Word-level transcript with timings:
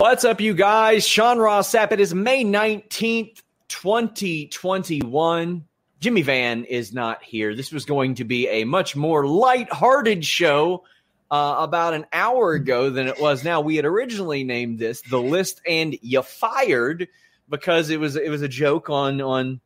What's 0.00 0.24
up, 0.24 0.40
you 0.40 0.54
guys? 0.54 1.04
Sean 1.04 1.38
Ross 1.38 1.72
Sapp. 1.72 1.90
It 1.90 1.98
is 1.98 2.14
May 2.14 2.44
19th, 2.44 3.42
2021. 3.66 5.64
Jimmy 5.98 6.22
Van 6.22 6.64
is 6.66 6.94
not 6.94 7.20
here. 7.20 7.52
This 7.52 7.72
was 7.72 7.84
going 7.84 8.14
to 8.14 8.24
be 8.24 8.46
a 8.46 8.62
much 8.62 8.94
more 8.94 9.26
light-hearted 9.26 10.24
show 10.24 10.84
uh, 11.32 11.56
about 11.58 11.94
an 11.94 12.06
hour 12.12 12.52
ago 12.52 12.90
than 12.90 13.08
it 13.08 13.20
was 13.20 13.42
now. 13.42 13.60
We 13.60 13.74
had 13.74 13.84
originally 13.84 14.44
named 14.44 14.78
this 14.78 15.02
"The 15.02 15.20
List 15.20 15.60
and 15.66 15.98
You 16.00 16.22
Fired" 16.22 17.08
because 17.48 17.90
it 17.90 17.98
was 17.98 18.14
it 18.14 18.30
was 18.30 18.42
a 18.42 18.48
joke 18.48 18.90
on 18.90 19.20
on. 19.20 19.60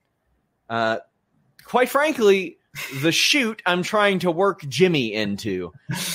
Uh, 0.66 0.96
quite 1.62 1.90
frankly, 1.90 2.56
the 3.02 3.12
shoot 3.12 3.62
I'm 3.66 3.82
trying 3.82 4.20
to 4.20 4.30
work 4.30 4.62
Jimmy 4.66 5.12
into. 5.12 5.72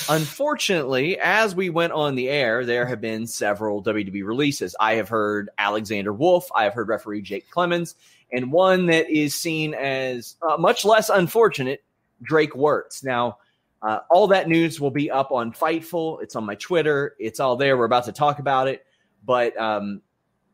Unfortunately, 0.09 1.17
as 1.19 1.55
we 1.55 1.69
went 1.69 1.93
on 1.93 2.15
the 2.15 2.29
air, 2.29 2.65
there 2.65 2.85
have 2.85 2.99
been 2.99 3.27
several 3.27 3.83
WWE 3.83 4.25
releases. 4.25 4.75
I 4.79 4.95
have 4.95 5.09
heard 5.09 5.49
Alexander 5.57 6.11
Wolf, 6.11 6.49
I 6.55 6.63
have 6.63 6.73
heard 6.73 6.87
referee 6.87 7.21
Jake 7.21 7.49
Clemens, 7.51 7.95
and 8.31 8.51
one 8.51 8.87
that 8.87 9.09
is 9.09 9.35
seen 9.35 9.73
as 9.75 10.35
uh, 10.41 10.57
much 10.57 10.83
less 10.83 11.09
unfortunate, 11.09 11.83
Drake 12.23 12.53
Wuertz. 12.53 13.03
Now, 13.03 13.37
uh, 13.81 13.99
all 14.09 14.27
that 14.29 14.47
news 14.49 14.81
will 14.81 14.91
be 14.91 15.11
up 15.11 15.31
on 15.31 15.53
Fightful. 15.53 16.23
It's 16.23 16.35
on 16.35 16.45
my 16.45 16.55
Twitter. 16.55 17.15
It's 17.19 17.39
all 17.39 17.55
there. 17.55 17.77
We're 17.77 17.85
about 17.85 18.05
to 18.05 18.11
talk 18.11 18.39
about 18.39 18.67
it. 18.67 18.83
But 19.23 19.55
um, 19.59 20.01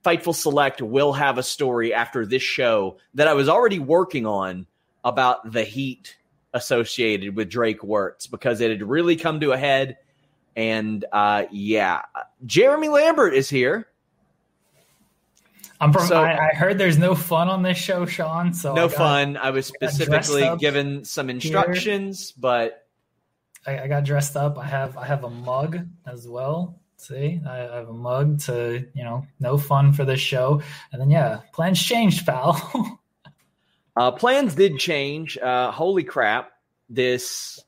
Fightful 0.04 0.36
Select 0.36 0.82
will 0.82 1.14
have 1.14 1.38
a 1.38 1.44
story 1.44 1.94
after 1.94 2.26
this 2.26 2.44
show 2.44 2.98
that 3.14 3.30
I 3.30 3.34
was 3.34 3.48
already 3.48 3.80
working 3.80 4.26
on 4.26 4.68
about 5.04 5.52
the 5.52 5.64
heat 5.64 6.16
associated 6.54 7.36
with 7.36 7.50
Drake 7.50 7.82
Wuertz 7.82 8.30
because 8.30 8.62
it 8.62 8.70
had 8.70 8.84
really 8.84 9.16
come 9.16 9.40
to 9.40 9.52
a 9.52 9.58
head. 9.58 9.98
And 10.56 11.04
uh, 11.12 11.46
yeah, 11.52 12.04
Jeremy 12.46 12.90
Lambert 12.90 13.34
is 13.34 13.50
here. 13.50 13.88
I'm 15.82 15.92
from. 15.92 16.08
So, 16.08 16.22
I, 16.22 16.52
I, 16.52 16.54
heard 16.54 16.78
there's 16.78 16.98
no 16.98 17.16
fun 17.16 17.50
on 17.50 17.64
this 17.64 17.78
show, 17.78 18.06
Sean. 18.06 18.54
So 18.54 18.74
no 18.74 18.86
I 18.86 18.88
got, 18.88 18.98
fun. 18.98 19.38
I 19.38 19.50
was 19.50 19.66
specifically 19.66 20.50
given 20.58 21.04
some 21.04 21.30
instructions, 21.30 22.30
here. 22.30 22.36
but 22.40 22.88
I, 23.66 23.80
I, 23.80 23.88
got 23.88 24.06
dressed 24.06 24.38
up. 24.38 24.58
I 24.58 24.66
have 24.66 24.96
I 24.96 25.06
have 25.06 25.26
a 25.26 25.30
mug 25.30 25.80
as 26.06 26.28
well. 26.28 26.80
See, 26.98 27.42
I 27.46 27.56
have 27.58 27.90
a 27.90 27.94
mug 27.94 28.40
to 28.42 28.86
you 28.94 29.04
know 29.04 29.26
no 29.42 29.58
fun 29.58 29.92
for 29.92 30.06
this 30.06 30.22
show, 30.22 30.62
and 30.94 31.02
then 31.02 31.10
yeah, 31.10 31.42
plans 31.52 31.82
changed, 31.82 32.26
pal. 32.26 33.00
Uh, 33.96 34.12
plans 34.12 34.56
did 34.56 34.80
change. 34.80 35.38
Uh, 35.38 35.72
holy 35.72 36.04
crap! 36.04 36.52
This, 36.90 37.60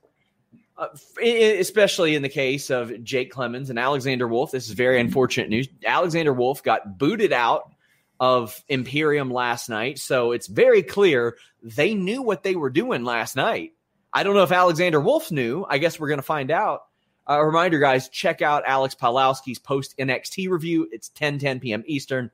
uh, 0.78 0.88
especially 1.22 2.16
in 2.16 2.22
the 2.22 2.30
case 2.30 2.69
of 2.69 3.03
Jake 3.03 3.31
Clemens 3.31 3.69
and 3.69 3.80
Alexander 3.80 4.28
Wolf, 4.28 4.52
this 4.52 4.68
is 4.68 4.74
very 4.74 5.00
unfortunate 5.00 5.50
news. 5.50 5.68
Alexander 5.86 6.34
Wolf 6.34 6.63
got 6.63 6.97
booted 6.97 7.31
out 7.31 7.72
of 8.19 8.63
Imperium 8.68 9.31
last 9.31 9.69
night, 9.69 10.00
so 10.00 10.31
it's 10.31 10.47
very 10.47 10.84
clear 10.84 11.38
they 11.62 11.94
knew 11.94 12.22
what 12.22 12.44
they 12.44 12.56
were 12.56 12.69
doing 12.69 13.03
last 13.03 13.36
night. 13.36 13.74
I 14.13 14.24
don't 14.24 14.36
know 14.36 14.44
if 14.44 14.52
Alexander 14.52 15.00
Wolf 15.00 15.31
knew. 15.31 15.66
I 15.68 15.78
guess 15.78 16.00
we're 16.00 16.07
going 16.07 16.19
to 16.19 16.24
find 16.24 16.50
out. 16.50 16.84
A 17.28 17.44
reminder, 17.44 17.80
guys, 17.80 18.07
check 18.07 18.42
out 18.42 18.63
Alex 18.66 18.96
Pawlowski's 18.96 19.59
post 19.59 19.97
NXT 19.97 20.50
review. 20.50 20.88
It's 20.92 21.09
10 21.09 21.40
10 21.40 21.59
p.m. 21.59 21.84
Eastern 21.88 22.31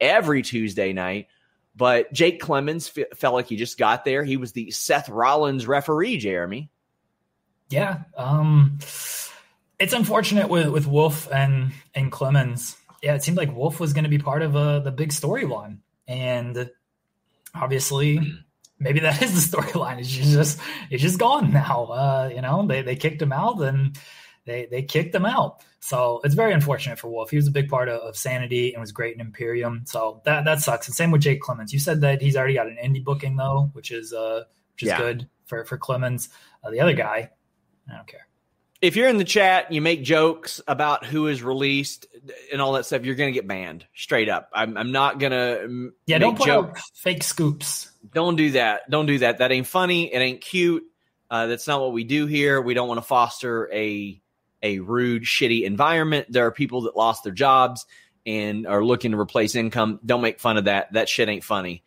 every 0.00 0.42
Tuesday 0.42 0.92
night. 0.92 1.26
But 1.78 2.12
Jake 2.12 2.40
Clemens 2.40 2.90
f- 2.94 3.16
felt 3.16 3.34
like 3.34 3.46
he 3.46 3.54
just 3.54 3.78
got 3.78 4.04
there. 4.04 4.24
He 4.24 4.36
was 4.36 4.50
the 4.50 4.72
Seth 4.72 5.08
Rollins 5.08 5.66
referee, 5.68 6.18
Jeremy. 6.18 6.70
Yeah. 7.70 8.00
Um, 8.16 8.78
it's 9.78 9.92
unfortunate 9.92 10.48
with, 10.48 10.68
with 10.68 10.88
Wolf 10.88 11.30
and, 11.32 11.72
and 11.94 12.10
Clemens. 12.10 12.76
Yeah, 13.00 13.14
it 13.14 13.22
seemed 13.22 13.36
like 13.36 13.54
Wolf 13.54 13.78
was 13.78 13.92
going 13.92 14.04
to 14.04 14.10
be 14.10 14.18
part 14.18 14.42
of 14.42 14.56
uh, 14.56 14.80
the 14.80 14.90
big 14.90 15.10
storyline. 15.10 15.78
And 16.08 16.68
obviously, 17.54 18.20
maybe 18.80 19.00
that 19.00 19.22
is 19.22 19.48
the 19.48 19.56
storyline. 19.56 20.00
It's 20.00 20.08
just 20.08 20.58
it's 20.90 21.02
just 21.02 21.20
gone 21.20 21.52
now. 21.52 21.84
Uh, 21.84 22.30
you 22.34 22.42
know, 22.42 22.66
they, 22.66 22.82
they 22.82 22.96
kicked 22.96 23.22
him 23.22 23.32
out 23.32 23.60
and 23.60 23.96
they 24.46 24.66
they 24.66 24.82
kicked 24.82 25.14
him 25.14 25.26
out. 25.26 25.62
So 25.80 26.20
it's 26.24 26.34
very 26.34 26.52
unfortunate 26.52 26.98
for 26.98 27.08
Wolf. 27.08 27.30
He 27.30 27.36
was 27.36 27.46
a 27.46 27.52
big 27.52 27.68
part 27.68 27.88
of, 27.88 28.00
of, 28.00 28.16
Sanity 28.16 28.72
and 28.72 28.80
was 28.80 28.90
great 28.90 29.14
in 29.14 29.20
Imperium. 29.20 29.82
So 29.86 30.20
that 30.24 30.44
that 30.44 30.60
sucks. 30.60 30.88
And 30.88 30.94
same 30.94 31.10
with 31.10 31.22
Jake 31.22 31.40
Clemens. 31.40 31.72
You 31.72 31.78
said 31.78 32.00
that 32.00 32.20
he's 32.20 32.36
already 32.36 32.54
got 32.54 32.66
an 32.66 32.78
indie 32.82 33.02
booking 33.02 33.36
though, 33.36 33.70
which 33.72 33.90
is 33.90 34.12
uh 34.12 34.44
which 34.74 34.82
is 34.82 34.88
yeah. 34.88 34.98
good 34.98 35.28
for 35.46 35.64
for 35.64 35.78
Clemens. 35.78 36.30
Uh, 36.64 36.70
the 36.70 36.80
other 36.80 36.94
guy, 36.94 37.30
I 37.90 37.96
don't 37.96 38.06
care. 38.06 38.26
If 38.80 38.94
you're 38.94 39.08
in 39.08 39.18
the 39.18 39.24
chat, 39.24 39.72
you 39.72 39.80
make 39.80 40.04
jokes 40.04 40.60
about 40.68 41.04
who 41.04 41.26
is 41.26 41.42
released 41.42 42.06
and 42.52 42.62
all 42.62 42.72
that 42.72 42.86
stuff. 42.86 43.04
You're 43.04 43.16
going 43.16 43.32
to 43.32 43.34
get 43.34 43.48
banned 43.48 43.84
straight 43.92 44.28
up. 44.28 44.50
I'm, 44.54 44.76
I'm 44.76 44.92
not 44.92 45.18
going 45.18 45.32
to. 45.32 45.90
Yeah, 46.06 46.18
don't 46.18 46.38
put 46.38 46.46
joke. 46.46 46.70
out 46.70 46.78
fake 46.94 47.24
scoops. 47.24 47.90
Don't 48.14 48.36
do 48.36 48.52
that. 48.52 48.88
Don't 48.88 49.06
do 49.06 49.18
that. 49.18 49.38
That 49.38 49.50
ain't 49.50 49.66
funny. 49.66 50.12
It 50.12 50.18
ain't 50.18 50.40
cute. 50.40 50.84
Uh, 51.28 51.46
that's 51.46 51.66
not 51.66 51.80
what 51.80 51.92
we 51.92 52.04
do 52.04 52.26
here. 52.26 52.60
We 52.60 52.74
don't 52.74 52.86
want 52.86 52.98
to 52.98 53.06
foster 53.06 53.68
a 53.72 54.22
a 54.62 54.80
rude, 54.80 55.22
shitty 55.22 55.64
environment. 55.64 56.26
There 56.30 56.46
are 56.46 56.52
people 56.52 56.82
that 56.82 56.96
lost 56.96 57.24
their 57.24 57.32
jobs 57.32 57.86
and 58.26 58.66
are 58.66 58.84
looking 58.84 59.12
to 59.12 59.18
replace 59.18 59.54
income. 59.54 60.00
Don't 60.04 60.20
make 60.20 60.40
fun 60.40 60.56
of 60.56 60.64
that. 60.64 60.92
That 60.92 61.08
shit 61.08 61.28
ain't 61.28 61.44
funny. 61.44 61.82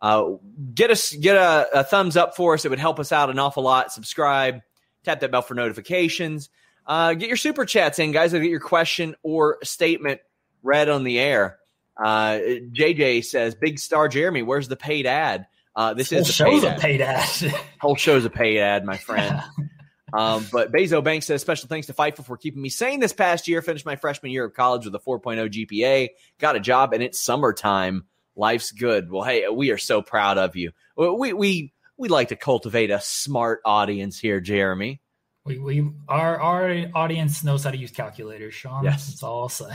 Uh, 0.00 0.36
get 0.74 0.90
us 0.90 1.12
get 1.12 1.36
a, 1.36 1.80
a, 1.80 1.84
thumbs 1.84 2.16
up 2.16 2.34
for 2.34 2.54
us. 2.54 2.64
It 2.64 2.70
would 2.70 2.78
help 2.78 2.98
us 2.98 3.12
out 3.12 3.28
an 3.28 3.38
awful 3.38 3.62
lot. 3.62 3.92
Subscribe, 3.92 4.62
tap 5.04 5.20
that 5.20 5.30
bell 5.30 5.42
for 5.42 5.54
notifications. 5.54 6.48
Uh, 6.86 7.12
get 7.14 7.28
your 7.28 7.36
super 7.36 7.66
chats 7.66 7.98
in, 7.98 8.10
guys. 8.10 8.32
I'll 8.32 8.40
get 8.40 8.50
your 8.50 8.60
question 8.60 9.14
or 9.22 9.58
statement 9.62 10.20
read 10.62 10.88
on 10.88 11.04
the 11.04 11.18
air. 11.18 11.58
Uh, 12.02 12.38
JJ 12.72 13.26
says, 13.26 13.54
"Big 13.54 13.78
Star 13.78 14.08
Jeremy, 14.08 14.42
where's 14.42 14.68
the 14.68 14.76
paid 14.76 15.06
ad?" 15.06 15.46
Uh, 15.76 15.92
this 15.92 16.12
is 16.12 16.38
the 16.38 16.44
paid 16.44 16.64
ad. 16.64 16.80
paid 16.80 17.00
ad. 17.02 17.54
Whole 17.80 17.96
show's 17.96 18.24
a 18.24 18.30
paid 18.30 18.58
ad, 18.58 18.86
my 18.86 18.96
friend. 18.96 19.42
Um, 20.12 20.46
but 20.52 20.72
Bezo 20.72 21.02
Bank 21.02 21.22
says 21.22 21.40
special 21.40 21.68
thanks 21.68 21.86
to 21.88 21.92
Fightful 21.92 22.24
for 22.24 22.36
keeping 22.36 22.62
me 22.62 22.68
sane 22.68 23.00
this 23.00 23.12
past 23.12 23.48
year. 23.48 23.62
Finished 23.62 23.86
my 23.86 23.96
freshman 23.96 24.32
year 24.32 24.44
of 24.44 24.54
college 24.54 24.84
with 24.84 24.94
a 24.94 24.98
4.0 24.98 25.48
GPA. 25.50 26.08
Got 26.38 26.56
a 26.56 26.60
job, 26.60 26.92
and 26.92 27.02
it's 27.02 27.20
summertime. 27.20 28.04
Life's 28.36 28.72
good. 28.72 29.10
Well, 29.10 29.22
hey, 29.22 29.48
we 29.48 29.70
are 29.70 29.78
so 29.78 30.02
proud 30.02 30.38
of 30.38 30.56
you. 30.56 30.72
We 30.96 31.32
we 31.32 31.72
we 31.96 32.08
like 32.08 32.28
to 32.28 32.36
cultivate 32.36 32.90
a 32.90 33.00
smart 33.00 33.60
audience 33.64 34.18
here, 34.18 34.40
Jeremy. 34.40 35.00
We 35.44 35.58
we 35.58 35.90
our 36.08 36.40
our 36.40 36.86
audience 36.94 37.44
knows 37.44 37.64
how 37.64 37.70
to 37.70 37.76
use 37.76 37.90
calculators, 37.90 38.54
Sean. 38.54 38.84
Yes, 38.84 39.08
that's 39.08 39.22
all 39.22 39.42
I'll 39.42 39.48
say. 39.48 39.70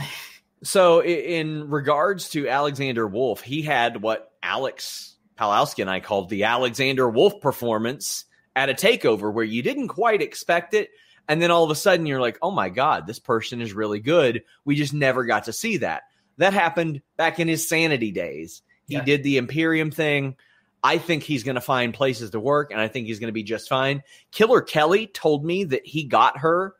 So, 0.62 1.02
in 1.02 1.68
regards 1.68 2.30
to 2.30 2.48
Alexander 2.48 3.06
Wolf, 3.06 3.42
he 3.42 3.62
had 3.62 4.02
what 4.02 4.32
Alex 4.42 5.16
Pawlowski 5.38 5.80
and 5.80 5.90
I 5.90 6.00
called 6.00 6.30
the 6.30 6.44
Alexander 6.44 7.08
Wolf 7.08 7.40
performance 7.40 8.24
at 8.56 8.70
a 8.70 8.74
takeover 8.74 9.32
where 9.32 9.44
you 9.44 9.62
didn't 9.62 9.88
quite 9.88 10.22
expect 10.22 10.74
it. 10.74 10.90
And 11.28 11.40
then 11.42 11.50
all 11.50 11.62
of 11.62 11.70
a 11.70 11.76
sudden 11.76 12.06
you're 12.06 12.20
like, 12.20 12.38
oh 12.40 12.50
my 12.50 12.70
God, 12.70 13.06
this 13.06 13.18
person 13.18 13.60
is 13.60 13.74
really 13.74 14.00
good. 14.00 14.42
We 14.64 14.74
just 14.74 14.94
never 14.94 15.24
got 15.24 15.44
to 15.44 15.52
see 15.52 15.76
that. 15.78 16.04
That 16.38 16.54
happened 16.54 17.02
back 17.16 17.38
in 17.38 17.48
his 17.48 17.68
sanity 17.68 18.10
days. 18.10 18.62
He 18.88 18.94
yeah. 18.94 19.04
did 19.04 19.22
the 19.22 19.36
Imperium 19.36 19.90
thing. 19.90 20.36
I 20.82 20.98
think 20.98 21.22
he's 21.22 21.42
going 21.42 21.56
to 21.56 21.60
find 21.60 21.92
places 21.92 22.30
to 22.30 22.40
work 22.40 22.70
and 22.70 22.80
I 22.80 22.88
think 22.88 23.06
he's 23.06 23.18
going 23.18 23.28
to 23.28 23.32
be 23.32 23.42
just 23.42 23.68
fine. 23.68 24.02
Killer 24.30 24.62
Kelly 24.62 25.06
told 25.06 25.44
me 25.44 25.64
that 25.64 25.86
he 25.86 26.04
got 26.04 26.38
her 26.38 26.74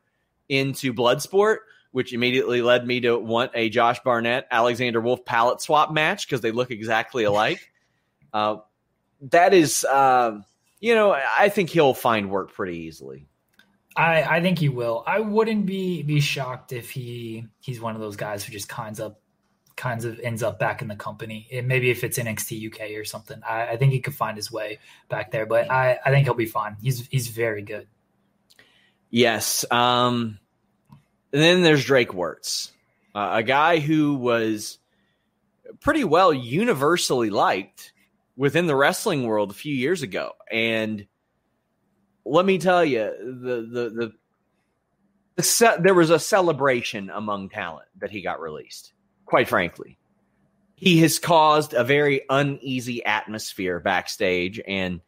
into 0.49 0.95
Bloodsport, 0.95 1.59
which 1.91 2.13
immediately 2.13 2.63
led 2.63 2.87
me 2.87 3.01
to 3.01 3.19
want 3.19 3.51
a 3.55 3.69
Josh 3.69 4.01
Barnett 4.05 4.47
Alexander 4.51 5.01
Wolf 5.01 5.25
palette 5.25 5.61
swap 5.61 5.93
match 5.93 6.27
because 6.27 6.41
they 6.41 6.53
look 6.53 6.71
exactly 6.71 7.25
alike. 7.25 7.71
Uh, 8.35 8.59
that 9.31 9.55
is, 9.55 9.83
uh, 9.85 10.39
you 10.81 10.95
know, 10.95 11.13
I 11.13 11.49
think 11.49 11.71
he'll 11.71 11.95
find 11.95 12.31
work 12.31 12.53
pretty 12.53 12.79
easily. 12.81 13.27
I, 13.97 14.23
I 14.23 14.43
think 14.43 14.59
he 14.59 14.69
will. 14.69 15.03
I 15.07 15.21
wouldn't 15.21 15.65
be 15.65 16.03
be 16.03 16.21
shocked 16.21 16.73
if 16.73 16.91
he 16.91 17.47
he's 17.61 17.81
one 17.81 17.95
of 17.95 18.01
those 18.01 18.17
guys 18.17 18.45
who 18.45 18.53
just 18.53 18.69
kinds 18.69 19.01
up 19.01 19.21
kinds 19.77 20.05
of 20.05 20.19
ends 20.21 20.43
up 20.43 20.59
back 20.59 20.83
in 20.83 20.89
the 20.89 20.97
company. 20.97 21.49
And 21.53 21.67
maybe 21.69 21.91
if 21.91 22.05
it's 22.05 22.19
NXT 22.19 22.73
UK 22.73 22.99
or 22.99 23.05
something, 23.05 23.41
I, 23.49 23.69
I 23.69 23.77
think 23.77 23.93
he 23.93 24.01
could 24.01 24.15
find 24.15 24.37
his 24.37 24.51
way 24.51 24.79
back 25.09 25.31
there. 25.31 25.47
But 25.47 25.71
I, 25.71 25.99
I 26.05 26.11
think 26.11 26.27
he'll 26.27 26.35
be 26.35 26.47
fine. 26.47 26.77
He's 26.83 27.07
he's 27.07 27.29
very 27.29 27.63
good. 27.63 27.87
Yes. 29.11 29.65
Um, 29.71 30.39
and 31.33 31.43
then 31.43 31.63
there's 31.63 31.85
Drake 31.85 32.11
Wuertz, 32.11 32.73
uh, 33.15 33.31
a 33.35 33.43
guy 33.43 33.79
who 33.79 34.15
was 34.15 34.79
pretty 35.81 36.05
well 36.05 36.33
universally 36.33 37.31
liked 37.31 37.93
within 38.37 38.67
the 38.67 38.77
wrestling 38.77 39.27
world 39.27 39.51
a 39.51 39.55
few 39.55 39.75
years 39.75 40.03
ago, 40.03 40.33
and 40.51 41.07
let 42.25 42.45
me 42.45 42.59
tell 42.59 42.85
you, 42.85 43.13
the 43.19 43.69
the 43.71 43.91
the, 43.91 44.13
the 45.37 45.81
there 45.83 45.95
was 45.95 46.11
a 46.11 46.19
celebration 46.19 47.11
among 47.11 47.49
talent 47.49 47.89
that 47.99 48.11
he 48.11 48.23
got 48.23 48.41
released. 48.41 48.93
Quite 49.25 49.49
frankly, 49.49 49.99
he 50.77 51.01
has 51.01 51.19
caused 51.19 51.73
a 51.73 51.85
very 51.85 52.23
uneasy 52.29 53.05
atmosphere 53.05 53.81
backstage, 53.81 54.61
and 54.67 55.01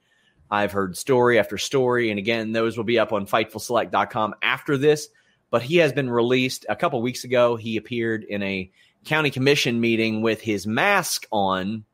I've 0.50 0.72
heard 0.72 0.96
story 0.96 1.38
after 1.38 1.58
story. 1.58 2.10
And 2.10 2.18
again, 2.18 2.52
those 2.52 2.76
will 2.76 2.84
be 2.84 2.98
up 2.98 3.12
on 3.12 3.26
FightfulSelect.com 3.26 4.34
after 4.42 4.76
this. 4.76 5.08
But 5.50 5.62
he 5.62 5.76
has 5.78 5.92
been 5.92 6.10
released 6.10 6.66
a 6.68 6.76
couple 6.76 7.00
weeks 7.00 7.24
ago. 7.24 7.56
He 7.56 7.76
appeared 7.76 8.24
in 8.24 8.42
a 8.42 8.70
county 9.04 9.30
commission 9.30 9.80
meeting 9.80 10.20
with 10.20 10.40
his 10.40 10.66
mask 10.66 11.26
on, 11.30 11.84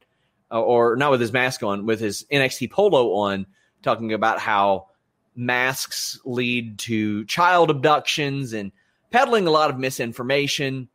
or 0.60 0.96
not 0.96 1.10
with 1.10 1.20
his 1.20 1.32
mask 1.32 1.62
on, 1.62 1.86
with 1.86 2.00
his 2.00 2.24
NXT 2.30 2.70
polo 2.70 3.12
on, 3.14 3.46
talking 3.82 4.12
about 4.12 4.38
how 4.38 4.86
masks 5.36 6.20
lead 6.24 6.78
to 6.78 7.24
child 7.24 7.70
abductions 7.70 8.52
and 8.52 8.72
peddling 9.10 9.46
a 9.46 9.50
lot 9.50 9.70
of 9.70 9.78
misinformation. 9.78 10.88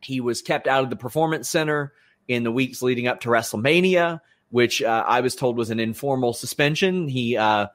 He 0.00 0.20
was 0.20 0.42
kept 0.42 0.66
out 0.66 0.84
of 0.84 0.90
the 0.90 0.96
performance 0.96 1.48
center 1.48 1.92
in 2.28 2.42
the 2.42 2.52
weeks 2.52 2.82
leading 2.82 3.06
up 3.06 3.20
to 3.20 3.28
WrestleMania, 3.28 4.20
which 4.50 4.82
uh, 4.82 5.04
I 5.06 5.20
was 5.20 5.34
told 5.34 5.56
was 5.56 5.70
an 5.70 5.80
informal 5.80 6.32
suspension. 6.32 7.08
He 7.08 7.36
uh, 7.36 7.68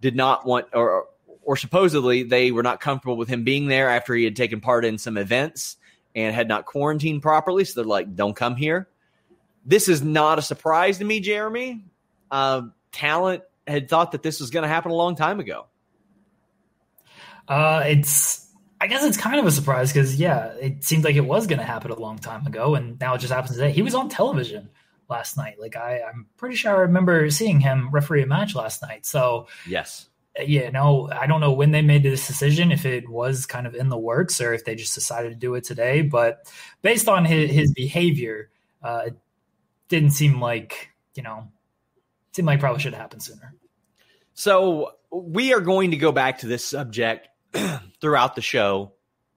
did 0.00 0.16
not 0.16 0.46
want, 0.46 0.66
or 0.72 1.06
or 1.42 1.56
supposedly 1.56 2.22
they 2.22 2.50
were 2.50 2.62
not 2.62 2.80
comfortable 2.80 3.16
with 3.16 3.28
him 3.28 3.44
being 3.44 3.66
there 3.66 3.90
after 3.90 4.14
he 4.14 4.24
had 4.24 4.36
taken 4.36 4.60
part 4.60 4.84
in 4.84 4.98
some 4.98 5.18
events 5.18 5.76
and 6.14 6.34
had 6.34 6.48
not 6.48 6.64
quarantined 6.64 7.22
properly. 7.22 7.64
So 7.64 7.80
they're 7.80 7.88
like, 7.88 8.14
"Don't 8.14 8.34
come 8.34 8.56
here." 8.56 8.88
This 9.64 9.88
is 9.88 10.02
not 10.02 10.38
a 10.38 10.42
surprise 10.42 10.98
to 10.98 11.04
me, 11.04 11.20
Jeremy. 11.20 11.84
Uh, 12.30 12.62
talent 12.92 13.42
had 13.66 13.88
thought 13.88 14.12
that 14.12 14.22
this 14.22 14.40
was 14.40 14.50
going 14.50 14.62
to 14.62 14.68
happen 14.68 14.90
a 14.90 14.94
long 14.94 15.16
time 15.16 15.40
ago. 15.40 15.66
Uh, 17.48 17.82
it's 17.86 18.48
I 18.80 18.86
guess 18.86 19.04
it's 19.04 19.16
kind 19.16 19.38
of 19.38 19.46
a 19.46 19.50
surprise 19.50 19.92
because 19.92 20.16
yeah, 20.16 20.52
it 20.60 20.84
seemed 20.84 21.04
like 21.04 21.16
it 21.16 21.24
was 21.24 21.46
going 21.46 21.58
to 21.58 21.64
happen 21.64 21.90
a 21.90 21.98
long 21.98 22.18
time 22.18 22.46
ago, 22.46 22.74
and 22.74 22.98
now 23.00 23.14
it 23.14 23.18
just 23.18 23.32
happens 23.32 23.56
today. 23.56 23.72
He 23.72 23.82
was 23.82 23.94
on 23.94 24.08
television 24.08 24.68
last 25.08 25.36
night. 25.36 25.60
Like 25.60 25.76
I, 25.76 26.00
I'm 26.02 26.26
pretty 26.36 26.56
sure 26.56 26.72
I 26.72 26.80
remember 26.80 27.30
seeing 27.30 27.60
him 27.60 27.90
referee 27.90 28.22
a 28.22 28.26
match 28.26 28.54
last 28.54 28.82
night. 28.82 29.06
So 29.06 29.48
yes, 29.66 30.08
yeah, 30.38 30.70
no, 30.70 31.08
I 31.12 31.26
don't 31.26 31.40
know 31.40 31.52
when 31.52 31.70
they 31.70 31.82
made 31.82 32.02
this 32.02 32.26
decision, 32.26 32.72
if 32.72 32.84
it 32.84 33.08
was 33.08 33.46
kind 33.46 33.66
of 33.66 33.74
in 33.74 33.88
the 33.88 33.98
works 33.98 34.40
or 34.40 34.52
if 34.52 34.64
they 34.64 34.74
just 34.74 34.94
decided 34.94 35.30
to 35.30 35.36
do 35.36 35.54
it 35.54 35.64
today. 35.64 36.02
But 36.02 36.52
based 36.82 37.08
on 37.08 37.24
his, 37.24 37.50
his 37.50 37.72
behavior, 37.72 38.50
uh, 38.82 39.04
it 39.06 39.16
didn't 39.94 40.10
seem 40.10 40.40
like 40.40 40.90
you 41.14 41.22
know 41.22 41.48
seemed 42.32 42.46
like 42.46 42.60
probably 42.60 42.80
should 42.80 42.94
have 42.94 43.02
happened 43.02 43.22
sooner. 43.22 43.54
So 44.34 44.92
we 45.12 45.54
are 45.54 45.60
going 45.60 45.92
to 45.92 45.96
go 45.96 46.10
back 46.10 46.40
to 46.40 46.48
this 46.48 46.64
subject 46.64 47.28
throughout 48.00 48.34
the 48.34 48.42
show. 48.42 48.92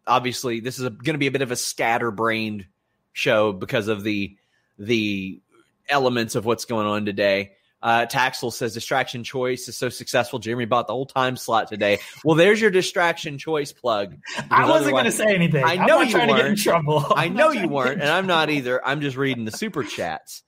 Obviously, 0.07 0.59
this 0.59 0.79
is 0.79 0.89
going 0.89 1.13
to 1.13 1.19
be 1.19 1.27
a 1.27 1.31
bit 1.31 1.43
of 1.43 1.51
a 1.51 1.55
scatterbrained 1.55 2.65
show 3.13 3.53
because 3.53 3.87
of 3.87 4.03
the 4.03 4.35
the 4.79 5.41
elements 5.87 6.35
of 6.35 6.45
what's 6.45 6.65
going 6.65 6.87
on 6.87 7.05
today. 7.05 7.51
Uh, 7.81 8.07
Taxel 8.07 8.51
says 8.51 8.73
distraction 8.73 9.23
choice 9.23 9.67
is 9.67 9.77
so 9.77 9.89
successful. 9.89 10.39
Jeremy 10.39 10.65
bought 10.65 10.87
the 10.87 10.93
whole 10.93 11.05
time 11.05 11.37
slot 11.37 11.67
today. 11.67 11.99
Well, 12.25 12.35
there's 12.35 12.59
your 12.59 12.71
distraction 12.71 13.37
choice 13.37 13.71
plug. 13.71 14.17
I 14.49 14.67
wasn't 14.67 14.93
going 14.93 15.05
to 15.05 15.11
say 15.11 15.35
anything. 15.35 15.63
I 15.63 15.85
know 15.85 16.01
you 16.01 16.11
trying 16.11 16.29
weren't. 16.29 16.37
to 16.39 16.43
get 16.43 16.51
in 16.51 16.57
trouble. 16.57 17.05
I 17.15 17.29
know 17.29 17.51
you 17.51 17.67
weren't, 17.67 18.01
and 18.01 18.09
I'm 18.09 18.25
not 18.25 18.49
either. 18.49 18.85
I'm 18.85 19.01
just 19.01 19.15
reading 19.15 19.45
the 19.45 19.51
super 19.51 19.83
chats. 19.83 20.43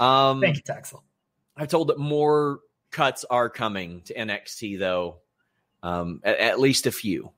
Um, 0.00 0.40
Thank 0.40 0.56
you, 0.56 0.62
Taxel. 0.62 1.02
I've 1.56 1.68
told 1.68 1.88
that 1.88 1.98
more 1.98 2.60
cuts 2.90 3.24
are 3.28 3.50
coming 3.50 4.00
to 4.02 4.14
NXT, 4.14 4.78
though, 4.78 5.18
um, 5.82 6.20
at, 6.24 6.38
at, 6.38 6.60
least 6.60 6.86
a 6.86 6.92
few, 6.92 7.30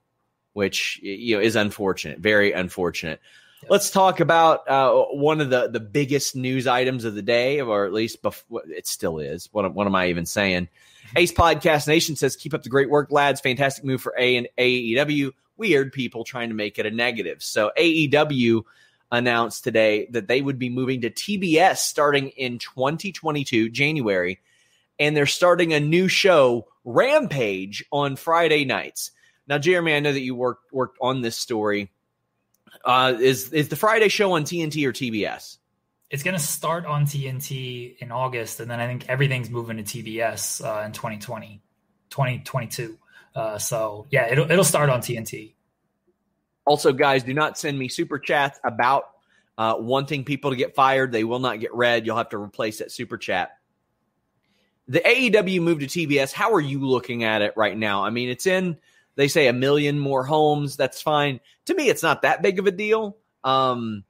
which 0.52 1.00
you 1.02 1.36
know 1.36 1.42
is 1.42 1.56
unfortunate, 1.56 2.20
very 2.20 2.52
unfortunate. 2.52 3.20
Let's 3.68 3.90
talk 3.90 4.20
about 4.20 4.68
uh, 4.68 5.04
one 5.12 5.40
of 5.40 5.50
the 5.50 5.68
the 5.68 5.80
biggest 5.80 6.36
news 6.36 6.66
items 6.66 7.04
of 7.04 7.14
the 7.14 7.22
day, 7.22 7.60
or 7.60 7.84
at 7.84 7.92
least 7.92 8.22
before, 8.22 8.62
it 8.68 8.86
still 8.86 9.18
is. 9.18 9.48
What, 9.52 9.74
what 9.74 9.86
am 9.86 9.94
I 9.94 10.08
even 10.08 10.26
saying? 10.26 10.68
Ace 11.16 11.32
Podcast 11.32 11.88
Nation 11.88 12.16
says, 12.16 12.36
"Keep 12.36 12.54
up 12.54 12.62
the 12.62 12.68
great 12.68 12.90
work, 12.90 13.10
lads. 13.10 13.40
Fantastic 13.40 13.84
move 13.84 14.00
for 14.00 14.14
A 14.18 14.36
and 14.36 14.48
AEW. 14.58 15.32
Weird 15.56 15.92
people 15.92 16.24
trying 16.24 16.50
to 16.50 16.54
make 16.54 16.78
it 16.78 16.86
a 16.86 16.90
negative." 16.90 17.42
So 17.42 17.72
AEW 17.76 18.62
announced 19.10 19.64
today 19.64 20.06
that 20.10 20.28
they 20.28 20.42
would 20.42 20.58
be 20.58 20.70
moving 20.70 21.00
to 21.00 21.10
TBS 21.10 21.78
starting 21.78 22.28
in 22.30 22.58
2022, 22.58 23.70
January, 23.70 24.40
and 24.98 25.16
they're 25.16 25.26
starting 25.26 25.72
a 25.72 25.80
new 25.80 26.08
show, 26.08 26.66
Rampage, 26.84 27.84
on 27.90 28.16
Friday 28.16 28.64
nights. 28.64 29.10
Now, 29.48 29.58
Jeremy, 29.58 29.94
I 29.94 30.00
know 30.00 30.12
that 30.12 30.20
you 30.20 30.34
worked 30.34 30.72
worked 30.72 30.98
on 31.00 31.22
this 31.22 31.36
story. 31.36 31.90
Uh, 32.86 33.16
is 33.20 33.52
is 33.52 33.68
the 33.68 33.76
Friday 33.76 34.08
show 34.08 34.32
on 34.32 34.44
TNT 34.44 34.86
or 34.86 34.92
TBS? 34.92 35.58
It's 36.08 36.22
going 36.22 36.36
to 36.36 36.42
start 36.42 36.86
on 36.86 37.04
TNT 37.04 37.98
in 37.98 38.12
August, 38.12 38.60
and 38.60 38.70
then 38.70 38.78
I 38.78 38.86
think 38.86 39.08
everything's 39.08 39.50
moving 39.50 39.76
to 39.78 39.82
TBS 39.82 40.64
uh, 40.64 40.86
in 40.86 40.92
2020, 40.92 41.60
2022. 42.10 42.96
Uh, 43.34 43.58
so 43.58 44.06
yeah, 44.10 44.30
it'll 44.30 44.48
it'll 44.48 44.64
start 44.64 44.88
on 44.88 45.00
TNT. 45.00 45.54
Also, 46.64 46.92
guys, 46.92 47.24
do 47.24 47.34
not 47.34 47.58
send 47.58 47.76
me 47.76 47.88
super 47.88 48.20
chats 48.20 48.60
about 48.62 49.10
uh, 49.58 49.74
wanting 49.78 50.24
people 50.24 50.50
to 50.50 50.56
get 50.56 50.76
fired. 50.76 51.10
They 51.10 51.24
will 51.24 51.40
not 51.40 51.58
get 51.58 51.74
read. 51.74 52.06
You'll 52.06 52.16
have 52.16 52.28
to 52.30 52.38
replace 52.38 52.78
that 52.78 52.92
super 52.92 53.18
chat. 53.18 53.58
The 54.86 55.00
AEW 55.00 55.60
move 55.60 55.80
to 55.80 55.86
TBS, 55.86 56.32
how 56.32 56.52
are 56.54 56.60
you 56.60 56.86
looking 56.86 57.24
at 57.24 57.42
it 57.42 57.54
right 57.56 57.76
now? 57.76 58.04
I 58.04 58.10
mean, 58.10 58.28
it's 58.28 58.46
in, 58.46 58.78
they 59.16 59.28
say 59.28 59.48
a 59.48 59.52
million 59.52 59.98
more 59.98 60.24
homes. 60.24 60.76
That's 60.76 61.02
fine. 61.02 61.40
To 61.66 61.74
me, 61.74 61.88
it's 61.88 62.02
not 62.02 62.22
that 62.22 62.42
big 62.42 62.58
of 62.58 62.66
a 62.66 62.70
deal. 62.70 63.16
Um, 63.42 64.04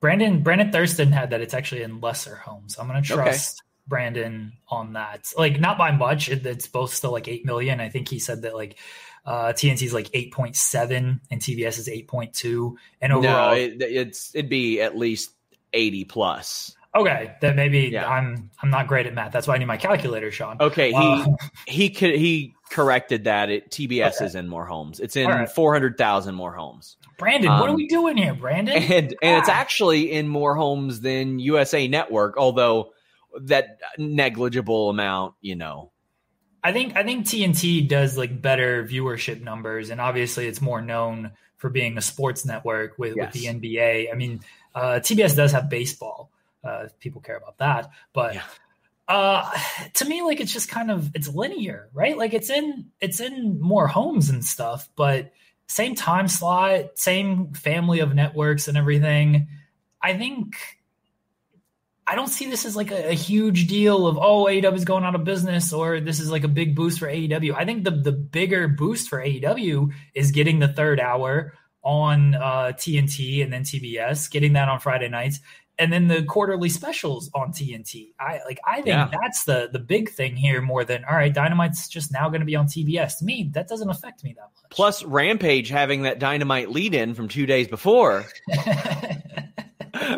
Brandon 0.00 0.42
Brandon 0.42 0.70
Thurston 0.70 1.10
had 1.10 1.30
that 1.30 1.40
it's 1.40 1.54
actually 1.54 1.82
in 1.82 2.00
lesser 2.00 2.36
homes. 2.36 2.78
I'm 2.78 2.86
going 2.86 3.02
to 3.02 3.06
trust 3.06 3.60
okay. 3.60 3.66
Brandon 3.88 4.52
on 4.68 4.92
that. 4.92 5.32
Like 5.36 5.58
not 5.58 5.78
by 5.78 5.90
much. 5.90 6.28
It, 6.28 6.44
it's 6.46 6.68
both 6.68 6.92
still 6.92 7.12
like 7.12 7.28
eight 7.28 7.44
million. 7.44 7.80
I 7.80 7.88
think 7.88 8.08
he 8.08 8.18
said 8.18 8.42
that 8.42 8.54
like 8.54 8.76
uh, 9.24 9.52
TNT 9.52 9.82
is 9.82 9.92
like 9.92 10.08
8.7 10.12 11.20
and 11.30 11.40
TBS 11.40 11.78
is 11.78 11.88
8.2. 11.88 12.74
And 13.00 13.12
overall, 13.12 13.50
no, 13.50 13.56
it, 13.56 13.82
it's 13.82 14.34
it'd 14.34 14.48
be 14.48 14.80
at 14.80 14.96
least 14.96 15.32
80 15.72 16.04
plus. 16.04 16.75
Okay, 16.96 17.34
then 17.42 17.56
maybe 17.56 17.80
yeah. 17.80 18.08
I'm 18.08 18.50
I'm 18.62 18.70
not 18.70 18.86
great 18.86 19.06
at 19.06 19.14
math. 19.14 19.30
That's 19.30 19.46
why 19.46 19.54
I 19.54 19.58
need 19.58 19.66
my 19.66 19.76
calculator, 19.76 20.30
Sean. 20.32 20.56
Okay, 20.60 20.90
he 20.90 20.96
uh, 20.96 21.26
he 21.66 21.90
could 21.90 22.14
he 22.14 22.54
corrected 22.70 23.24
that. 23.24 23.50
It 23.50 23.70
TBS 23.70 24.16
okay. 24.16 24.24
is 24.24 24.34
in 24.34 24.48
more 24.48 24.64
homes. 24.64 24.98
It's 24.98 25.14
in 25.14 25.28
right. 25.28 25.48
400,000 25.48 26.34
more 26.34 26.52
homes. 26.52 26.96
Brandon, 27.18 27.50
um, 27.50 27.60
what 27.60 27.68
are 27.68 27.72
um, 27.72 27.76
we 27.76 27.86
doing 27.86 28.16
here, 28.16 28.34
Brandon? 28.34 28.82
And 28.82 29.14
and 29.22 29.38
it's 29.38 29.48
actually 29.48 30.10
in 30.10 30.26
more 30.26 30.54
homes 30.54 31.00
than 31.00 31.38
USA 31.38 31.86
Network, 31.86 32.38
although 32.38 32.92
that 33.42 33.78
negligible 33.98 34.88
amount, 34.88 35.34
you 35.42 35.54
know. 35.54 35.92
I 36.64 36.72
think 36.72 36.96
I 36.96 37.02
think 37.02 37.26
TNT 37.26 37.86
does 37.86 38.16
like 38.16 38.40
better 38.40 38.84
viewership 38.84 39.42
numbers, 39.42 39.90
and 39.90 40.00
obviously 40.00 40.46
it's 40.46 40.62
more 40.62 40.80
known 40.80 41.32
for 41.58 41.70
being 41.70 41.96
a 41.96 42.02
sports 42.02 42.44
network 42.44 42.98
with, 42.98 43.16
Yes. 43.16 43.32
with 43.32 43.42
the 43.42 43.48
NBA. 43.48 44.12
I 44.12 44.14
mean, 44.14 44.40
uh, 44.74 45.00
TBS 45.00 45.36
does 45.36 45.52
have 45.52 45.70
baseball. 45.70 46.30
Uh, 46.66 46.82
if 46.86 46.98
people 46.98 47.20
care 47.20 47.36
about 47.36 47.58
that, 47.58 47.90
but 48.12 48.34
Yeah. 48.34 48.42
uh, 49.08 49.50
to 49.94 50.04
me, 50.04 50.22
like 50.22 50.40
it's 50.40 50.52
just 50.52 50.68
kind 50.68 50.90
of 50.90 51.10
it's 51.14 51.28
linear, 51.28 51.88
right? 51.94 52.16
Like 52.18 52.34
it's 52.34 52.50
in 52.50 52.86
it's 53.00 53.20
in 53.20 53.60
more 53.60 53.86
homes 53.86 54.30
and 54.30 54.44
stuff, 54.44 54.88
but 54.96 55.32
same 55.68 55.94
time 55.94 56.28
slot, 56.28 56.98
same 56.98 57.52
family 57.54 58.00
of 58.00 58.14
networks 58.14 58.68
and 58.68 58.76
everything. 58.76 59.48
I 60.02 60.14
think 60.16 60.56
I 62.08 62.14
don't 62.14 62.28
see 62.28 62.48
this 62.48 62.64
as 62.64 62.76
like 62.76 62.92
a, 62.92 63.10
a 63.10 63.14
huge 63.14 63.66
deal 63.66 64.06
of 64.06 64.16
oh 64.16 64.44
AEW 64.44 64.74
is 64.74 64.84
going 64.84 65.02
out 65.04 65.14
of 65.16 65.24
business 65.24 65.72
or 65.72 65.98
this 66.00 66.20
is 66.20 66.30
like 66.30 66.44
a 66.44 66.48
big 66.48 66.76
boost 66.76 66.98
for 67.00 67.06
AEW. 67.08 67.54
I 67.54 67.64
think 67.64 67.84
the 67.84 67.90
the 67.90 68.12
bigger 68.12 68.68
boost 68.68 69.08
for 69.08 69.18
AEW 69.20 69.90
is 70.14 70.30
getting 70.30 70.60
the 70.60 70.68
third 70.68 71.00
hour 71.00 71.54
on 71.82 72.34
uh, 72.34 72.72
TNT 72.76 73.42
and 73.44 73.52
then 73.52 73.62
TBS, 73.62 74.28
getting 74.30 74.54
that 74.54 74.68
on 74.68 74.80
Friday 74.80 75.08
nights, 75.08 75.38
and 75.78 75.92
then 75.92 76.08
the 76.08 76.22
quarterly 76.24 76.68
specials 76.68 77.30
on 77.34 77.52
TNT. 77.52 78.12
I 78.18 78.40
like 78.46 78.58
I 78.66 78.76
think 78.76 78.86
Yeah. 78.86 79.10
that's 79.22 79.44
the 79.44 79.68
the 79.72 79.78
big 79.78 80.10
thing 80.10 80.34
here 80.36 80.60
more 80.62 80.84
than 80.84 81.04
all 81.04 81.16
right, 81.16 81.32
Dynamite's 81.34 81.88
just 81.88 82.12
now 82.12 82.28
going 82.28 82.40
to 82.40 82.46
be 82.46 82.56
on 82.56 82.66
TBS. 82.66 83.18
To 83.18 83.24
me, 83.24 83.50
that 83.52 83.68
doesn't 83.68 83.88
affect 83.90 84.24
me 84.24 84.34
that 84.36 84.42
much. 84.42 84.70
Plus, 84.70 85.02
Rampage 85.04 85.68
having 85.68 86.02
that 86.02 86.18
dynamite 86.18 86.70
lead 86.70 86.94
in 86.94 87.14
from 87.14 87.28
two 87.28 87.46
days 87.46 87.68
before, 87.68 88.24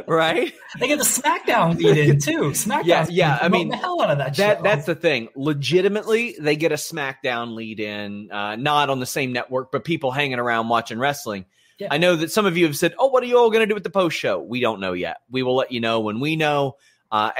right? 0.06 0.52
they 0.80 0.88
get 0.88 0.98
the 0.98 1.04
SmackDown 1.04 1.76
lead 1.78 1.96
in 1.96 2.18
too. 2.20 2.50
SmackDown, 2.50 2.84
Yeah, 2.84 3.06
yeah, 3.10 3.38
I 3.40 3.48
mean, 3.48 3.68
the 3.68 3.76
hell 3.76 4.00
out 4.02 4.10
of 4.10 4.18
that. 4.18 4.34
That 4.36 4.58
show. 4.58 4.62
that's 4.62 4.86
the 4.86 4.94
thing. 4.94 5.28
Legitimately, 5.36 6.36
they 6.40 6.56
get 6.56 6.72
a 6.72 6.76
SmackDown 6.76 7.54
lead 7.54 7.80
in, 7.80 8.30
uh, 8.30 8.56
not 8.56 8.90
on 8.90 9.00
the 9.00 9.06
same 9.06 9.32
network, 9.32 9.70
but 9.72 9.84
people 9.84 10.10
hanging 10.10 10.38
around 10.38 10.68
watching 10.68 10.98
wrestling. 10.98 11.44
Yeah. 11.78 11.88
I 11.90 11.98
know 11.98 12.16
that 12.16 12.32
some 12.32 12.44
of 12.44 12.56
you 12.56 12.66
have 12.66 12.76
said, 12.76 12.94
"Oh, 12.98 13.06
what 13.06 13.22
are 13.22 13.26
you 13.26 13.38
all 13.38 13.50
going 13.50 13.62
to 13.62 13.66
do 13.66 13.74
with 13.74 13.84
the 13.84 13.90
post 13.90 14.16
show?" 14.16 14.40
We 14.40 14.60
don't 14.60 14.80
know 14.80 14.92
yet. 14.92 15.18
We 15.30 15.42
will 15.42 15.54
let 15.54 15.70
you 15.70 15.80
know 15.80 16.00
when 16.00 16.20
we 16.20 16.36
know. 16.36 16.76
Uh, 17.10 17.30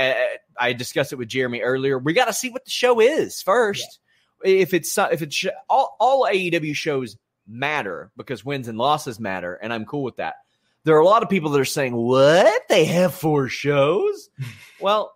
I, 0.59 0.73
discussed 0.73 1.12
it 1.12 1.16
with 1.16 1.28
Jeremy 1.28 1.61
earlier. 1.61 1.99
We 1.99 2.14
got 2.14 2.25
to 2.26 2.33
see 2.33 2.49
what 2.49 2.64
the 2.64 2.71
show 2.71 3.00
is 3.00 3.42
first. 3.42 3.99
If 4.42 4.73
it's 4.73 4.97
if 4.97 5.21
it's 5.21 5.45
all, 5.68 5.97
all 6.00 6.25
AEW 6.25 6.75
shows 6.75 7.16
matter 7.47 8.11
because 8.16 8.45
wins 8.45 8.68
and 8.68 8.78
losses 8.78 9.21
matter, 9.21 9.54
and 9.54 9.73
I'm 9.73 9.85
cool 9.85 10.04
with 10.04 10.16
that. 10.16 10.37
There 10.85 10.97
are 10.97 11.00
a 11.00 11.04
lot 11.04 11.23
of 11.23 11.28
people 11.28 11.50
that 11.50 11.61
are 11.61 11.64
saying, 11.66 11.95
"What? 11.95 12.62
They 12.68 12.85
have 12.87 13.14
four 13.14 13.49
shows?" 13.49 14.30
well, 14.80 15.12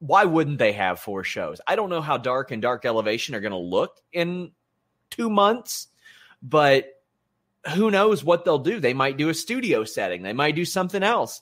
why 0.00 0.24
wouldn't 0.24 0.58
they 0.58 0.72
have 0.72 1.00
four 1.00 1.24
shows? 1.24 1.60
I 1.66 1.76
don't 1.76 1.88
know 1.88 2.02
how 2.02 2.18
Dark 2.18 2.50
and 2.50 2.60
Dark 2.60 2.84
Elevation 2.84 3.34
are 3.34 3.40
going 3.40 3.52
to 3.52 3.58
look 3.58 4.00
in 4.12 4.52
two 5.10 5.30
months, 5.30 5.88
but 6.42 6.93
who 7.72 7.90
knows 7.90 8.22
what 8.24 8.44
they'll 8.44 8.58
do? 8.58 8.80
They 8.80 8.94
might 8.94 9.16
do 9.16 9.28
a 9.28 9.34
studio 9.34 9.84
setting. 9.84 10.22
They 10.22 10.32
might 10.32 10.54
do 10.54 10.64
something 10.64 11.02
else. 11.02 11.40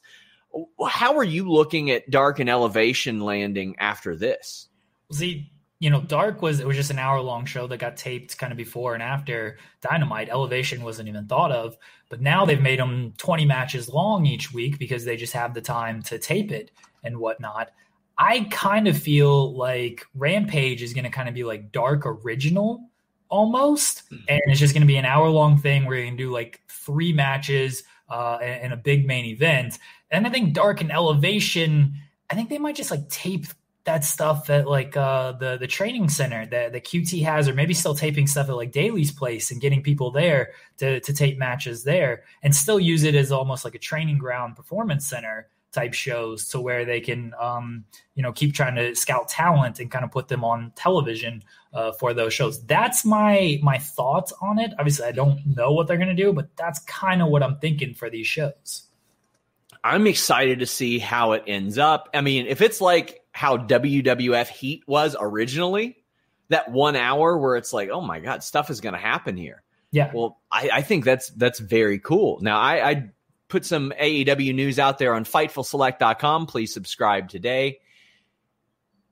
How 0.87 1.17
are 1.17 1.25
you 1.25 1.51
looking 1.51 1.91
at 1.91 2.11
Dark 2.11 2.39
and 2.39 2.49
Elevation 2.49 3.21
landing 3.21 3.75
after 3.79 4.15
this? 4.15 4.69
See, 5.11 5.51
you 5.79 5.91
know, 5.91 6.01
Dark 6.01 6.43
was 6.43 6.61
it 6.61 6.67
was 6.67 6.77
just 6.77 6.91
an 6.91 6.99
hour 6.99 7.21
long 7.21 7.45
show 7.45 7.67
that 7.67 7.79
got 7.79 7.97
taped 7.97 8.39
kind 8.39 8.53
of 8.53 8.57
before 8.57 8.95
and 8.95 9.03
after 9.03 9.59
Dynamite. 9.81 10.29
Elevation 10.29 10.85
wasn't 10.85 11.09
even 11.09 11.27
thought 11.27 11.51
of, 11.51 11.77
but 12.09 12.21
now 12.21 12.45
they've 12.45 12.61
made 12.61 12.79
them 12.79 13.15
20 13.19 13.45
matches 13.47 13.89
long 13.89 14.25
each 14.25 14.53
week 14.53 14.79
because 14.79 15.05
they 15.05 15.17
just 15.17 15.33
have 15.33 15.55
the 15.55 15.61
time 15.61 16.03
to 16.03 16.19
tape 16.19 16.53
it 16.53 16.71
and 17.03 17.19
whatnot. 17.19 17.71
I 18.17 18.47
kind 18.51 18.87
of 18.87 18.97
feel 18.97 19.57
like 19.57 20.07
Rampage 20.15 20.83
is 20.83 20.93
going 20.93 21.05
to 21.05 21.11
kind 21.11 21.29
of 21.29 21.35
be 21.35 21.43
like 21.43 21.73
Dark 21.73 22.07
Original 22.07 22.89
almost, 23.33 24.03
and 24.11 24.41
it's 24.47 24.61
just 24.61 24.75
going 24.75 24.83
to 24.83 24.87
be 24.87 24.99
an 24.99 25.07
hour 25.07 25.29
long 25.31 25.57
thing 25.57 25.87
where 25.87 25.97
you 25.97 26.05
can 26.05 26.17
do 26.17 26.31
like 26.31 26.61
three 26.69 27.15
matches 27.15 27.83
uh, 28.11 28.37
and, 28.43 28.65
and 28.65 28.73
a 28.75 28.77
big 28.77 29.07
main 29.07 29.25
event. 29.25 29.79
And 30.11 30.27
I 30.27 30.31
think 30.31 30.53
Dark 30.53 30.83
and 30.83 30.93
Elevation, 30.93 31.95
I 32.29 32.35
think 32.35 32.51
they 32.51 32.59
might 32.59 32.77
just 32.77 32.91
like 32.91 33.09
tape 33.09 33.47
that 33.85 34.05
stuff 34.05 34.51
at 34.51 34.69
like 34.69 34.97
uh, 34.97 35.33
the 35.33 35.57
the 35.57 35.67
training 35.67 36.11
center 36.11 36.47
that 36.47 36.73
the 36.73 36.81
QT 36.81 37.25
has, 37.25 37.49
or 37.49 37.55
maybe 37.55 37.73
still 37.73 37.95
taping 37.95 38.27
stuff 38.27 38.51
at 38.51 38.55
like 38.55 38.71
Daly's 38.71 39.11
place 39.11 39.51
and 39.51 39.63
getting 39.63 39.83
people 39.83 40.11
there 40.11 40.51
to 40.77 41.01
to 41.01 41.13
tape 41.15 41.39
matches 41.39 41.83
there, 41.83 42.25
and 42.43 42.55
still 42.55 42.79
use 42.79 43.03
it 43.03 43.15
as 43.15 43.33
almost 43.33 43.65
like 43.65 43.75
a 43.75 43.79
training 43.81 44.19
ground 44.19 44.57
performance 44.57 45.07
center 45.07 45.49
type 45.73 45.95
shows 45.95 46.49
to 46.49 46.61
where 46.61 46.85
they 46.85 47.01
can 47.01 47.33
um, 47.41 47.85
you 48.15 48.23
know 48.23 48.31
keep 48.31 48.53
trying 48.53 48.75
to 48.75 48.95
scout 48.95 49.27
talent 49.27 49.81
and 49.81 49.91
kind 49.91 50.05
of 50.05 50.11
put 50.11 50.29
them 50.29 50.45
on 50.45 50.71
television 50.77 51.43
uh, 51.73 51.93
for 51.93 52.15
those 52.15 52.35
shows. 52.35 52.65
That's 52.65 53.05
my 53.05 53.59
my 53.63 53.79
thoughts 53.79 54.33
on 54.41 54.59
it. 54.59 54.73
Obviously, 54.79 55.07
I 55.07 55.13
don't 55.13 55.41
know 55.57 55.73
what 55.73 55.89
they're 55.89 55.97
going 55.97 56.15
to 56.15 56.23
do, 56.23 56.33
but 56.33 56.57
that's 56.57 56.79
kind 56.81 57.23
of 57.23 57.29
what 57.29 57.43
I'm 57.43 57.59
thinking 57.59 57.95
for 57.95 58.11
these 58.11 58.27
shows. 58.27 58.85
I'm 59.85 60.07
excited 60.07 60.61
to 60.61 60.67
see 60.67 60.99
how 60.99 61.33
it 61.33 61.45
ends 61.47 61.77
up. 61.79 62.09
I 62.15 62.21
mean, 62.21 62.47
if 62.47 62.61
it's 62.61 62.81
like 62.81 63.21
how 63.33 63.57
WWF 63.57 64.49
Heat 64.49 64.85
was 64.87 65.17
originally, 65.19 65.97
that 66.51 66.71
one 66.71 66.95
hour 66.95 67.37
where 67.37 67.57
it's 67.57 67.73
like, 67.73 67.89
oh 67.91 68.01
my 68.01 68.21
god, 68.21 68.45
stuff 68.45 68.71
is 68.71 68.81
going 68.81 68.95
to 68.95 69.01
happen 69.01 69.37
here. 69.37 69.63
Yeah. 69.91 70.11
Well, 70.15 70.41
I, 70.51 70.71
I 70.73 70.83
think 70.83 71.05
that's 71.05 71.31
that's 71.31 71.59
very 71.59 71.99
cool. 71.99 72.39
Now, 72.41 72.59
I, 72.59 72.91
I 72.91 73.11
put 73.49 73.65
some 73.65 73.93
AEW 74.01 74.55
news 74.55 74.79
out 74.79 74.99
there 74.99 75.15
on 75.15 75.25
FightfulSelect.com. 75.25 76.47
Please 76.47 76.73
subscribe 76.73 77.29
today. 77.29 77.81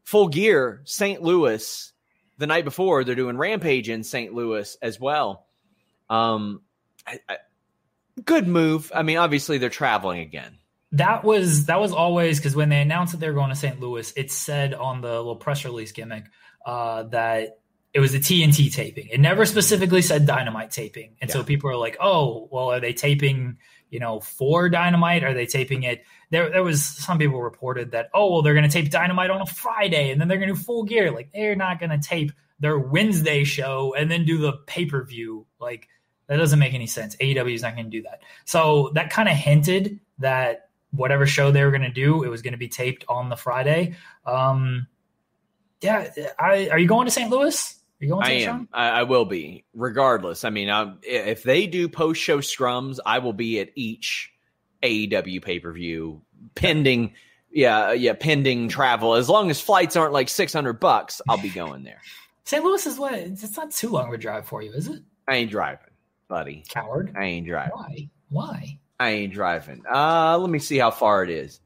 Full 0.05 0.29
Gear, 0.29 0.81
St. 0.85 1.23
Louis, 1.23 1.90
the 2.41 2.47
night 2.47 2.65
before 2.65 3.05
they're 3.05 3.15
doing 3.15 3.37
Rampage 3.37 3.91
in 3.91 4.03
St. 4.03 4.33
Louis 4.35 4.77
as 4.81 4.99
well. 4.99 5.47
Um, 6.09 6.63
I, 7.07 7.21
I, 7.29 7.37
good 8.25 8.49
move. 8.49 8.91
I 8.95 9.03
mean, 9.03 9.19
obviously 9.19 9.59
they're 9.59 9.69
traveling 9.69 10.21
again. 10.21 10.57
That 10.93 11.23
was 11.23 11.67
that 11.67 11.79
was 11.79 11.93
always 11.93 12.39
because 12.39 12.57
when 12.57 12.71
they 12.71 12.81
announced 12.81 13.13
that 13.13 13.19
they 13.19 13.29
were 13.29 13.35
going 13.35 13.51
to 13.51 13.57
St. 13.57 13.79
Louis, 13.79 14.13
it 14.17 14.33
said 14.33 14.75
on 14.75 15.03
the 15.03 15.09
little 15.09 15.37
press 15.37 15.65
release 15.65 15.93
gimmick 15.93 16.25
uh, 16.67 17.05
that 17.05 17.60
it 17.93 18.01
was 18.01 18.15
a 18.15 18.19
TNT 18.21 18.73
taping. 18.73 19.09
It 19.09 19.21
never 19.21 19.45
specifically 19.45 20.03
said 20.03 20.27
Dynamite 20.27 20.71
taping, 20.71 21.17
and 21.21 21.31
so 21.31 21.43
people 21.43 21.71
are 21.71 21.77
like, 21.77 21.97
"Oh, 22.01 22.49
well, 22.51 22.71
are 22.71 22.81
they 22.81 22.93
taping? 22.93 23.59
You 23.91 23.99
know, 23.99 24.21
for 24.21 24.69
Dynamite? 24.69 25.25
Are 25.25 25.35
they 25.35 25.47
taping 25.47 25.83
it?" 25.83 26.05
There, 26.31 26.49
there 26.51 26.63
was 26.63 26.85
some 26.85 27.19
people 27.19 27.43
reported 27.43 27.91
that, 27.93 28.09
"Oh, 28.15 28.31
well, 28.33 28.43
they're 28.43 28.55
going 28.55 28.69
to 28.69 28.73
tape 28.73 28.91
Dynamite 28.91 29.31
on 29.31 29.43
a 29.43 29.47
Friday, 29.47 30.11
and 30.11 30.21
then 30.21 30.29
they're 30.29 30.39
going 30.39 30.51
to 30.51 30.55
do 30.55 30.61
Full 30.61 30.85
Gear." 30.85 31.11
Like 31.11 31.33
they're 31.33 31.57
not 31.57 31.81
going 31.81 31.91
to 31.91 31.99
tape 31.99 32.31
their 32.61 32.79
Wednesday 32.79 33.43
show 33.43 33.95
and 33.99 34.11
then 34.11 34.25
do 34.25 34.39
the 34.39 34.53
pay 34.67 34.87
per 34.87 35.05
view. 35.05 35.47
Like 35.61 35.89
that 36.29 36.37
doesn't 36.37 36.61
make 36.61 36.75
any 36.75 36.87
sense. 36.87 37.17
AEW 37.17 37.55
is 37.55 37.63
not 37.63 37.75
going 37.75 37.87
to 37.87 37.91
do 37.91 38.03
that. 38.03 38.23
So 38.45 38.93
that 38.95 39.11
kind 39.11 39.29
of 39.29 39.35
hinted 39.35 39.99
that 40.19 40.69
whatever 40.93 41.27
show 41.27 41.51
they 41.51 41.65
were 41.65 41.71
going 41.71 41.83
to 41.83 41.91
do, 41.91 42.23
it 42.23 42.29
was 42.29 42.43
going 42.43 42.53
to 42.53 42.59
be 42.59 42.69
taped 42.69 43.05
on 43.09 43.31
the 43.31 43.37
Friday. 43.37 43.97
Um, 44.25 44.87
yeah, 45.81 46.09
I, 46.39 46.69
are 46.71 46.79
you 46.79 46.87
going 46.87 47.07
to 47.07 47.11
St. 47.11 47.31
Louis? 47.31 47.80
Are 48.01 48.05
you 48.05 48.11
going 48.11 48.25
I 48.25 48.31
am. 48.31 48.69
I, 48.73 48.89
I 48.89 49.03
will 49.03 49.27
be, 49.27 49.65
regardless. 49.75 50.45
I 50.45 50.51
mean, 50.51 50.71
i 50.71 50.95
if 51.03 51.43
they 51.43 51.67
do 51.67 51.89
post 51.89 52.21
show 52.21 52.39
scrums, 52.39 52.99
I 53.05 53.19
will 53.19 53.35
be 53.35 53.61
at 53.61 53.71
each 53.75 54.33
AEW 54.83 55.43
pay 55.43 55.61
per 55.61 55.73
view, 55.73 56.23
pending, 56.55 57.15
yeah, 57.51 57.93
yeah, 57.93 58.15
pending 58.15 58.69
travel. 58.69 59.15
As 59.15 59.29
long 59.29 59.51
as 59.51 59.61
flights 59.61 59.97
aren't 59.97 60.15
like 60.15 60.31
six 60.31 60.53
hundred 60.53 60.81
bucks, 60.81 61.21
I'll 61.29 61.41
be 61.41 61.51
going 61.51 61.83
there. 61.85 62.01
St. 62.45 62.65
Louis 62.65 62.85
is 62.87 62.99
what? 62.99 63.13
It's 63.13 63.57
not 63.57 63.71
too 63.71 63.91
long 63.91 64.09
of 64.09 64.15
a 64.15 64.19
drive 64.19 64.47
for 64.47 64.63
you, 64.63 64.73
is 64.73 64.89
it? 64.89 65.03
I 65.29 65.37
ain't 65.37 65.51
driving, 65.51 65.93
buddy. 66.27 66.65
Coward. 66.69 67.15
I 67.17 67.25
ain't 67.25 67.47
driving. 67.47 67.73
Why? 67.75 68.09
Why? 68.31 68.79
I 68.99 69.11
ain't 69.11 69.33
driving. 69.33 69.83
Uh, 69.89 70.39
let 70.39 70.51
me 70.51 70.59
see 70.59 70.79
how 70.79 70.91
far 70.91 71.23
it 71.23 71.31
is. 71.31 71.61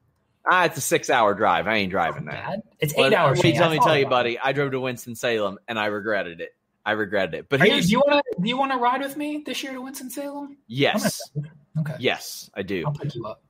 Ah, 0.51 0.65
it's 0.65 0.77
a 0.77 0.83
six 0.83 1.09
hour 1.09 1.33
drive. 1.35 1.67
I 1.67 1.77
ain't 1.77 1.91
driving 1.91 2.27
that. 2.27 2.45
Bad. 2.45 2.63
It's 2.85 2.93
eight 2.95 2.99
Well, 3.11 3.15
hours. 3.17 3.39
Wait, 3.43 3.53
Shane. 3.53 3.61
let 3.61 3.71
I 3.71 3.73
me 3.73 3.79
thought 3.79 3.87
tell 3.87 3.99
you, 3.99 4.07
buddy. 4.07 4.39
I 4.39 4.53
drove 4.53 4.71
to 4.73 4.81
Winston 4.81 5.15
Salem 5.17 5.59
and 5.69 5.79
I 5.79 5.87
regretted 5.87 6.41
it. 6.41 6.51
I 6.87 6.93
regretted 6.93 7.35
it. 7.35 7.49
But 7.49 7.61
it. 7.61 7.63
Are 7.63 7.67
you, 7.67 7.73
here's 7.73 7.87
do 7.87 7.93
you 7.93 7.99
want 8.01 8.25
to? 8.25 8.43
Do 8.43 8.49
you 8.49 8.57
want 8.57 8.73
to 8.73 8.79
ride 8.79 9.01
with 9.01 9.17
me 9.17 9.43
this 9.45 9.63
year 9.63 9.73
to 9.73 9.81
Winston 9.81 10.11
Salem? 10.11 10.57
yes, 10.67 11.21
Okay. 11.81 11.95
yes, 11.99 12.51
I 12.55 12.63
do. 12.63 12.85
I'll 12.87 12.93
pick 12.93 13.15
you 13.15 13.25
up. 13.27 13.43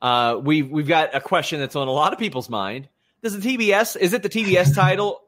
Uh, 0.00 0.38
we've 0.42 0.68
we've 0.70 0.86
got 0.88 1.14
a 1.14 1.20
question 1.20 1.58
that's 1.60 1.74
on 1.76 1.88
a 1.88 1.92
lot 1.92 2.12
of 2.12 2.18
people's 2.18 2.48
mind. 2.50 2.88
Does 3.22 3.38
the 3.38 3.56
TBS 3.56 3.96
is 3.96 4.12
it 4.12 4.22
the 4.22 4.28
TBS 4.28 4.74
title 4.74 5.20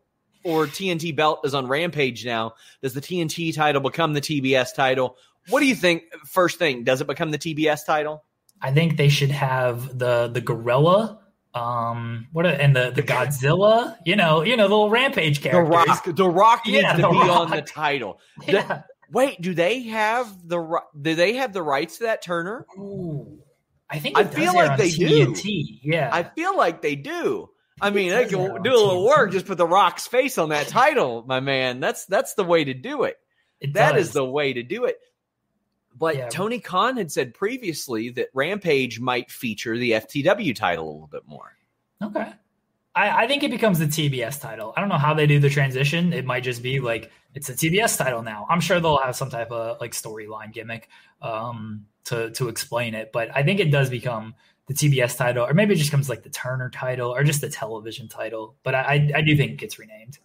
or 0.44 0.66
TNT 0.66 1.14
belt 1.16 1.40
is 1.44 1.54
on 1.54 1.66
Rampage 1.68 2.26
now? 2.26 2.54
Does 2.83 2.92
the 2.92 3.00
TNT 3.00 3.54
title 3.54 3.80
become 3.80 4.12
the 4.12 4.21
TBS 4.21 4.75
title? 4.75 5.16
What 5.49 5.61
do 5.61 5.66
you 5.66 5.75
think? 5.75 6.02
First 6.26 6.59
thing, 6.59 6.85
does 6.85 7.00
it 7.00 7.06
become 7.06 7.30
the 7.30 7.38
TBS 7.38 7.87
title? 7.87 8.25
I 8.61 8.73
think 8.73 8.97
they 8.97 9.09
should 9.09 9.30
have 9.30 9.99
the 9.99 10.28
the 10.28 10.40
gorilla, 10.40 11.21
um, 11.54 12.26
what 12.32 12.46
and 12.46 12.75
the 12.75 12.90
the 12.90 13.02
Godzilla. 13.02 13.96
You 14.04 14.16
know, 14.16 14.42
you 14.42 14.56
know 14.56 14.68
the 14.68 14.75
little 14.75 14.90
rampage 14.90 15.40
The. 15.40 15.50
Rock. 15.61 16.04
The 16.04 16.28
Rock 16.28 16.62
needs 16.66 16.82
Yeah, 16.82 16.92
to 16.96 17.08
be 17.11 17.16
on 17.16 17.50
the 17.50 17.62
title. 17.62 18.18
Yeah. 18.46 18.82
wait, 19.12 19.40
do 19.40 19.54
they 19.54 19.82
have 19.84 20.26
the 20.49 20.80
do 21.00 21.14
they 21.14 21.34
have 21.34 21.52
the 21.52 21.62
rights 21.62 21.99
to 21.99 22.04
that 22.04 22.23
Turner? 22.23 22.66
Ooh. 22.78 23.38
I 23.90 23.99
think 24.00 24.18
I 24.18 24.25
feel 24.25 24.54
like 24.54 24.78
they 24.78 24.90
do. 24.90 25.34
Yeah. 25.82 26.08
I 26.12 26.23
feel 26.25 26.56
like 26.56 26.82
they 26.82 26.96
do. 26.96 27.50
I 27.80 27.90
mean, 27.90 28.11
they 28.11 28.25
can 28.26 28.62
do 28.62 28.70
a 28.73 28.75
little 28.75 29.02
TNT. 29.04 29.06
work. 29.06 29.32
Just 29.32 29.46
put 29.46 29.58
the 29.58 29.66
Rock's 29.66 30.06
face 30.06 30.38
on 30.38 30.49
that 30.50 30.68
title, 30.68 31.25
my 31.26 31.40
man. 31.40 31.80
That's 31.80 32.06
that's 32.06 32.34
the 32.34 32.44
way 32.44 32.64
to 32.64 32.75
do 32.75 33.02
it. 33.04 33.16
It 33.61 33.75
That 33.75 33.92
does. 33.92 34.08
is 34.08 34.12
the 34.14 34.25
way 34.25 34.52
to 34.54 34.62
do 34.62 34.84
it. 34.87 34.96
But 35.96 36.16
Yeah. 36.16 36.28
Tony 36.28 36.58
Khan 36.58 36.96
had 36.96 37.10
said 37.12 37.34
previously 37.34 38.10
that 38.10 38.28
Rampage 38.34 39.00
might 39.00 39.30
feature 39.30 39.78
the 39.78 39.92
FTW 39.92 40.54
title 40.54 40.88
a 40.88 40.92
little 40.92 41.06
bit 41.06 41.26
more. 41.26 41.56
Okay. 42.02 42.32
I, 42.94 43.24
I 43.24 43.26
think 43.26 43.42
it 43.42 43.50
becomes 43.50 43.78
the 43.78 43.86
TBS 43.86 44.40
title. 44.40 44.72
I 44.76 44.80
don't 44.80 44.88
know 44.88 44.98
how 44.98 45.14
they 45.14 45.26
do 45.26 45.38
the 45.40 45.50
transition. 45.50 46.12
It 46.12 46.24
might 46.24 46.42
just 46.42 46.62
be 46.62 46.80
like 46.80 47.10
it's 47.34 47.48
a 47.48 47.54
TBS 47.54 47.98
title 47.98 48.22
now. 48.22 48.46
I'm 48.48 48.60
sure 48.60 48.80
they'll 48.80 48.98
have 48.98 49.16
some 49.16 49.30
type 49.30 49.50
of 49.50 49.80
like 49.80 49.92
storyline 49.92 50.52
gimmick 50.52 50.88
um, 51.20 51.86
to 52.04 52.30
to 52.32 52.48
explain 52.48 52.94
it, 52.94 53.10
but 53.12 53.28
I 53.34 53.42
think 53.42 53.58
it 53.60 53.70
does 53.70 53.90
become 53.90 54.34
the 54.66 54.74
TBS 54.74 55.16
title, 55.16 55.44
or 55.44 55.52
maybe 55.52 55.74
it 55.74 55.78
just 55.78 55.90
comes 55.90 56.08
like 56.08 56.22
the 56.22 56.30
Turner 56.30 56.70
title, 56.70 57.10
or 57.10 57.22
just 57.24 57.40
the 57.40 57.50
television 57.50 58.08
title. 58.08 58.54
But 58.62 58.74
I 58.74 58.80
I, 58.80 59.10
I 59.16 59.22
do 59.22 59.36
think 59.36 59.52
it 59.52 59.58
gets 59.58 59.78
renamed. 59.78 60.18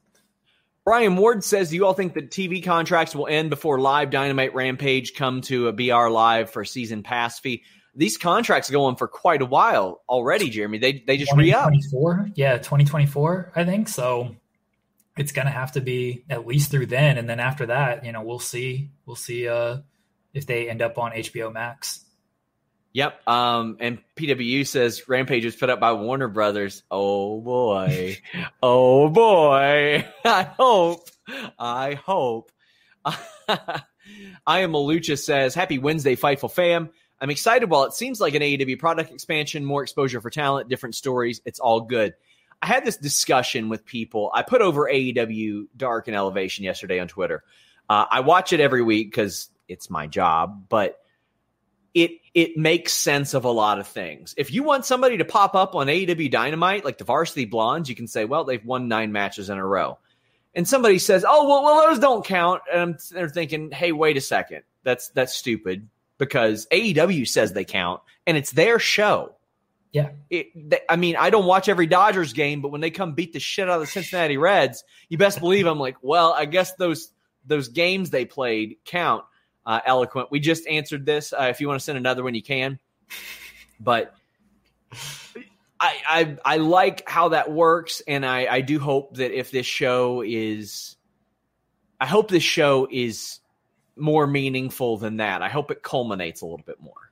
Brian 0.90 1.18
Ward 1.18 1.44
says, 1.44 1.70
Do 1.70 1.76
you 1.76 1.86
all 1.86 1.94
think 1.94 2.16
that 2.16 2.32
TV 2.32 2.66
contracts 2.66 3.14
will 3.14 3.28
end 3.28 3.52
before 3.52 3.80
Live 3.80 4.10
Dynamite 4.10 4.56
Rampage 4.56 5.14
come 5.14 5.42
to 5.42 5.68
a 5.68 5.72
BR 5.72 6.10
Live 6.10 6.50
for 6.50 6.66
season 6.66 7.04
pass 7.04 7.40
fee? 7.40 7.62
These 7.94 8.18
contracts 8.18 8.72
go 8.72 8.86
on 8.86 8.96
for 8.96 9.08
quite 9.08 9.44
a 9.44 9.46
while 9.46 10.02
already, 10.10 10.50
Jeremy. 10.50 10.80
They 10.80 11.04
they 11.06 11.18
just 11.18 11.32
re 11.36 11.54
up. 11.54 11.72
yeah, 12.34 12.58
2024, 12.58 13.52
I 13.56 13.66
think 13.66 13.88
so. 13.88 14.36
It's 15.16 15.32
gonna 15.32 15.52
have 15.52 15.74
to 15.74 15.82
be 15.82 16.24
at 16.28 16.48
least 16.48 16.72
through 16.72 16.88
then, 16.88 17.20
and 17.20 17.30
then 17.30 17.40
after 17.40 17.68
that, 17.68 18.04
you 18.04 18.12
know, 18.12 18.24
we'll 18.24 18.40
see. 18.40 18.90
We'll 19.06 19.16
see 19.16 19.48
uh, 19.48 19.82
if 20.34 20.48
they 20.48 20.72
end 20.72 20.82
up 20.82 20.98
on 20.98 21.12
HBO 21.12 21.54
Max. 21.54 22.04
Yep. 22.94 23.28
Um, 23.28 23.78
and 23.80 24.00
PWU 24.16 24.66
says 24.66 25.08
Rampage 25.08 25.46
was 25.46 25.56
put 25.56 25.70
up 25.70 25.80
by 25.80 25.94
Warner 25.94 26.28
Brothers. 26.28 26.84
Oh 26.90 27.40
boy. 27.40 28.18
oh 28.64 29.10
boy. 29.10 30.08
I 30.26 30.44
hope. 30.44 31.08
I 31.58 31.94
hope. 31.94 32.52
I 33.06 33.82
am 34.48 34.72
Malucha 34.72 35.18
says, 35.18 35.54
Happy 35.54 35.78
Wednesday, 35.78 36.16
Fightful 36.16 36.52
fam. 36.52 36.90
I'm 37.22 37.30
excited 37.30 37.70
while 37.70 37.84
it 37.84 37.94
seems 37.94 38.20
like 38.20 38.34
an 38.34 38.42
AEW 38.42 38.80
product 38.80 39.12
expansion, 39.12 39.66
more 39.66 39.84
exposure 39.84 40.22
for 40.22 40.30
talent, 40.30 40.70
different 40.70 40.96
stories. 40.96 41.42
It's 41.46 41.60
all 41.60 41.82
good. 41.82 42.14
I 42.62 42.68
had 42.68 42.86
this 42.86 42.98
discussion 42.98 43.70
with 43.70 43.86
people. 43.86 44.32
I 44.34 44.42
put 44.42 44.62
over 44.62 44.90
AEW 44.92 45.68
Dark 45.76 46.08
and 46.08 46.16
Elevation 46.16 46.66
yesterday 46.66 47.00
on 47.00 47.08
Twitter. 47.08 47.44
Uh, 47.90 48.06
I 48.10 48.22
watch 48.22 48.54
it 48.54 48.60
every 48.60 48.82
week 48.82 49.12
because 49.12 49.50
it's 49.68 49.90
my 49.90 50.08
job, 50.08 50.66
but 50.70 50.98
it 51.94 52.12
it 52.40 52.56
makes 52.56 52.94
sense 52.94 53.34
of 53.34 53.44
a 53.44 53.52
lot 53.52 53.80
of 53.80 53.88
things. 53.88 54.34
If 54.38 54.54
you 54.54 54.64
want 54.64 54.86
somebody 54.86 55.18
to 55.18 55.26
pop 55.26 55.56
up 55.56 55.76
on 55.76 55.88
AEW 55.88 56.32
Dynamite, 56.32 56.86
like 56.86 56.98
the 56.98 57.04
Varsity 57.04 57.44
Blondes, 57.44 57.90
you 57.90 57.96
can 57.96 58.08
say, 58.08 58.24
well, 58.24 58.46
they've 58.46 58.64
won 58.64 58.88
nine 58.88 59.12
matches 59.12 59.50
in 59.50 59.58
a 59.58 59.66
row. 59.66 59.98
And 60.56 60.66
somebody 60.66 61.00
says, 61.00 61.26
oh, 61.28 61.50
well, 61.50 61.64
well 61.66 61.90
those 61.90 62.00
don't 62.00 62.26
count. 62.26 62.62
And 62.72 62.82
I'm, 62.82 62.98
they're 63.12 63.28
thinking, 63.28 63.72
hey, 63.72 63.92
wait 63.92 64.16
a 64.16 64.22
second. 64.22 64.64
That's 64.84 65.10
that's 65.10 65.34
stupid 65.34 65.90
because 66.18 66.66
AEW 66.72 67.28
says 67.28 67.52
they 67.52 67.66
count 67.66 68.00
and 68.26 68.38
it's 68.38 68.52
their 68.52 68.80
show. 68.80 69.36
Yeah. 69.92 70.12
It, 70.30 70.48
they, 70.56 70.80
I 70.88 70.96
mean, 70.96 71.18
I 71.18 71.30
don't 71.30 71.46
watch 71.46 71.68
every 71.68 71.88
Dodgers 71.88 72.32
game, 72.32 72.62
but 72.62 72.72
when 72.72 72.80
they 72.80 72.92
come 72.92 73.16
beat 73.16 73.34
the 73.34 73.42
shit 73.42 73.70
out 73.70 73.76
of 73.76 73.82
the 73.82 73.88
Cincinnati 73.88 74.38
Reds, 74.38 74.86
you 75.10 75.18
best 75.18 75.42
believe 75.42 75.66
I'm 75.66 75.80
like, 75.80 75.98
well, 76.02 76.32
I 76.32 76.46
guess 76.46 76.74
those 76.76 77.12
those 77.46 77.68
games 77.68 78.12
they 78.12 78.24
played 78.24 78.78
count. 78.86 79.26
Uh, 79.66 79.82
eloquent. 79.86 80.32
We 80.32 80.40
just 80.40 80.66
answered 80.68 81.06
this. 81.06 81.32
Uh, 81.32 81.48
if 81.50 81.62
you 81.62 81.68
want 81.68 81.80
to 81.80 81.84
send 81.84 81.98
another 81.98 82.24
one, 82.24 82.34
you 82.34 82.42
can. 82.42 82.80
But 83.80 84.16
I, 85.80 85.96
I 86.10 86.38
I 86.44 86.58
like 86.58 87.08
how 87.08 87.30
that 87.30 87.52
works, 87.52 88.02
and 88.08 88.26
I 88.26 88.48
I 88.48 88.62
do 88.62 88.80
hope 88.80 89.18
that 89.18 89.32
if 89.32 89.52
this 89.52 89.66
show 89.66 90.22
is, 90.26 90.96
I 92.02 92.06
hope 92.06 92.30
this 92.30 92.44
show 92.44 92.88
is 92.92 93.40
more 93.96 94.28
meaningful 94.28 94.98
than 94.98 95.18
that. 95.18 95.42
I 95.42 95.50
hope 95.50 95.72
it 95.72 95.84
culminates 95.84 96.42
a 96.42 96.46
little 96.46 96.66
bit 96.66 96.82
more. 96.82 97.12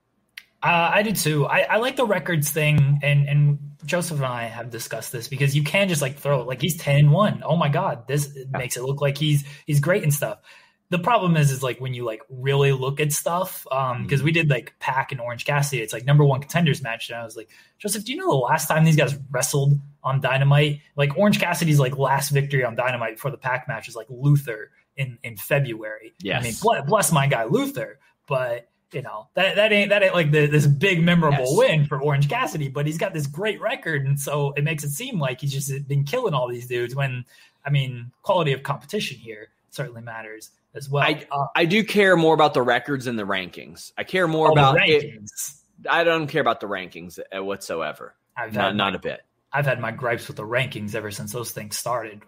Uh, 0.64 0.90
I 0.94 1.04
do 1.04 1.14
too. 1.14 1.46
I, 1.46 1.62
I 1.62 1.78
like 1.78 1.96
the 1.96 2.06
records 2.06 2.50
thing, 2.50 3.00
and 3.04 3.30
and 3.30 3.60
Joseph 3.86 4.18
and 4.18 4.26
I 4.26 4.46
have 4.46 4.70
discussed 4.70 5.12
this 5.12 5.28
because 5.28 5.56
you 5.56 5.64
can 5.64 5.88
just 5.88 6.02
like 6.02 6.18
throw 6.18 6.42
it 6.42 6.48
like 6.48 6.62
he's 6.62 6.76
ten 6.76 6.98
and 6.98 7.12
one. 7.12 7.44
Oh 7.46 7.56
my 7.56 7.70
god, 7.70 8.08
this 8.08 8.36
makes 8.52 8.76
it 8.76 8.84
look 8.84 9.00
like 9.00 9.18
he's 9.18 9.46
he's 9.66 9.80
great 9.80 10.04
and 10.04 10.14
stuff. 10.14 10.40
The 10.90 11.00
problem 11.00 11.36
is, 11.36 11.52
is 11.52 11.62
like 11.62 11.82
when 11.82 11.94
you 11.94 12.06
like 12.06 12.22
really 12.30 12.72
look 12.72 13.02
at 13.02 13.12
stuff, 13.12 13.68
um, 13.72 14.04
because 14.04 14.24
we 14.24 14.32
did 14.32 14.50
like 14.50 14.74
PAC 14.80 15.12
and 15.12 15.20
Orange 15.20 15.44
Cassidy, 15.46 15.82
it's 15.82 15.92
like 15.92 16.06
number 16.06 16.24
one 16.24 16.40
contenders 16.40 16.82
match, 16.82 17.10
and 17.10 17.20
I 17.20 17.26
was 17.26 17.36
like, 17.36 17.50
Joseph, 17.78 18.06
do 18.06 18.14
you 18.14 18.18
know 18.18 18.30
the 18.30 18.36
last 18.36 18.68
time 18.68 18.86
these 18.86 18.96
guys 18.96 19.18
wrestled 19.30 19.78
on 20.04 20.22
Dynamite? 20.22 20.80
Like 20.96 21.18
Orange 21.18 21.40
Cassidy's 21.42 21.80
like 21.80 21.98
last 21.98 22.30
victory 22.30 22.64
on 22.64 22.76
Dynamite 22.76 23.16
before 23.16 23.32
the 23.32 23.38
PAC 23.38 23.68
match 23.68 23.90
is 23.90 23.96
like 23.98 24.08
Luther 24.10 24.72
in 24.96 25.18
in 25.24 25.36
February. 25.36 26.14
yeah 26.22 26.40
I 26.40 26.42
mean, 26.44 26.54
bless, 26.62 26.86
bless 26.88 27.12
my 27.12 27.28
guy 27.28 27.44
Luther, 27.44 28.00
but 28.26 28.70
you 28.94 29.02
know 29.02 29.28
that 29.34 29.58
that 29.58 29.74
ain't 29.74 29.90
that 29.90 30.02
ain't 30.02 30.14
like 30.14 30.32
the, 30.32 30.46
this 30.48 30.66
big 30.66 31.04
memorable 31.04 31.40
Yes. 31.40 31.58
win 31.58 31.86
for 31.86 32.02
Orange 32.02 32.30
Cassidy, 32.30 32.70
but 32.70 32.86
he's 32.86 32.98
got 32.98 33.14
this 33.14 33.28
great 33.28 33.60
record, 33.60 34.06
and 34.06 34.18
so 34.18 34.54
it 34.56 34.64
makes 34.64 34.86
it 34.86 34.92
seem 34.92 35.20
like 35.20 35.42
he's 35.42 35.52
just 35.52 35.88
been 35.90 36.06
killing 36.06 36.34
all 36.34 36.48
these 36.48 36.68
dudes. 36.68 36.96
When 36.96 37.26
I 37.66 37.70
mean, 37.72 38.12
quality 38.22 38.54
of 38.54 38.64
competition 38.64 39.18
here 39.18 39.50
certainly 39.70 40.02
matters 40.02 40.52
as 40.78 40.90
well. 40.90 41.04
I 41.04 41.26
Uh, 41.32 41.48
I 41.56 41.66
do 41.66 41.84
care 41.84 42.16
more 42.16 42.34
about 42.34 42.54
the 42.54 42.62
records 42.62 43.06
than 43.06 43.16
the 43.18 43.24
rankings. 43.26 43.92
I 43.98 44.04
care 44.04 44.28
more 44.28 44.48
the 44.48 44.54
about 44.54 44.78
it. 44.88 45.04
rankings. 45.04 45.62
I 45.90 46.04
don't 46.04 46.28
care 46.28 46.42
about 46.42 46.60
the 46.62 46.68
rankings 46.68 47.20
uh, 47.36 47.44
whatsoever. 47.44 48.16
I've 48.36 48.54
Not, 48.54 48.66
had 48.66 48.76
not 48.76 48.96
a 48.96 49.00
bit. 49.00 49.22
I've 49.52 49.66
had 49.66 49.80
my 49.80 49.92
gripes 49.92 50.28
with 50.28 50.38
the 50.38 50.44
rankings 50.44 50.96
ever 50.96 51.12
since 51.12 51.32
those 51.34 51.52
things 51.52 51.78
started. 51.78 52.22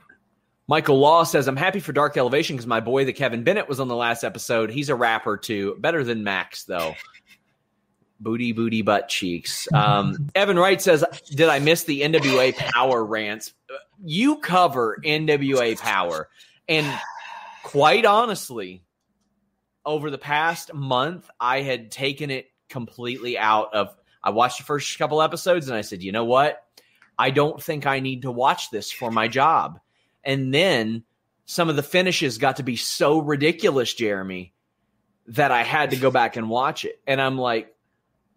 Michael 0.68 1.00
Law 1.00 1.24
says, 1.24 1.48
I'm 1.48 1.56
happy 1.56 1.80
for 1.80 1.94
Dark 1.94 2.16
Elevation 2.16 2.56
because 2.56 2.68
my 2.68 2.80
boy, 2.80 3.06
the 3.06 3.14
Kevin 3.14 3.44
Bennett, 3.44 3.68
was 3.68 3.80
on 3.80 3.88
the 3.88 3.96
last 3.96 4.24
episode. 4.24 4.70
He's 4.70 4.90
a 4.90 4.96
rapper 4.96 5.36
too. 5.38 5.76
Better 5.80 6.04
than 6.04 6.24
Max, 6.24 6.64
though. 6.66 6.96
Booty, 8.22 8.52
booty, 8.52 8.82
butt 8.82 9.08
cheeks. 9.08 9.68
Um, 9.74 10.30
Evan 10.36 10.60
Wright 10.60 10.82
says, 10.82 11.06
Did 11.30 11.48
I 11.48 11.60
miss 11.60 11.86
the 11.86 12.02
NWA 12.02 12.54
Power 12.56 13.04
rants? 13.06 13.54
You 14.04 14.38
cover 14.40 14.98
NWA 15.06 15.80
Power. 15.80 16.28
And 16.68 16.86
quite 17.64 18.06
honestly, 18.06 18.84
over 19.86 20.12
the 20.12 20.18
past 20.18 20.74
month, 20.74 21.30
I 21.40 21.62
had 21.62 21.92
taken 21.92 22.30
it 22.30 22.48
completely 22.70 23.38
out 23.38 23.74
of. 23.74 23.96
I 24.24 24.32
watched 24.32 24.58
the 24.58 24.66
first 24.66 24.98
couple 24.98 25.22
episodes 25.22 25.68
and 25.68 25.78
I 25.78 25.82
said, 25.82 26.04
You 26.04 26.12
know 26.12 26.26
what? 26.26 26.62
I 27.18 27.32
don't 27.32 27.62
think 27.62 27.86
I 27.86 28.00
need 28.00 28.22
to 28.22 28.32
watch 28.32 28.70
this 28.70 28.92
for 28.92 29.12
my 29.12 29.28
job. 29.28 29.80
And 30.24 30.54
then 30.54 31.04
some 31.46 31.70
of 31.70 31.76
the 31.76 31.84
finishes 31.84 32.38
got 32.38 32.58
to 32.58 32.64
be 32.64 32.76
so 32.76 33.20
ridiculous, 33.20 33.94
Jeremy, 33.94 34.54
that 35.28 35.52
I 35.52 35.64
had 35.64 35.92
to 35.92 35.98
go 35.98 36.12
back 36.12 36.36
and 36.36 36.50
watch 36.50 36.86
it. 36.86 37.00
And 37.08 37.20
I'm 37.20 37.38
like, 37.38 37.76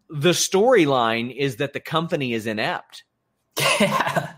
the 0.08 0.30
storyline 0.30 1.35
is 1.35 1.56
that 1.56 1.72
the 1.72 1.80
company 1.80 2.32
is 2.32 2.46
inept. 2.46 3.04
Yeah. 3.80 4.32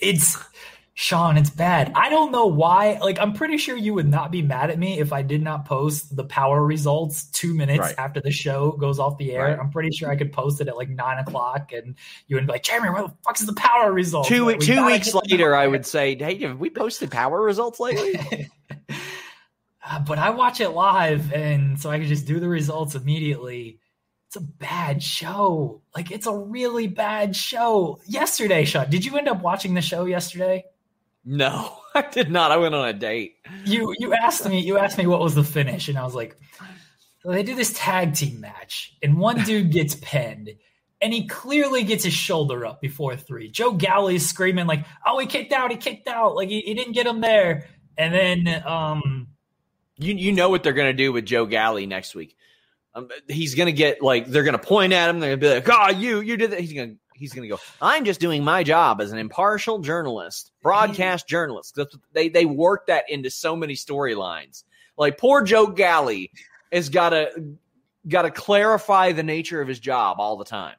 it's 0.00 0.38
Sean, 1.02 1.36
it's 1.36 1.50
bad. 1.50 1.90
I 1.96 2.10
don't 2.10 2.30
know 2.30 2.46
why. 2.46 2.96
Like, 3.00 3.18
I'm 3.18 3.32
pretty 3.32 3.56
sure 3.56 3.76
you 3.76 3.92
would 3.92 4.06
not 4.06 4.30
be 4.30 4.40
mad 4.40 4.70
at 4.70 4.78
me 4.78 5.00
if 5.00 5.12
I 5.12 5.22
did 5.22 5.42
not 5.42 5.64
post 5.64 6.14
the 6.14 6.22
power 6.22 6.64
results 6.64 7.24
two 7.24 7.54
minutes 7.54 7.80
Right. 7.80 7.94
after 7.98 8.20
the 8.20 8.30
show 8.30 8.70
goes 8.70 9.00
off 9.00 9.18
the 9.18 9.32
air. 9.32 9.46
Right. 9.46 9.58
I'm 9.58 9.70
pretty 9.72 9.90
sure 9.90 10.08
I 10.12 10.14
could 10.14 10.30
post 10.32 10.60
it 10.60 10.68
at 10.68 10.76
like 10.76 10.88
nine 10.88 11.18
o'clock 11.18 11.72
and 11.72 11.96
you 12.28 12.36
would 12.36 12.46
be 12.46 12.52
like, 12.52 12.62
Jeremy, 12.62 12.90
where 12.90 13.02
the 13.02 13.14
fuck 13.24 13.40
is 13.40 13.46
the 13.46 13.52
power 13.54 13.92
results? 13.92 14.28
Two 14.28 14.46
Like, 14.46 14.60
we 14.60 14.66
two 14.66 14.86
weeks 14.86 15.12
later, 15.12 15.56
I 15.56 15.66
would 15.66 15.84
say, 15.84 16.16
"Hey, 16.16 16.38
have 16.42 16.60
we 16.60 16.70
posted 16.70 17.10
power 17.10 17.42
results 17.42 17.80
lately?" 17.80 18.48
Uh, 19.84 19.98
but 19.98 20.16
I 20.16 20.30
watch 20.30 20.60
it 20.60 20.68
live, 20.68 21.32
and 21.32 21.76
so 21.80 21.90
I 21.90 21.98
can 21.98 22.06
just 22.06 22.24
do 22.24 22.38
the 22.38 22.48
results 22.48 22.94
immediately. 22.94 23.80
It's 24.28 24.36
a 24.36 24.40
bad 24.40 25.02
show. 25.02 25.82
Like 25.96 26.12
it's 26.12 26.28
a 26.28 26.36
really 26.38 26.86
bad 26.86 27.34
show. 27.34 27.98
Yesterday, 28.06 28.64
Sean, 28.64 28.88
did 28.88 29.04
you 29.04 29.16
end 29.18 29.26
up 29.26 29.42
watching 29.42 29.74
the 29.74 29.82
show 29.82 30.04
yesterday? 30.04 30.64
No, 31.24 31.78
I 31.94 32.02
did 32.02 32.30
not. 32.30 32.50
I 32.50 32.56
went 32.56 32.74
on 32.74 32.88
a 32.88 32.92
date. 32.92 33.36
You 33.64 33.94
you 33.98 34.12
asked 34.14 34.48
me 34.48 34.60
you 34.60 34.78
asked 34.78 34.98
me 34.98 35.06
what 35.06 35.20
was 35.20 35.34
the 35.34 35.44
finish, 35.44 35.88
and 35.88 35.98
I 35.98 36.02
was 36.04 36.14
like, 36.14 36.36
so 37.22 37.30
they 37.30 37.42
do 37.42 37.54
this 37.54 37.72
tag 37.74 38.14
team 38.14 38.40
match, 38.40 38.96
and 39.02 39.16
one 39.18 39.42
dude 39.44 39.70
gets 39.70 39.94
pinned. 39.96 40.50
And 41.00 41.12
he 41.12 41.26
clearly 41.26 41.82
gets 41.82 42.04
his 42.04 42.12
shoulder 42.12 42.64
up 42.64 42.80
before 42.80 43.16
three. 43.16 43.50
Joe 43.50 43.72
Galli's 43.72 44.24
screaming 44.24 44.68
like, 44.68 44.86
"Oh, 45.04 45.18
he 45.18 45.26
kicked 45.26 45.52
out! 45.52 45.72
He 45.72 45.76
kicked 45.76 46.06
out! 46.06 46.36
Like 46.36 46.48
he, 46.48 46.60
he 46.60 46.74
didn't 46.74 46.92
get 46.92 47.08
him 47.08 47.20
there." 47.20 47.68
And 47.98 48.14
then 48.14 48.62
um, 48.64 49.26
You 49.96 50.14
you 50.14 50.30
know 50.30 50.48
what 50.48 50.62
they're 50.62 50.72
gonna 50.72 50.92
do 50.92 51.12
with 51.12 51.26
Joe 51.26 51.44
Galli 51.44 51.86
next 51.86 52.14
week. 52.14 52.36
Um, 52.94 53.08
he's 53.26 53.56
gonna 53.56 53.72
get 53.72 54.00
like 54.00 54.26
they're 54.28 54.44
gonna 54.44 54.58
point 54.58 54.92
at 54.92 55.10
him. 55.10 55.18
They're 55.18 55.36
gonna 55.36 55.40
be 55.40 55.54
like, 55.54 55.68
"Oh, 55.72 55.90
you 55.90 56.20
you 56.20 56.36
did 56.36 56.52
that." 56.52 56.60
He's 56.60 56.72
gonna 56.72 56.94
he's 57.14 57.32
gonna 57.32 57.48
go. 57.48 57.58
I'm 57.80 58.04
just 58.04 58.20
doing 58.20 58.44
my 58.44 58.62
job 58.62 59.00
as 59.00 59.12
an 59.12 59.18
impartial 59.18 59.78
journalist, 59.78 60.52
broadcast 60.62 61.28
journalist. 61.28 61.78
They 62.12 62.28
they 62.28 62.44
work 62.44 62.86
that 62.86 63.04
into 63.08 63.30
so 63.30 63.56
many 63.56 63.74
storylines. 63.74 64.64
Like 64.96 65.18
poor 65.18 65.42
Joe 65.42 65.66
Galli 65.66 66.30
has 66.70 66.88
got 66.88 67.10
to 67.10 67.30
got 68.08 68.22
to 68.22 68.30
clarify 68.30 69.12
the 69.12 69.22
nature 69.22 69.60
of 69.60 69.68
his 69.68 69.78
job 69.78 70.16
all 70.18 70.36
the 70.36 70.44
time. 70.44 70.74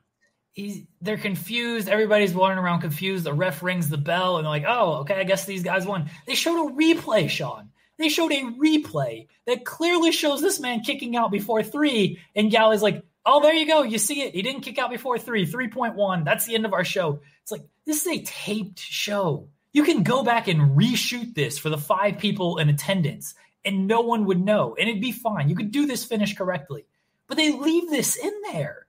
he's 0.54 0.84
they're 1.02 1.18
confused. 1.18 1.90
Everybody's 1.90 2.34
wandering 2.34 2.64
around 2.64 2.82
confused. 2.82 3.24
The 3.26 3.34
ref 3.34 3.64
rings 3.64 3.90
the 3.90 3.98
bell 3.98 4.38
and 4.38 4.46
they're 4.46 4.50
like, 4.52 4.66
"Oh, 4.68 4.96
okay, 5.02 5.16
I 5.16 5.24
guess 5.24 5.46
these 5.46 5.64
guys 5.64 5.86
won." 5.86 6.10
They 6.28 6.36
showed 6.36 6.68
a 6.68 6.74
replay, 6.74 7.30
Sean. 7.30 7.70
They 7.98 8.10
showed 8.10 8.32
a 8.32 8.42
replay 8.42 9.28
that 9.46 9.66
clearly 9.66 10.12
shows 10.12 10.42
this 10.42 10.60
man 10.60 10.82
kicking 10.82 11.16
out 11.16 11.32
before 11.32 11.62
three, 11.64 12.20
and 12.36 12.52
Gallows 12.52 12.82
like, 12.82 13.04
oh, 13.26 13.42
there 13.42 13.54
you 13.54 13.68
go. 13.68 13.84
You 13.84 13.98
see 13.98 14.22
it. 14.22 14.34
He 14.34 14.42
didn't 14.42 14.62
kick 14.62 14.78
out 14.78 14.90
before 14.90 15.18
three, 15.18 15.46
3.1. 15.46 16.26
That's 16.26 16.46
the 16.46 16.56
end 16.56 16.66
of 16.66 16.74
our 16.74 16.84
show. 16.84 17.22
It's 17.42 17.52
like, 17.52 17.64
this 17.86 18.06
is 18.06 18.08
a 18.08 18.24
taped 18.24 18.80
show. 18.80 19.48
You 19.72 19.84
can 19.84 20.04
go 20.04 20.24
back 20.24 20.48
and 20.48 20.78
reshoot 20.78 21.34
this 21.34 21.58
for 21.58 21.70
the 21.70 21.78
five 21.78 22.20
people 22.20 22.58
in 22.60 22.70
attendance, 22.70 23.34
and 23.66 23.88
no 23.88 24.02
one 24.02 24.26
would 24.26 24.44
know, 24.44 24.76
and 24.80 24.88
it'd 24.88 25.02
be 25.02 25.12
fine. 25.12 25.50
You 25.50 25.56
could 25.56 25.72
do 25.72 25.86
this 25.86 26.06
finish 26.06 26.36
correctly. 26.36 26.86
But 27.28 27.38
they 27.38 27.52
leave 27.52 27.90
this 27.90 28.16
in 28.16 28.34
there. 28.52 28.86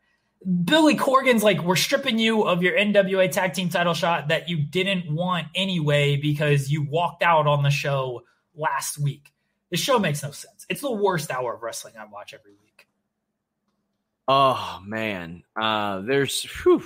Billy 0.64 0.94
Corgan's 0.94 1.42
like, 1.42 1.62
we're 1.62 1.76
stripping 1.76 2.18
you 2.18 2.42
of 2.42 2.62
your 2.62 2.76
NWA 2.76 3.30
tag 3.30 3.54
team 3.54 3.70
title 3.70 3.94
shot 3.94 4.28
that 4.28 4.48
you 4.48 4.58
didn't 4.58 5.10
want 5.10 5.46
anyway 5.54 6.16
because 6.16 6.70
you 6.70 6.82
walked 6.82 7.22
out 7.22 7.46
on 7.46 7.62
the 7.62 7.70
show 7.70 8.22
last 8.54 8.98
week. 8.98 9.32
The 9.70 9.78
show 9.78 9.98
makes 9.98 10.22
no 10.22 10.32
sense. 10.32 10.66
It's 10.68 10.82
the 10.82 10.92
worst 10.92 11.30
hour 11.30 11.54
of 11.54 11.62
wrestling 11.62 11.94
I 11.98 12.04
watch 12.04 12.34
every 12.34 12.52
week. 12.52 12.63
Oh 14.26 14.80
man, 14.84 15.42
uh, 15.60 16.00
there's, 16.00 16.42
whew. 16.62 16.82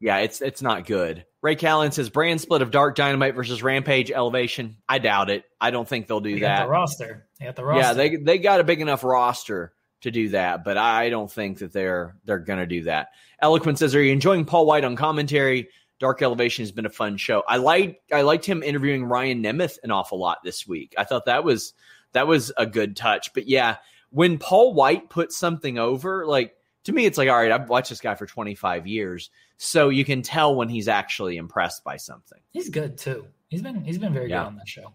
yeah, 0.00 0.18
it's 0.18 0.40
it's 0.40 0.62
not 0.62 0.86
good. 0.86 1.24
Ray 1.42 1.56
Callan 1.56 1.90
says 1.90 2.08
brand 2.08 2.40
split 2.40 2.62
of 2.62 2.70
Dark 2.70 2.94
Dynamite 2.94 3.34
versus 3.34 3.62
Rampage 3.64 4.12
Elevation. 4.12 4.76
I 4.88 4.98
doubt 4.98 5.28
it. 5.28 5.44
I 5.60 5.72
don't 5.72 5.88
think 5.88 6.06
they'll 6.06 6.20
do 6.20 6.34
They 6.34 6.40
that. 6.42 6.58
got 6.60 6.64
the 6.66 6.70
roster. 6.70 7.26
They 7.40 7.46
got 7.46 7.56
the 7.56 7.64
roster. 7.64 7.80
Yeah, 7.82 7.92
they 7.94 8.16
they 8.16 8.38
got 8.38 8.60
a 8.60 8.64
big 8.64 8.80
enough 8.80 9.02
roster 9.02 9.72
to 10.02 10.10
do 10.12 10.28
that, 10.30 10.62
but 10.64 10.76
I 10.76 11.10
don't 11.10 11.30
think 11.30 11.58
that 11.58 11.72
they're 11.72 12.16
they're 12.24 12.38
gonna 12.38 12.66
do 12.66 12.84
that. 12.84 13.08
Eloquent 13.40 13.78
says, 13.78 13.94
"Are 13.96 14.02
you 14.02 14.12
enjoying 14.12 14.44
Paul 14.44 14.66
White 14.66 14.84
on 14.84 14.94
commentary? 14.94 15.68
Dark 15.98 16.22
Elevation 16.22 16.62
has 16.62 16.72
been 16.72 16.86
a 16.86 16.90
fun 16.90 17.16
show. 17.16 17.42
I 17.48 17.56
liked 17.56 18.12
I 18.12 18.22
liked 18.22 18.44
him 18.44 18.62
interviewing 18.62 19.04
Ryan 19.04 19.42
Nemeth 19.42 19.78
an 19.82 19.90
awful 19.90 20.18
lot 20.18 20.38
this 20.44 20.66
week. 20.66 20.94
I 20.96 21.04
thought 21.04 21.26
that 21.26 21.42
was 21.44 21.74
that 22.12 22.26
was 22.28 22.52
a 22.56 22.66
good 22.66 22.96
touch. 22.96 23.32
But 23.34 23.48
yeah, 23.48 23.76
when 24.12 24.38
Paul 24.38 24.72
White 24.74 25.10
puts 25.10 25.36
something 25.36 25.78
over, 25.78 26.24
like 26.26 26.54
to 26.84 26.92
me, 26.92 27.04
it's 27.06 27.18
like, 27.18 27.28
all 27.28 27.36
right, 27.36 27.50
I've 27.52 27.68
watched 27.68 27.90
this 27.90 28.00
guy 28.00 28.14
for 28.14 28.26
25 28.26 28.86
years, 28.86 29.30
so 29.56 29.88
you 29.88 30.04
can 30.04 30.22
tell 30.22 30.54
when 30.54 30.68
he's 30.68 30.88
actually 30.88 31.36
impressed 31.36 31.82
by 31.84 31.96
something. 31.96 32.38
He's 32.50 32.68
good 32.70 32.98
too. 32.98 33.26
He's 33.48 33.62
been 33.62 33.84
he's 33.84 33.98
been 33.98 34.12
very 34.14 34.30
Yeah. 34.30 34.40
good 34.42 34.46
on 34.48 34.56
that 34.56 34.68
show. 34.68 34.92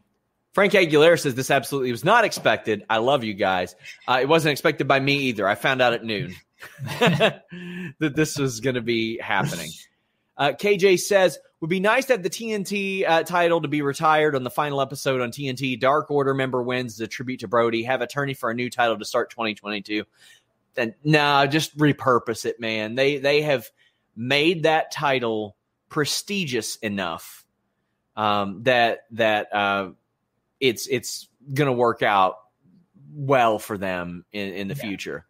Frank 0.53 0.73
Aguilera 0.73 1.19
says 1.19 1.35
this 1.35 1.51
absolutely 1.51 1.91
was 1.91 2.03
not 2.03 2.25
expected. 2.25 2.83
I 2.89 2.97
love 2.97 3.23
you 3.23 3.35
guys. 3.35 3.75
Uh, 4.07 4.19
it 4.21 4.27
wasn't 4.27 4.53
expected 4.53 4.87
by 4.87 4.99
me 4.99 5.17
either. 5.25 5.47
I 5.47 5.53
found 5.55 5.81
out 5.83 5.93
at 5.93 6.03
noon 6.03 6.33
that 6.99 7.43
this 7.99 8.37
was 8.37 8.59
going 8.59 8.75
to 8.75 8.81
be 8.81 9.19
happening. 9.19 9.69
Uh, 10.35 10.53
KJ 10.59 10.99
says 10.99 11.37
would 11.59 11.69
be 11.69 11.79
nice 11.79 12.05
to 12.05 12.13
have 12.13 12.23
the 12.23 12.29
TNT 12.29 13.07
uh, 13.07 13.23
title 13.23 13.61
to 13.61 13.67
be 13.67 13.81
retired 13.81 14.35
on 14.35 14.43
the 14.43 14.49
final 14.51 14.79
episode 14.79 15.21
on 15.21 15.31
TNT. 15.31 15.79
Dark 15.79 16.11
Order 16.11 16.33
member 16.33 16.61
wins 16.61 16.93
as 16.93 16.99
a 17.01 17.07
tribute 17.07 17.39
to 17.39 17.47
Brodie. 17.47 17.83
Have 17.83 18.01
attorney 18.01 18.33
for 18.33 18.49
a 18.49 18.53
new 18.53 18.69
title 18.69 18.97
to 18.97 19.05
start 19.05 19.29
2022. 19.31 20.03
Then 20.75 20.93
nah, 21.03 21.45
just 21.47 21.75
repurpose 21.77 22.45
it, 22.45 22.59
man. 22.59 22.95
They 22.95 23.17
they 23.17 23.41
have 23.41 23.69
made 24.15 24.63
that 24.63 24.91
title 24.91 25.55
prestigious 25.89 26.75
enough 26.77 27.45
um, 28.15 28.63
that 28.63 29.05
that 29.11 29.53
uh, 29.53 29.91
it's 30.59 30.87
it's 30.87 31.27
going 31.53 31.67
to 31.67 31.73
work 31.73 32.03
out 32.03 32.37
well 33.13 33.57
for 33.57 33.77
them 33.77 34.25
in, 34.31 34.53
in 34.53 34.67
the 34.67 34.75
Yeah. 34.75 34.81
future. 34.81 35.26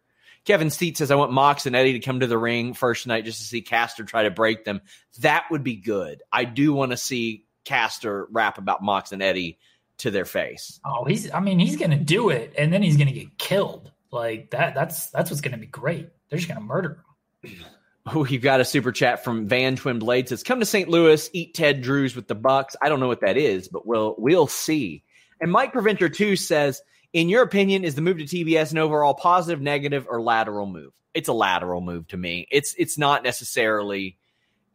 Kevin 0.48 0.68
Steet 0.68 0.96
says, 0.96 1.10
I 1.10 1.14
want 1.16 1.30
Mox 1.30 1.66
and 1.66 1.76
Eddie 1.76 1.92
to 1.92 2.00
come 2.00 2.20
to 2.20 2.26
the 2.26 2.38
ring 2.38 2.72
first 2.72 3.06
night 3.06 3.26
just 3.26 3.40
to 3.40 3.44
see 3.44 3.60
Caster 3.60 4.02
try 4.02 4.22
to 4.22 4.30
break 4.30 4.64
them. 4.64 4.80
That 5.18 5.44
would 5.50 5.62
be 5.62 5.76
good. 5.76 6.22
I 6.32 6.44
do 6.44 6.72
want 6.72 6.90
to 6.90 6.96
see 6.96 7.44
Caster 7.66 8.26
rap 8.30 8.56
about 8.56 8.82
Mox 8.82 9.12
and 9.12 9.22
Eddie 9.22 9.58
to 9.98 10.10
their 10.10 10.24
face. 10.24 10.80
Oh, 10.86 11.04
he's 11.04 11.30
I 11.30 11.40
mean, 11.40 11.58
he's 11.58 11.76
gonna 11.76 11.98
do 11.98 12.30
it 12.30 12.54
and 12.56 12.72
then 12.72 12.82
he's 12.82 12.96
gonna 12.96 13.12
get 13.12 13.36
killed. 13.36 13.92
Like 14.10 14.52
that 14.52 14.74
that's 14.74 15.10
that's 15.10 15.28
what's 15.28 15.42
gonna 15.42 15.58
be 15.58 15.66
great. 15.66 16.08
They're 16.30 16.38
just 16.38 16.48
gonna 16.48 16.62
murder 16.62 17.04
him. 17.42 17.56
Oh, 18.10 18.24
we've 18.24 18.40
got 18.40 18.62
a 18.62 18.64
super 18.64 18.90
chat 18.90 19.22
from 19.22 19.48
Van 19.48 19.76
Twin 19.76 19.98
Blade 19.98 20.30
says, 20.30 20.42
"Come 20.42 20.60
to 20.60 20.64
St. 20.64 20.88
Louis, 20.88 21.28
eat 21.34 21.52
Ted 21.52 21.82
Drewes 21.82 22.16
with 22.16 22.26
the 22.26 22.34
Bucks." 22.34 22.74
I 22.80 22.88
don't 22.88 23.00
know 23.00 23.06
what 23.08 23.20
that 23.20 23.36
is, 23.36 23.68
but 23.68 23.86
we'll 23.86 24.14
we'll 24.16 24.46
see. 24.46 25.04
And 25.42 25.52
Mike 25.52 25.74
Preventer 25.74 26.08
too 26.08 26.34
says, 26.34 26.80
"In 27.12 27.28
your 27.28 27.42
opinion, 27.42 27.84
is 27.84 27.94
the 27.94 28.02
move 28.02 28.18
to 28.18 28.24
TBS 28.24 28.72
an 28.72 28.78
overall 28.78 29.14
positive, 29.14 29.60
negative, 29.60 30.06
or 30.08 30.20
lateral 30.20 30.66
move?" 30.66 30.92
It's 31.14 31.28
a 31.28 31.32
lateral 31.32 31.80
move 31.80 32.08
to 32.08 32.16
me. 32.16 32.46
It's 32.50 32.74
it's 32.78 32.98
not 32.98 33.22
necessarily 33.22 34.18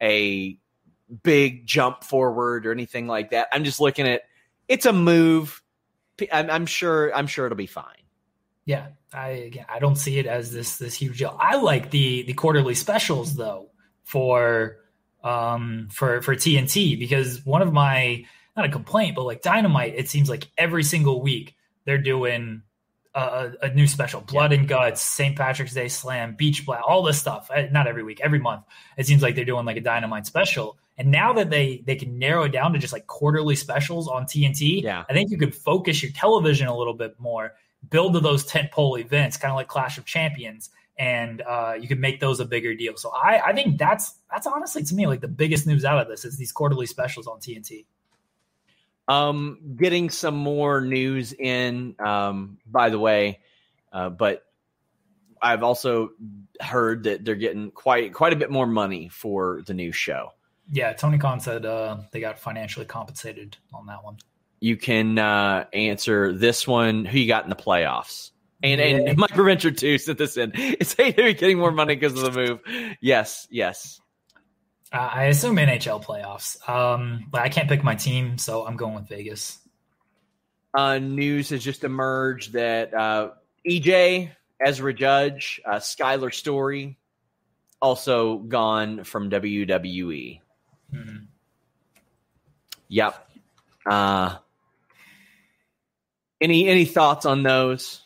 a 0.02 0.58
big 1.22 1.65
jump 1.65 2.04
forward 2.04 2.65
or 2.65 2.72
anything 2.72 3.08
like 3.08 3.32
that. 3.32 3.48
I'm 3.52 3.63
just 3.63 3.80
looking 3.80 4.08
at 4.08 4.24
it's 4.67 4.86
a 4.86 4.93
move. 4.93 5.62
I'm, 6.32 6.50
I'm 6.50 6.65
sure 6.65 7.15
I'm 7.15 7.28
sure 7.28 7.46
it'll 7.46 7.56
be 7.56 7.67
fine. 7.67 7.86
Yeah, 8.65 8.88
I 9.13 9.30
again, 9.30 9.65
I 9.67 9.80
don't 9.80 9.98
see 9.98 10.19
it 10.19 10.26
as 10.26 10.52
this 10.52 10.78
this 10.78 10.93
huge 10.93 11.19
deal. 11.19 11.36
I 11.39 11.58
like 11.58 11.91
the 11.91 12.24
the 12.24 12.34
quarterly 12.34 12.76
specials 12.76 13.36
though 13.36 13.69
for 14.04 14.78
um 15.24 15.89
for 15.91 16.22
for 16.22 16.36
TNT 16.36 16.98
because 16.98 17.46
one 17.46 17.62
of 17.62 17.74
my 17.74 18.26
not 18.56 18.65
a 18.65 18.69
complaint 18.69 19.15
but 19.15 19.24
like 19.24 19.41
Dynamite 19.41 19.96
it 19.96 20.10
seems 20.10 20.30
like 20.30 20.48
every 20.58 20.84
single 20.84 21.22
week 21.22 21.56
they're 21.86 21.98
doing 21.98 22.62
a, 23.15 23.52
a 23.62 23.69
new 23.74 23.88
special 23.88 24.22
Blood 24.22 24.54
and 24.54 24.67
Guts, 24.67 25.02
St. 25.02 25.36
Patrick's 25.38 25.74
Day 25.74 25.88
Slam, 25.88 26.36
Beach 26.36 26.65
Blast, 26.65 26.84
all 26.88 27.04
this 27.04 27.19
stuff. 27.19 27.50
Uh, 27.54 27.63
Not 27.72 27.88
every 27.88 28.04
week, 28.04 28.22
every 28.22 28.39
month. 28.39 28.63
It 28.98 29.06
seems 29.06 29.22
like 29.22 29.36
they're 29.36 29.46
doing 29.46 29.65
like 29.65 29.78
a 29.78 29.82
Dynamite 29.82 30.26
special. 30.26 30.78
And 30.98 31.12
now 31.12 31.34
that 31.34 31.50
they 31.50 31.84
they 31.86 31.96
can 31.96 32.19
narrow 32.19 32.43
it 32.43 32.52
down 32.52 32.74
to 32.74 32.80
just 32.80 32.93
like 32.93 33.08
quarterly 33.08 33.56
specials 33.56 34.08
on 34.08 34.26
TNT, 34.26 34.84
Yeah. 34.84 35.04
I 35.10 35.13
think 35.13 35.32
you 35.32 35.38
could 35.38 35.56
focus 35.56 36.04
your 36.04 36.12
television 36.12 36.67
a 36.67 36.78
little 36.78 36.93
bit 36.93 37.19
more 37.19 37.54
build 37.89 38.13
to 38.13 38.19
those 38.19 38.50
tentpole 38.50 39.00
events, 39.00 39.38
kind 39.38 39.52
of 39.52 39.56
like 39.56 39.67
Clash 39.67 39.98
of 39.98 40.06
Champions, 40.06 40.69
and 40.98 41.41
uh, 41.41 41.74
you 41.80 41.88
can 41.88 42.00
make 42.00 42.19
those 42.19 42.39
a 42.39 42.46
bigger 42.46 42.74
deal. 42.76 42.96
So 42.96 43.12
I, 43.12 43.41
I 43.48 43.54
think 43.54 43.78
that's 43.78 44.13
that's 44.32 44.48
honestly 44.48 44.84
to 44.84 44.96
me 44.96 45.08
like 45.08 45.22
the 45.22 45.28
biggest 45.28 45.67
news 45.67 45.84
out 45.84 46.00
of 46.00 46.08
this 46.08 46.26
is 46.26 46.38
these 46.38 46.52
quarterly 46.52 46.86
specials 46.86 47.28
on 47.28 47.39
TNT. 47.39 47.86
Um, 49.08 49.76
getting 49.76 50.10
some 50.10 50.36
more 50.36 50.80
news 50.80 51.34
in, 51.34 51.96
um, 52.00 52.58
by 52.66 52.89
the 52.89 53.00
way, 53.00 53.39
uh, 53.92 54.10
but 54.10 54.46
I've 55.42 55.62
also 55.62 56.12
heard 56.62 57.04
that 57.04 57.26
they're 57.26 57.36
getting 57.36 57.72
quite 57.72 58.13
quite 58.13 58.32
a 58.32 58.38
bit 58.38 58.50
more 58.50 58.66
money 58.66 59.10
for 59.10 59.62
the 59.66 59.74
new 59.74 59.92
show. 59.92 60.30
Yeah, 60.72 60.94
Tony 60.94 61.18
Khan 61.18 61.42
said 61.42 61.66
uh, 61.66 61.98
they 62.12 62.22
got 62.22 62.39
financially 62.39 62.86
compensated 62.86 63.58
on 63.74 63.88
that 63.88 64.04
one. 64.04 64.18
You 64.62 64.78
can 64.78 65.20
uh, 65.20 65.66
answer 65.74 66.32
this 66.32 66.66
one. 66.66 67.04
Who 67.04 67.20
you 67.20 67.28
got 67.28 67.44
in 67.44 67.50
the 67.50 67.56
playoffs? 67.58 68.32
And 68.63 68.80
Yeah. 68.80 69.10
and 69.10 69.18
Mike 69.18 69.32
Preventer 69.32 69.72
too 69.72 69.98
sent 69.98 70.18
this 70.18 70.38
in. 70.38 70.54
It's 70.56 70.94
hey, 70.94 71.12
they're 71.12 71.34
getting 71.34 71.58
more 71.58 71.72
money 71.72 71.96
because 71.96 72.13
of 72.13 72.34
the 72.34 72.39
move. 72.39 72.96
Yes, 73.02 73.46
yes. 73.52 74.00
Uh, 74.93 75.10
I 75.12 75.23
assume 75.25 75.56
NHL 75.56 76.03
playoffs, 76.03 76.69
um, 76.69 77.25
but 77.32 77.41
I 77.41 77.49
can't 77.49 77.67
pick 77.67 77.84
my 77.84 77.95
team, 77.95 78.38
so 78.38 78.65
I'm 78.65 78.77
going 78.77 78.93
with 78.95 79.08
Vegas. 79.10 79.58
uh, 80.75 80.99
news 80.99 81.49
has 81.49 81.63
just 81.63 81.84
emerged 81.84 82.53
that 82.53 82.93
uh, 82.93 83.32
EJ, 83.67 84.29
Ezra 84.63 84.93
Judge, 84.93 85.60
uh, 85.65 85.75
Skyler 85.77 86.34
Story, 86.34 86.97
also 87.82 88.38
gone 88.38 89.03
from 89.03 89.29
WWE. 89.32 90.41
Mhm. 90.93 91.25
Yep. 92.88 93.29
Uh, 93.86 94.38
any 96.39 96.67
any 96.69 96.86
thoughts 96.86 97.25
on 97.25 97.41
those? 97.43 98.03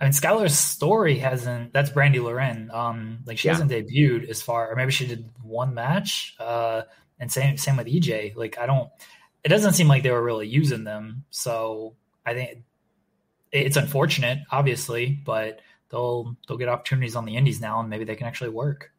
I 0.00 0.04
mean, 0.04 0.12
Skylar's 0.12 0.56
story 0.56 1.18
hasn't. 1.18 1.72
That's 1.72 1.90
Brandi 1.90 2.22
Lauren. 2.22 2.70
Um, 2.72 3.18
like 3.26 3.38
she 3.38 3.48
Yeah. 3.48 3.54
hasn't 3.54 3.70
debuted 3.72 4.28
as 4.28 4.40
far, 4.42 4.70
or 4.70 4.76
maybe 4.76 4.92
she 4.92 5.06
did 5.06 5.28
one 5.42 5.74
match. 5.74 6.36
Uh, 6.38 6.82
and 7.18 7.32
same 7.32 7.56
same 7.56 7.76
with 7.76 7.88
EJ. 7.88 8.34
Like 8.36 8.58
I 8.58 8.66
don't. 8.66 8.88
It 9.44 9.48
doesn't 9.48 9.72
seem 9.74 9.88
like 9.88 10.02
they 10.04 10.10
were 10.10 10.22
really 10.22 10.46
using 10.46 10.84
them. 10.84 11.24
So 11.30 11.96
I 12.24 12.34
think 12.34 12.62
it's 13.50 13.76
unfortunate, 13.76 14.38
obviously, 14.52 15.06
but 15.24 15.60
they'll 15.90 16.36
they'll 16.46 16.58
get 16.58 16.68
opportunities 16.68 17.16
on 17.16 17.24
the 17.24 17.36
Indies 17.36 17.60
now, 17.60 17.80
and 17.80 17.88
maybe 17.90 18.04
they 18.04 18.14
can 18.16 18.26
actually 18.28 18.50
work. 18.50 18.92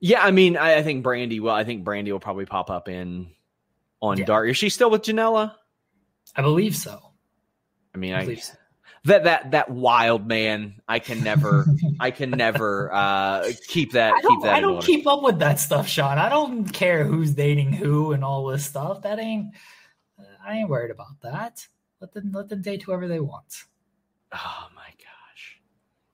Yeah, 0.00 0.22
I 0.22 0.30
mean, 0.30 0.56
I, 0.56 0.76
I 0.76 0.82
think 0.82 1.04
Brandi. 1.04 1.40
Well, 1.40 1.54
I 1.54 1.64
think 1.64 1.84
Brandi 1.84 2.10
will 2.12 2.20
probably 2.20 2.46
pop 2.46 2.70
up 2.70 2.88
in 2.88 3.30
on 4.02 4.18
Yeah. 4.18 4.24
Dark. 4.26 4.48
Is 4.50 4.56
she 4.58 4.68
still 4.68 4.90
with 4.90 5.02
Janela? 5.02 5.54
I 6.36 6.42
believe 6.42 6.76
so. 6.76 7.00
I 7.94 7.98
mean, 7.98 8.14
I 8.14 8.20
I, 8.20 8.22
believe 8.24 8.42
so. 8.42 8.54
That 9.04 9.24
that 9.24 9.50
that 9.52 9.70
wild 9.70 10.26
man. 10.26 10.80
I 10.86 10.98
can 10.98 11.22
never. 11.22 11.66
I 12.00 12.10
can 12.10 12.30
never 12.30 12.92
uh, 12.92 13.50
keep 13.66 13.92
that. 13.92 14.12
I 14.12 14.20
keep 14.20 14.28
don't, 14.28 14.42
that. 14.42 14.54
I 14.54 14.60
don't 14.60 14.74
order. 14.74 14.86
keep 14.86 15.06
up 15.06 15.22
with 15.22 15.38
that 15.38 15.58
stuff, 15.58 15.88
Sean. 15.88 16.18
I 16.18 16.28
don't 16.28 16.70
care 16.70 17.04
who's 17.04 17.32
dating 17.32 17.72
who 17.72 18.12
and 18.12 18.24
all 18.24 18.46
this 18.46 18.64
stuff. 18.64 19.02
That 19.02 19.18
ain't. 19.18 19.54
I 20.44 20.58
ain't 20.58 20.68
worried 20.68 20.90
about 20.90 21.20
that. 21.22 21.66
Let 22.00 22.12
them 22.12 22.32
let 22.32 22.48
them 22.48 22.62
date 22.62 22.82
whoever 22.82 23.08
they 23.08 23.20
want. 23.20 23.64
Oh 24.34 24.68
my 24.74 24.88
gosh. 24.98 25.60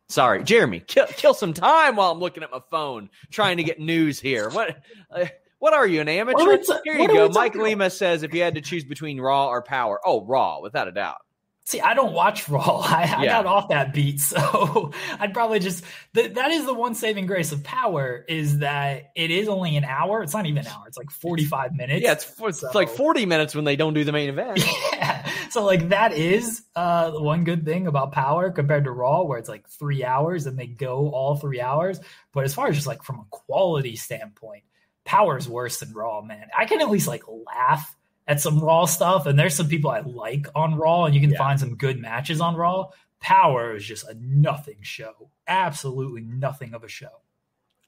Sorry, 0.09 0.43
Jeremy. 0.45 0.81
Kill 0.81 1.07
kill 1.07 1.35
some 1.35 1.53
time 1.53 1.97
while 1.97 2.13
I'm 2.13 2.21
looking 2.21 2.43
at 2.43 2.51
my 2.51 2.61
phone 2.71 3.11
trying 3.31 3.57
to 3.57 3.65
get 3.65 3.81
news 3.81 4.21
here. 4.21 4.49
What 4.51 4.77
uh, 5.11 5.27
what 5.59 5.75
are 5.75 5.87
you, 5.87 6.01
an 6.01 6.09
amateur? 6.09 6.35
What 6.35 6.49
are 6.49 6.59
we 6.59 6.65
ta- 6.65 6.81
here 6.85 6.99
you 6.99 7.09
go. 7.09 7.29
Mike 7.31 7.55
Lima 7.55 7.91
says 7.91 8.23
if 8.23 8.33
you 8.33 8.43
had 8.43 8.55
to 8.55 8.61
choose 8.61 8.85
between 8.85 9.21
Raw 9.21 9.49
or 9.49 9.63
Power, 9.63 10.01
oh 10.05 10.25
Raw, 10.25 10.61
without 10.61 10.87
a 10.87 10.93
doubt. 10.93 11.19
See, 11.67 11.81
I 11.81 11.95
don't 11.95 12.13
watch 12.13 12.49
Raw. 12.49 12.81
I, 12.85 13.13
I 13.19 13.25
got 13.27 13.45
off 13.45 13.71
that 13.71 13.93
beat, 13.93 14.21
so 14.21 14.93
I'd 15.19 15.35
probably 15.35 15.59
just 15.59 15.85
th- 16.15 16.35
that 16.35 16.53
is 16.53 16.65
the 16.65 16.73
one 16.73 16.95
saving 16.95 17.27
grace 17.27 17.51
of 17.51 17.65
Power 17.65 18.25
is 18.29 18.61
that 18.61 19.11
it 19.17 19.33
is 19.33 19.49
only 19.49 19.77
an 19.77 19.85
hour. 19.85 20.23
It's 20.23 20.33
not 20.33 20.47
even 20.47 20.65
an 20.65 20.69
hour. 20.69 20.85
It's 20.87 20.97
like 20.97 21.11
forty 21.11 21.45
five 21.45 21.75
minutes. 21.75 22.03
Yeah, 22.03 22.13
it's, 22.13 22.33
it's 22.41 22.61
so, 22.61 22.71
like 22.73 22.89
forty 22.89 23.27
minutes 23.27 23.53
when 23.55 23.65
they 23.65 23.75
don't 23.75 23.95
do 23.95 24.05
the 24.05 24.13
main 24.13 24.31
event. 24.31 24.65
Yeah, 24.97 25.29
so 25.51 25.63
like 25.63 25.91
that 25.91 26.15
is 26.15 26.63
uh, 26.75 27.11
one 27.11 27.45
good 27.45 27.67
thing 27.67 27.87
about 27.87 28.13
Power 28.13 28.51
compared 28.51 28.85
to 28.85 28.91
Raw, 28.91 29.25
where 29.25 29.39
it's 29.39 29.49
like 29.49 29.69
three 29.69 30.05
hours 30.05 30.47
and 30.47 30.59
they 30.59 30.67
go 30.67 31.11
all 31.11 31.37
three 31.37 31.61
hours. 31.61 32.01
But 32.33 32.45
as 32.45 32.55
far 32.55 32.69
as 32.69 32.77
just 32.77 32.87
like 32.87 33.03
from 33.03 33.19
a 33.19 33.25
quality 33.29 33.97
standpoint, 33.97 34.63
Power's 35.05 35.49
worse 35.49 35.81
than 35.81 35.93
Raw. 35.93 36.23
Man, 36.23 36.49
I 36.57 36.65
can 36.65 36.81
at 36.81 36.89
least 36.89 37.09
like 37.09 37.25
laugh 37.29 37.96
at 38.27 38.41
some 38.41 38.59
Raw 38.59 38.87
stuff, 38.87 39.27
and 39.27 39.39
there's 39.39 39.55
some 39.55 39.69
people 39.69 39.91
I 39.91 40.01
like 40.01 40.49
on 40.55 40.75
Raw, 40.75 41.05
and 41.05 41.15
you 41.15 41.21
can 41.21 41.31
yeah. 41.31 41.39
find 41.39 41.61
some 41.61 41.77
good 41.77 42.01
matches 42.01 42.41
on 42.41 42.57
Raw. 42.57 42.91
Power 43.21 43.75
is 43.75 43.85
just 43.85 44.07
a 44.09 44.15
nothing 44.21 44.79
show, 44.83 45.31
absolutely 45.47 46.23
nothing 46.23 46.75
of 46.75 46.85
a 46.85 46.89
show. 46.89 47.21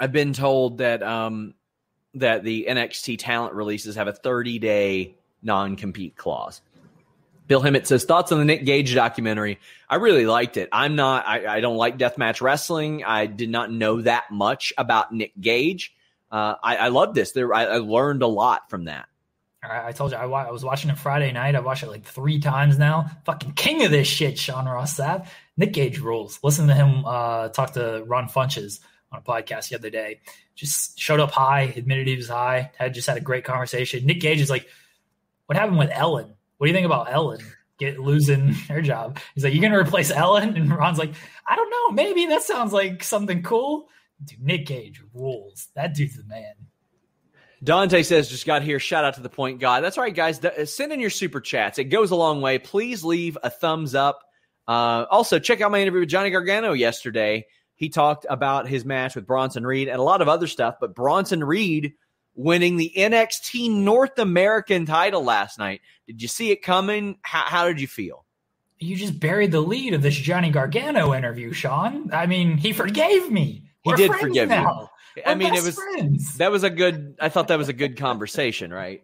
I've 0.00 0.12
been 0.12 0.32
told 0.32 0.78
that 0.78 1.02
um, 1.02 1.54
that 2.14 2.44
the 2.44 2.66
NXT 2.68 3.18
talent 3.18 3.54
releases 3.54 3.96
have 3.96 4.08
a 4.08 4.12
30 4.12 4.58
day 4.58 5.16
non 5.42 5.76
compete 5.76 6.16
clause. 6.16 6.60
Bill 7.48 7.62
Hemmett 7.62 7.86
says 7.86 8.04
thoughts 8.04 8.30
on 8.30 8.38
the 8.38 8.44
Nick 8.44 8.64
Gage 8.66 8.94
documentary. 8.94 9.58
I 9.88 9.96
really 9.96 10.26
liked 10.26 10.58
it. 10.58 10.68
I'm 10.70 10.96
not. 10.96 11.26
I, 11.26 11.56
I 11.56 11.60
don't 11.60 11.78
like 11.78 11.96
deathmatch 11.96 12.42
wrestling. 12.42 13.04
I 13.04 13.24
did 13.26 13.48
not 13.48 13.72
know 13.72 14.02
that 14.02 14.30
much 14.30 14.72
about 14.76 15.12
Nick 15.12 15.32
Gage. 15.40 15.94
Uh, 16.30 16.54
I, 16.62 16.76
I 16.76 16.88
love 16.88 17.14
this. 17.14 17.32
There, 17.32 17.54
I, 17.54 17.64
I 17.64 17.76
learned 17.78 18.22
a 18.22 18.26
lot 18.26 18.68
from 18.68 18.84
that. 18.84 19.08
I, 19.62 19.92
told 19.92 20.12
you 20.12 20.16
I, 20.16 20.24
I, 20.24 20.50
was 20.50 20.64
watching 20.64 20.90
it 20.90 20.98
Friday 20.98 21.32
night. 21.32 21.56
I 21.56 21.60
watched 21.60 21.82
it 21.82 21.88
like 21.88 22.04
three 22.04 22.38
times 22.38 22.78
now. 22.78 23.10
Fucking 23.24 23.52
king 23.52 23.84
of 23.84 23.90
this 23.90 24.06
shit, 24.06 24.38
Sean 24.38 24.66
Ross 24.66 24.96
Sapp. 24.96 25.26
Nick 25.56 25.72
Gage 25.72 25.98
rules. 25.98 26.38
Listen 26.44 26.68
to 26.68 26.74
him 26.74 27.04
uh, 27.04 27.48
talk 27.48 27.72
to 27.72 28.04
Ron 28.06 28.28
Funches 28.28 28.78
on 29.10 29.18
a 29.18 29.22
podcast 29.22 29.68
the 29.68 29.76
other 29.76 29.90
day. 29.90 30.20
Just 30.54 30.98
showed 30.98 31.18
up 31.18 31.32
high, 31.32 31.72
admitted 31.76 32.06
he 32.06 32.16
was 32.16 32.28
high, 32.28 32.70
had 32.76 32.94
just 32.94 33.08
had 33.08 33.16
a 33.16 33.20
great 33.20 33.44
conversation. 33.44 34.06
Nick 34.06 34.20
Gage 34.20 34.40
is 34.40 34.50
like, 34.50 34.68
"What 35.46 35.58
happened 35.58 35.78
with 35.78 35.90
Ellen? 35.92 36.34
What 36.56 36.66
do 36.66 36.70
you 36.70 36.76
think 36.76 36.86
about 36.86 37.12
Ellen 37.12 37.40
get 37.78 37.98
losing 37.98 38.48
her 38.68 38.80
job?" 38.80 39.18
He's 39.34 39.42
like, 39.42 39.54
You're 39.54 39.62
gonna 39.62 39.78
replace 39.78 40.10
Ellen?" 40.10 40.56
And 40.56 40.70
Ron's 40.70 40.98
like, 40.98 41.14
"I 41.48 41.56
don't 41.56 41.70
know. 41.70 41.90
Maybe 41.90 42.26
that 42.26 42.42
sounds 42.42 42.72
like 42.72 43.02
something 43.02 43.42
cool." 43.42 43.88
Dude, 44.24 44.40
Nick 44.40 44.66
Gage 44.66 45.00
rules. 45.14 45.68
That 45.74 45.94
dude's 45.94 46.16
the 46.16 46.24
man. 46.24 46.54
Dante 47.62 48.02
says, 48.02 48.28
just 48.28 48.46
got 48.46 48.62
here. 48.62 48.78
Shout 48.78 49.04
out 49.04 49.14
to 49.14 49.20
the 49.20 49.28
point 49.28 49.58
guy. 49.60 49.80
That's 49.80 49.98
right, 49.98 50.14
guys. 50.14 50.42
Uh, 50.44 50.64
send 50.64 50.92
in 50.92 51.00
your 51.00 51.10
super 51.10 51.40
chats. 51.40 51.78
It 51.78 51.84
goes 51.84 52.10
a 52.10 52.16
long 52.16 52.40
way. 52.40 52.58
Please 52.58 53.04
leave 53.04 53.36
a 53.42 53.50
thumbs 53.50 53.94
up. 53.94 54.20
Uh, 54.66 55.06
also, 55.10 55.38
check 55.38 55.60
out 55.60 55.70
my 55.70 55.80
interview 55.80 56.00
with 56.00 56.08
Johnny 56.08 56.30
Gargano 56.30 56.72
yesterday. 56.72 57.46
He 57.74 57.88
talked 57.88 58.26
about 58.28 58.68
his 58.68 58.84
match 58.84 59.14
with 59.14 59.26
Bronson 59.26 59.66
Reed 59.66 59.88
and 59.88 59.98
a 59.98 60.02
lot 60.02 60.20
of 60.20 60.28
other 60.28 60.46
stuff, 60.46 60.76
but 60.80 60.94
Bronson 60.94 61.42
Reed 61.42 61.94
winning 62.34 62.76
the 62.76 62.92
NXT 62.96 63.70
North 63.70 64.18
American 64.18 64.86
title 64.86 65.24
last 65.24 65.58
night. 65.58 65.80
Did 66.06 66.22
you 66.22 66.28
see 66.28 66.50
it 66.50 66.62
coming? 66.62 67.18
How, 67.22 67.42
how 67.46 67.66
did 67.66 67.80
you 67.80 67.88
feel? 67.88 68.24
You 68.78 68.94
just 68.94 69.18
buried 69.18 69.50
the 69.50 69.60
lead 69.60 69.94
of 69.94 70.02
this 70.02 70.14
Johnny 70.14 70.50
Gargano 70.50 71.14
interview, 71.14 71.52
Sean. 71.52 72.10
I 72.12 72.26
mean, 72.26 72.56
he 72.56 72.72
forgave 72.72 73.30
me. 73.30 73.70
He 73.82 73.90
We're 73.90 73.96
did 73.96 74.14
forgive 74.14 74.48
now. 74.48 74.82
you. 74.82 74.87
I 75.26 75.34
mean, 75.34 75.54
it 75.54 75.62
was 75.62 75.74
friends. 75.74 76.36
that 76.38 76.50
was 76.50 76.64
a 76.64 76.70
good. 76.70 77.16
I 77.20 77.28
thought 77.28 77.48
that 77.48 77.58
was 77.58 77.68
a 77.68 77.72
good 77.72 77.96
conversation, 77.96 78.72
right? 78.72 79.02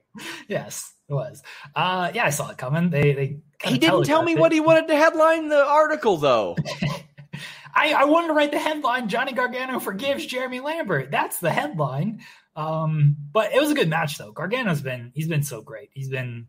yes, 0.49 0.93
it 1.09 1.15
was. 1.15 1.43
Uh, 1.75 2.11
yeah, 2.15 2.25
I 2.25 2.31
saw 2.31 2.51
it 2.51 2.59
coming. 2.59 2.91
They 2.91 3.13
they. 3.13 3.39
He 3.63 3.79
didn't 3.79 4.05
tell 4.05 4.23
me 4.23 4.35
what 4.35 4.53
he 4.53 4.61
wanted 4.61 4.89
to 4.89 4.97
headline 4.97 5.49
the 5.49 5.65
article, 5.65 6.17
though. 6.17 6.57
I, 7.77 7.93
I 7.93 8.05
wanted 8.05 8.29
to 8.29 8.35
write 8.35 8.53
the 8.53 8.59
headline: 8.59 9.09
Johnny 9.09 9.33
Gargano 9.33 9.81
forgives 9.81 10.27
Jeremy 10.27 10.61
Lambert. 10.61 11.11
That's 11.11 11.39
the 11.39 11.51
headline. 11.51 12.21
Um, 12.57 13.17
but 13.33 13.53
it 13.53 13.61
was 13.61 13.71
a 13.71 13.75
good 13.75 13.89
match, 13.89 14.19
though. 14.19 14.33
Gargano's 14.33 14.83
been 14.83 15.13
he's 15.15 15.29
been 15.29 15.43
so 15.43 15.63
great. 15.63 15.91
He's 15.93 16.09
been 16.09 16.47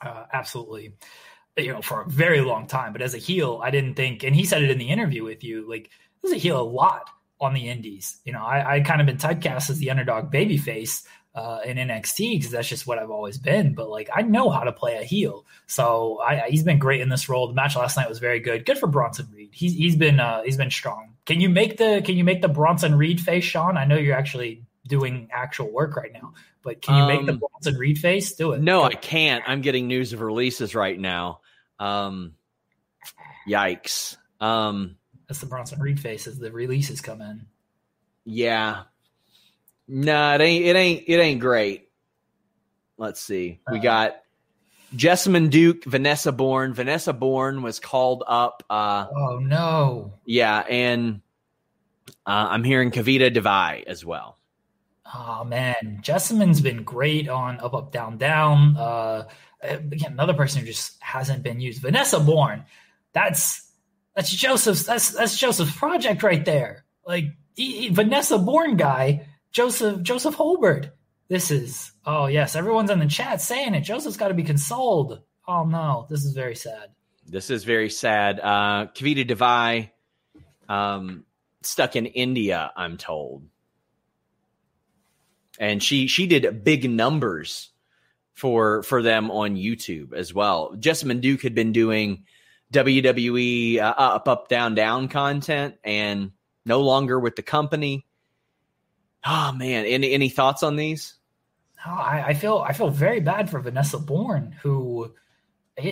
uh, 0.00 0.24
absolutely 0.32 0.94
you 1.56 1.72
know, 1.72 1.82
for 1.82 2.02
a 2.02 2.08
very 2.08 2.40
long 2.40 2.66
time. 2.66 2.92
But 2.92 3.02
as 3.02 3.14
a 3.14 3.18
heel, 3.18 3.60
I 3.62 3.70
didn't 3.70 3.94
think, 3.94 4.22
and 4.22 4.34
he 4.34 4.44
said 4.44 4.62
it 4.62 4.70
in 4.70 4.78
the 4.78 4.88
interview 4.88 5.24
with 5.24 5.44
you, 5.44 5.68
like, 5.68 5.90
this 6.22 6.30
is 6.30 6.36
a 6.36 6.40
heel 6.40 6.60
a 6.60 6.62
lot 6.62 7.10
on 7.42 7.54
the 7.54 7.68
indies. 7.68 8.18
You 8.24 8.32
know, 8.32 8.42
I, 8.42 8.76
I 8.76 8.80
kind 8.80 9.00
of 9.00 9.06
been 9.06 9.18
typecast 9.18 9.70
as 9.70 9.78
the 9.78 9.90
underdog 9.90 10.32
babyface 10.32 11.04
uh, 11.34 11.60
in 11.64 11.76
NXT 11.76 12.38
because 12.38 12.50
that's 12.50 12.68
just 12.68 12.86
what 12.86 12.98
I've 12.98 13.10
always 13.10 13.38
been. 13.38 13.74
But 13.74 13.88
like, 13.88 14.08
I 14.14 14.22
know 14.22 14.50
how 14.50 14.64
to 14.64 14.72
play 14.72 14.96
a 14.96 15.02
heel, 15.02 15.46
so 15.66 16.20
I, 16.20 16.48
he's 16.48 16.62
been 16.62 16.78
great 16.78 17.00
in 17.00 17.08
this 17.08 17.28
role. 17.28 17.48
The 17.48 17.54
match 17.54 17.76
last 17.76 17.96
night 17.96 18.08
was 18.08 18.18
very 18.18 18.40
good. 18.40 18.64
Good 18.64 18.78
for 18.78 18.86
Bronson 18.86 19.28
Reed. 19.34 19.50
He's 19.52 19.74
he's 19.74 19.96
been 19.96 20.20
uh, 20.20 20.42
he's 20.42 20.56
been 20.56 20.70
strong. 20.70 21.14
Can 21.26 21.40
you 21.40 21.48
make 21.48 21.78
the 21.78 22.02
Can 22.04 22.16
you 22.16 22.24
make 22.24 22.42
the 22.42 22.48
Bronson 22.48 22.94
Reed 22.94 23.20
face, 23.20 23.44
Sean? 23.44 23.76
I 23.76 23.84
know 23.84 23.96
you're 23.96 24.16
actually 24.16 24.64
doing 24.86 25.28
actual 25.32 25.70
work 25.70 25.96
right 25.96 26.12
now, 26.12 26.34
but 26.62 26.82
can 26.82 26.96
you 26.96 27.06
make 27.06 27.26
the 27.26 27.32
um, 27.32 27.38
Bronson 27.38 27.76
Reed 27.76 27.98
face? 27.98 28.34
Do 28.34 28.52
it. 28.52 28.60
No, 28.60 28.82
I 28.82 28.94
can't. 28.94 29.42
I'm 29.46 29.62
getting 29.62 29.86
news 29.86 30.12
of 30.12 30.20
releases 30.20 30.74
right 30.74 30.98
now. 30.98 31.40
Um, 31.78 32.34
yikes. 33.48 34.16
Um, 34.40 34.96
that's 35.32 35.40
the 35.40 35.46
Bronson 35.46 35.80
Reed 35.80 35.98
face 35.98 36.26
as 36.26 36.38
the 36.38 36.52
releases 36.52 37.00
come 37.00 37.22
in. 37.22 37.46
Yeah. 38.26 38.82
No, 39.88 40.34
it 40.34 40.42
ain't 40.42 40.66
it 40.66 40.76
ain't 40.76 41.04
it 41.06 41.16
ain't 41.16 41.40
great. 41.40 41.88
Let's 42.98 43.18
see. 43.18 43.60
We 43.70 43.78
uh, 43.78 43.82
got 43.82 44.16
Jessamyn 44.94 45.48
Duke, 45.48 45.84
Vanessa 45.84 46.32
Borne. 46.32 46.74
Vanessa 46.74 47.14
Borne 47.14 47.62
was 47.62 47.80
called 47.80 48.22
up. 48.26 48.62
Uh, 48.68 49.06
oh 49.16 49.38
no! 49.38 50.12
Yeah, 50.26 50.58
and 50.68 51.22
uh, 52.26 52.48
I'm 52.50 52.62
hearing 52.62 52.90
Kavita 52.90 53.32
Devi 53.32 53.86
as 53.86 54.04
well. 54.04 54.36
Oh 55.14 55.44
man, 55.44 56.00
Jessamyn's 56.02 56.60
been 56.60 56.82
great 56.82 57.26
on 57.30 57.58
Up 57.60 57.72
Up 57.72 57.90
Down 57.90 58.18
Down. 58.18 58.76
Uh, 58.76 59.28
again, 59.62 60.12
another 60.12 60.34
person 60.34 60.60
who 60.60 60.66
just 60.66 61.02
hasn't 61.02 61.42
been 61.42 61.58
used. 61.58 61.80
Vanessa 61.80 62.20
Borne. 62.20 62.66
That's 63.14 63.71
that's 64.14 64.30
Joseph's. 64.30 64.84
That's 64.84 65.10
that's 65.10 65.36
Joseph's 65.38 65.76
project 65.76 66.22
right 66.22 66.44
there. 66.44 66.84
Like 67.06 67.24
he, 67.54 67.82
he, 67.82 67.88
Vanessa 67.88 68.38
Borne 68.38 68.76
guy, 68.76 69.26
Joseph 69.50 70.02
Joseph 70.02 70.36
Holbert. 70.36 70.90
This 71.28 71.50
is 71.50 71.92
oh 72.04 72.26
yes, 72.26 72.56
everyone's 72.56 72.90
in 72.90 72.98
the 72.98 73.06
chat 73.06 73.40
saying 73.40 73.74
it. 73.74 73.80
Joseph's 73.80 74.16
got 74.16 74.28
to 74.28 74.34
be 74.34 74.42
consoled. 74.42 75.22
Oh 75.48 75.64
no, 75.64 76.06
this 76.10 76.24
is 76.24 76.34
very 76.34 76.54
sad. 76.54 76.90
This 77.26 77.50
is 77.50 77.64
very 77.64 77.88
sad. 77.88 78.40
Uh, 78.40 78.88
Kavita 78.94 79.26
Devi, 79.26 79.92
um, 80.68 81.24
stuck 81.62 81.96
in 81.96 82.06
India, 82.06 82.70
I'm 82.76 82.98
told, 82.98 83.44
and 85.58 85.82
she 85.82 86.06
she 86.06 86.26
did 86.26 86.64
big 86.64 86.90
numbers 86.90 87.70
for 88.34 88.82
for 88.82 89.02
them 89.02 89.30
on 89.30 89.56
YouTube 89.56 90.12
as 90.12 90.34
well. 90.34 90.74
Jessamyn 90.78 91.20
Duke 91.20 91.42
had 91.42 91.54
been 91.54 91.72
doing 91.72 92.24
WWE 92.72 93.78
uh, 93.78 93.94
up, 93.96 94.28
up, 94.28 94.48
down, 94.48 94.74
down 94.74 95.08
content 95.08 95.76
and 95.84 96.32
no 96.64 96.80
longer 96.80 97.20
with 97.20 97.36
the 97.36 97.42
company. 97.42 98.06
Oh 99.24 99.52
man, 99.52 99.84
any 99.84 100.12
any 100.12 100.28
thoughts 100.28 100.62
on 100.62 100.76
these? 100.76 101.14
Oh, 101.86 101.90
I, 101.90 102.24
I, 102.28 102.34
feel 102.34 102.58
I 102.58 102.72
feel 102.72 102.90
very 102.90 103.20
bad 103.20 103.50
for 103.50 103.60
Vanessa 103.60 103.98
Borne, 103.98 104.56
who, 104.62 105.12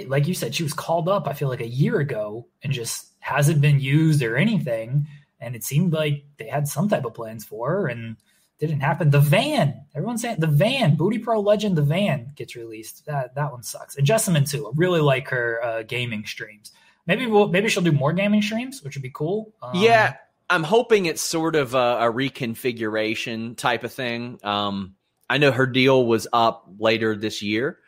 like 0.07 0.29
you 0.29 0.35
said, 0.35 0.55
she 0.55 0.63
was 0.63 0.73
called 0.73 1.09
up. 1.09 1.27
I 1.27 1.33
feel 1.33 1.49
like 1.49 1.61
a 1.61 1.69
year 1.69 1.99
ago 1.99 2.47
and 2.63 2.73
just 2.73 3.13
hasn't 3.21 3.61
been 3.61 3.81
used 3.81 4.23
or 4.23 4.37
anything. 4.37 5.07
And 5.41 5.57
it 5.57 5.65
seemed 5.65 5.93
like 5.93 6.25
they 6.39 6.47
had 6.47 6.69
some 6.69 6.89
type 6.89 7.05
of 7.05 7.15
plans 7.15 7.45
for 7.45 7.71
her, 7.71 7.87
and 7.89 8.17
didn't 8.61 8.81
happen. 8.81 9.11
The 9.11 9.21
van, 9.21 9.87
everyone's 9.95 10.23
saying 10.23 10.37
the 10.39 10.47
van, 10.47 10.95
Booty 10.95 11.19
Pro 11.19 11.41
legend, 11.41 11.77
the 11.77 11.83
van 11.83 12.33
gets 12.37 12.55
released. 12.55 13.07
That 13.07 13.35
that 13.35 13.51
one 13.51 13.63
sucks. 13.63 13.97
And 13.97 14.07
Jessamyn 14.07 14.49
too. 14.49 14.69
I 14.69 14.71
really 14.75 15.01
like 15.01 15.29
her 15.29 15.61
uh, 15.65 15.83
gaming 15.83 16.27
streams. 16.27 16.71
Maybe 17.07 17.27
we'll 17.27 17.49
maybe 17.49 17.69
she'll 17.69 17.83
do 17.83 17.91
more 17.91 18.13
gaming 18.13 18.43
streams, 18.43 18.83
which 18.83 18.95
would 18.95 19.03
be 19.03 19.11
cool. 19.11 19.53
Um, 19.63 19.73
yeah, 19.75 20.17
I'm 20.49 20.63
hoping 20.63 21.07
it's 21.07 21.23
sort 21.23 21.57
of 21.57 21.75
a, 21.75 21.79
a 21.79 22.13
reconfiguration 22.13 23.57
type 23.57 23.83
of 23.83 23.93
thing. 23.93 24.39
Um, 24.45 24.95
I 25.29 25.39
know 25.39 25.53
her 25.53 25.67
deal 25.67 26.05
was 26.05 26.29
up 26.33 26.69
later 26.79 27.17
this 27.17 27.41
year, 27.41 27.79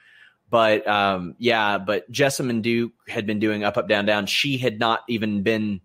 but 0.49 0.87
um, 0.89 1.35
yeah, 1.39 1.79
but 1.79 2.11
Jessamyn 2.11 2.63
Duke 2.63 2.93
had 3.07 3.27
been 3.27 3.41
doing 3.41 3.63
up, 3.63 3.77
up, 3.77 3.89
down, 3.89 4.07
down. 4.07 4.27
She 4.27 4.57
had 4.57 4.79
not 4.79 5.01
even 5.09 5.43
been 5.43 5.83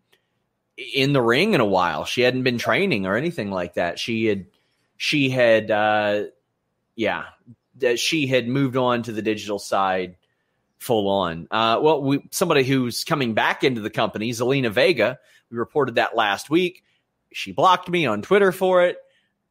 in 0.77 1.13
the 1.13 1.21
ring 1.21 1.53
in 1.53 1.59
a 1.59 1.65
while. 1.65 2.05
She 2.05 2.21
hadn't 2.21 2.43
been 2.43 2.57
training 2.57 3.05
or 3.05 3.17
anything 3.17 3.51
like 3.51 3.73
that. 3.73 3.99
She 3.99 4.25
had 4.25 4.45
she 4.97 5.29
had 5.29 5.71
uh 5.71 6.23
yeah 6.95 7.23
she 7.95 8.27
had 8.27 8.47
moved 8.47 8.75
on 8.75 9.03
to 9.03 9.11
the 9.11 9.21
digital 9.21 9.59
side 9.59 10.17
full 10.79 11.07
on. 11.07 11.47
Uh 11.49 11.79
well 11.81 12.01
we 12.01 12.27
somebody 12.31 12.63
who's 12.63 13.03
coming 13.03 13.33
back 13.33 13.63
into 13.63 13.81
the 13.81 13.89
company 13.89 14.31
zelina 14.31 14.71
vega 14.71 15.17
we 15.49 15.57
reported 15.57 15.95
that 15.95 16.15
last 16.15 16.49
week. 16.49 16.83
She 17.31 17.51
blocked 17.51 17.89
me 17.89 18.05
on 18.05 18.21
twitter 18.21 18.51
for 18.51 18.83
it. 18.83 18.97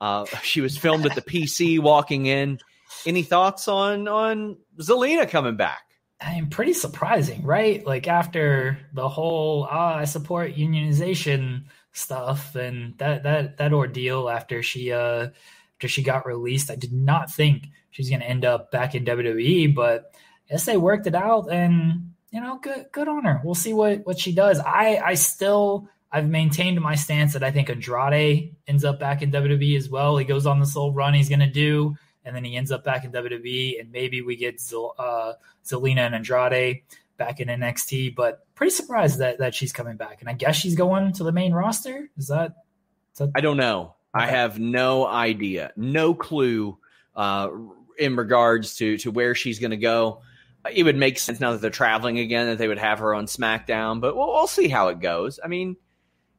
Uh 0.01 0.27
she 0.43 0.61
was 0.61 0.77
filmed 0.77 1.07
at 1.07 1.15
the 1.15 1.23
pc 1.31 1.79
walking 1.79 2.27
in. 2.27 2.59
Any 3.07 3.23
thoughts 3.23 3.69
on 3.69 4.09
on 4.09 4.57
zelina 4.79 5.29
coming 5.29 5.57
back? 5.57 5.83
I 6.21 6.33
am 6.33 6.49
pretty 6.49 6.73
surprising, 6.73 7.43
right? 7.43 7.85
Like 7.87 8.09
after 8.09 8.79
the 8.95 9.09
whole 9.09 9.69
ah, 9.71 9.97
I 9.97 10.05
support 10.05 10.57
unionization 10.57 11.65
stuff 11.97 12.55
and 12.55 12.97
that 12.99 13.23
that 13.23 13.57
that 13.57 13.73
ordeal 13.73 14.29
after 14.29 14.63
she 14.63 14.93
uh 14.93 15.29
after 15.75 15.89
she 15.89 16.03
got 16.03 16.27
released, 16.27 16.71
I 16.71 16.77
did 16.77 16.93
not 16.93 17.33
think 17.33 17.69
she's 17.91 18.11
gonna 18.11 18.25
end 18.25 18.45
up 18.45 18.71
back 18.71 18.95
in 18.95 19.05
WWE, 19.05 19.75
but 19.75 20.13
I 20.49 20.55
guess 20.55 20.65
they 20.65 20.77
worked 20.77 21.07
it 21.07 21.15
out 21.15 21.53
and 21.53 22.13
you 22.31 22.41
know, 22.41 22.59
good 22.59 22.87
good 22.93 23.09
on 23.09 23.25
her. 23.25 23.41
We'll 23.45 23.55
see 23.55 23.73
what 23.73 24.07
what 24.07 24.19
she 24.19 24.33
does. 24.33 24.59
I 24.61 25.01
I 25.05 25.15
still 25.15 25.89
I've 26.13 26.29
maintained 26.29 26.81
my 26.81 26.95
stance 26.95 27.33
that 27.33 27.43
I 27.43 27.51
think 27.51 27.69
Andrade 27.69 28.55
ends 28.67 28.85
up 28.85 28.99
back 28.99 29.23
in 29.23 29.33
WWE 29.33 29.77
as 29.77 29.89
well. 29.89 30.17
He 30.17 30.25
goes 30.25 30.47
on 30.47 30.61
this 30.61 30.75
little 30.77 30.93
run 30.93 31.15
he's 31.15 31.29
gonna 31.29 31.51
do 31.51 31.97
and 32.27 32.35
then 32.35 32.45
he 32.45 32.57
ends 32.57 32.73
up 32.73 32.85
back 32.85 33.05
in 33.05 33.13
WWE, 33.13 33.81
and 33.81 33.91
maybe 33.93 34.21
we 34.21 34.35
get 34.35 34.61
uh, 34.99 35.33
Zelina 35.65 36.01
and 36.01 36.15
Andrade 36.17 36.83
back 37.17 37.39
in 37.39 37.47
NXT. 37.47 38.17
But 38.17 38.46
pretty 38.57 38.73
surprised 38.73 39.21
that 39.21 39.39
that 39.39 39.55
she's 39.55 39.73
coming 39.73 39.97
back, 39.97 40.21
and 40.21 40.29
I 40.29 40.33
guess 40.33 40.57
she's 40.57 40.75
going 40.75 41.13
to 41.15 41.25
the 41.25 41.31
main 41.33 41.53
roster. 41.53 42.11
Is 42.17 42.27
that? 42.29 42.55
Is 43.13 43.19
that- 43.21 43.31
I 43.37 43.41
don't 43.41 43.57
know. 43.57 43.95
Okay. 44.17 44.25
I 44.25 44.27
have 44.29 44.59
no 44.59 45.07
idea, 45.07 45.73
no 45.77 46.15
clue 46.15 46.79
uh, 47.15 47.49
in 47.99 48.17
regards 48.17 48.77
to 48.77 48.97
to 48.99 49.11
where 49.13 49.35
she's 49.35 49.61
going 49.61 49.71
to 49.71 49.77
go. 49.77 50.23
It 50.73 50.83
would 50.83 50.97
make 50.97 51.19
sense 51.21 51.39
now 51.39 51.53
that 51.53 51.61
they're 51.61 51.71
traveling 51.71 52.19
again 52.19 52.47
that 52.47 52.59
they 52.59 52.67
would 52.67 52.79
have 52.79 52.99
her 52.99 53.15
on 53.15 53.27
SmackDown, 53.27 54.01
but 54.01 54.17
we'll, 54.17 54.27
we'll 54.27 54.49
see 54.49 54.67
how 54.67 54.89
it 54.89 54.99
goes. 54.99 55.39
I 55.45 55.47
mean, 55.47 55.77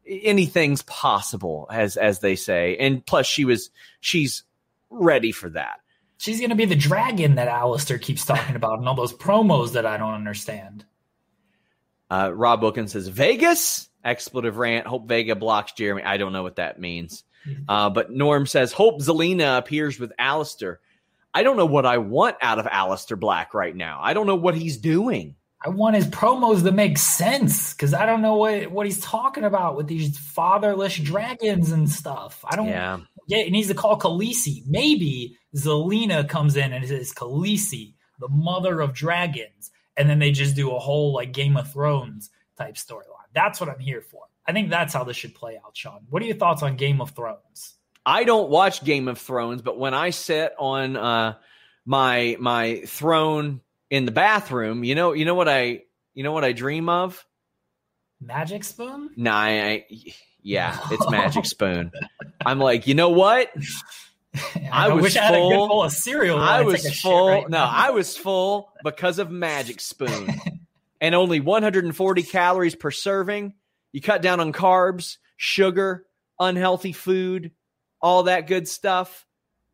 anything's 0.06 0.82
possible, 0.82 1.68
as 1.72 1.98
as 1.98 2.20
they 2.20 2.36
say. 2.36 2.76
And 2.78 3.06
plus, 3.06 3.26
she 3.26 3.46
was 3.46 3.70
she's 4.02 4.44
ready 4.90 5.32
for 5.32 5.50
that. 5.52 5.80
She's 6.18 6.40
going 6.40 6.50
to 6.50 6.56
be 6.56 6.66
the 6.66 6.76
dragon 6.76 7.36
that 7.36 7.48
Aleister 7.48 8.02
keeps 8.02 8.26
talking 8.26 8.56
about 8.56 8.80
and 8.80 8.88
all 8.88 8.96
those 8.96 9.14
promos 9.14 9.74
that 9.74 9.86
I 9.86 9.98
don't 9.98 10.16
understand. 10.16 10.84
Uh, 12.10 12.32
Rob 12.34 12.62
Wilkins 12.62 12.94
says 12.94 13.08
Vegas 13.08 13.90
expletive 14.04 14.58
rant. 14.58 14.88
Hope 14.88 15.08
Vega 15.08 15.36
blocks 15.36 15.74
Jeremy. 15.74 16.04
I 16.04 16.18
don't 16.18 16.34
know 16.34 16.44
what 16.44 16.56
that 16.56 16.80
means. 16.80 17.24
Mm-hmm. 17.46 17.70
Uh, 17.70 17.90
but 17.90 18.12
Norm 18.12 18.46
says 18.46 18.72
Hope 18.72 19.02
Zelina 19.02 19.58
appears 19.58 20.00
with 20.00 20.12
Aleister. 20.20 20.78
I 21.34 21.44
don't 21.44 21.58
know 21.58 21.66
what 21.66 21.86
I 21.86 21.98
want 21.98 22.38
out 22.42 22.58
of 22.58 22.66
Aleister 22.66 23.20
Black 23.20 23.54
right 23.54 23.76
now. 23.76 24.00
I 24.02 24.14
don't 24.14 24.26
know 24.26 24.36
what 24.36 24.56
he's 24.56 24.78
doing. 24.78 25.36
I 25.66 25.70
want 25.70 25.96
his 25.96 26.08
promos 26.08 26.64
to 26.64 26.72
make 26.72 26.98
sense 26.98 27.74
because 27.74 27.94
I 27.94 28.06
don't 28.06 28.22
know 28.22 28.36
what, 28.36 28.72
what 28.72 28.86
he's 28.86 29.02
talking 29.02 29.44
about 29.44 29.76
with 29.76 29.88
these 29.88 30.18
fatherless 30.18 30.98
dragons 30.98 31.72
and 31.72 31.90
stuff. 31.90 32.44
I 32.48 32.56
don't. 32.56 32.70
Yeah. 32.70 33.00
Yeah, 33.28 33.44
he 33.44 33.50
needs 33.50 33.68
to 33.68 33.74
call 33.74 34.00
Khaleesi. 34.00 34.64
Maybe 34.68 35.36
Zelina 35.56 36.28
comes 36.30 36.56
in 36.56 36.72
and 36.72 36.88
says 36.88 37.14
Khaleesi, 37.14 37.94
the 38.20 38.30
mother 38.30 38.80
of 38.80 38.94
dragons, 38.94 39.70
and 39.98 40.10
then 40.10 40.20
they 40.20 40.32
just 40.32 40.56
do 40.56 40.72
a 40.72 40.80
whole 40.80 41.14
like 41.14 41.32
Game 41.32 41.58
of 41.58 41.72
Thrones 41.72 42.30
type 42.58 42.76
storyline. 42.76 43.28
That's 43.34 43.60
what 43.60 43.70
I'm 43.70 43.80
here 43.80 44.02
for. 44.02 44.24
I 44.46 44.54
think 44.54 44.70
that's 44.70 44.94
how 44.94 45.04
this 45.04 45.18
should 45.18 45.36
play 45.36 45.60
out, 45.64 45.76
Sean. 45.76 46.06
What 46.10 46.22
are 46.22 46.26
your 46.26 46.38
thoughts 46.38 46.64
on 46.64 46.78
Game 46.78 47.02
of 47.02 47.12
Thrones? 47.12 47.76
I 48.06 48.24
don't 48.24 48.50
watch 48.50 48.84
Game 48.84 49.08
of 49.10 49.18
Thrones, 49.18 49.62
but 49.62 49.78
when 49.78 49.94
I 49.94 50.12
sit 50.12 50.54
on 50.58 50.96
uh, 50.96 51.36
my 51.86 52.38
my 52.40 52.84
throne 52.86 53.62
in 53.90 54.06
the 54.06 54.12
bathroom, 54.12 54.84
you 54.84 54.96
know, 54.96 55.14
you 55.14 55.26
know 55.26 55.36
what 55.36 55.50
I 55.50 55.82
you 56.14 56.24
know 56.24 56.32
what 56.32 56.46
I 56.46 56.54
dream 56.54 56.88
of? 56.88 57.26
Magic 58.22 58.64
spoon? 58.64 59.12
Nah, 59.16 59.36
I, 59.36 59.86
yeah, 60.42 60.80
it's 60.90 61.08
Magic 61.12 61.46
Spoon. 61.46 61.92
I'm 62.46 62.60
like, 62.60 62.88
you 62.88 62.96
know 62.96 63.10
what? 63.10 63.52
I, 64.72 64.88
I 64.88 64.94
was 64.94 65.04
wish 65.04 65.14
full, 65.14 65.22
I 65.22 65.26
had 65.26 65.36
a 65.36 65.38
good 65.38 65.68
bowl 65.68 65.84
of 65.84 65.92
cereal. 65.92 66.40
I 66.40 66.62
was 66.62 67.00
full. 67.00 67.28
Right 67.28 67.50
no, 67.50 67.60
I 67.60 67.92
was 67.92 68.16
full 68.18 68.72
because 68.84 69.20
of 69.20 69.32
Magic 69.32 69.80
Spoon, 69.80 70.30
and 71.02 71.16
only 71.16 71.40
140 71.40 72.24
calories 72.24 72.76
per 72.76 72.92
serving. 72.92 73.54
You 73.92 74.02
cut 74.02 74.22
down 74.22 74.40
on 74.40 74.54
carbs, 74.54 75.18
sugar, 75.38 76.06
unhealthy 76.40 76.92
food, 76.92 77.52
all 78.02 78.24
that 78.24 78.48
good 78.48 78.68
stuff. 78.68 79.26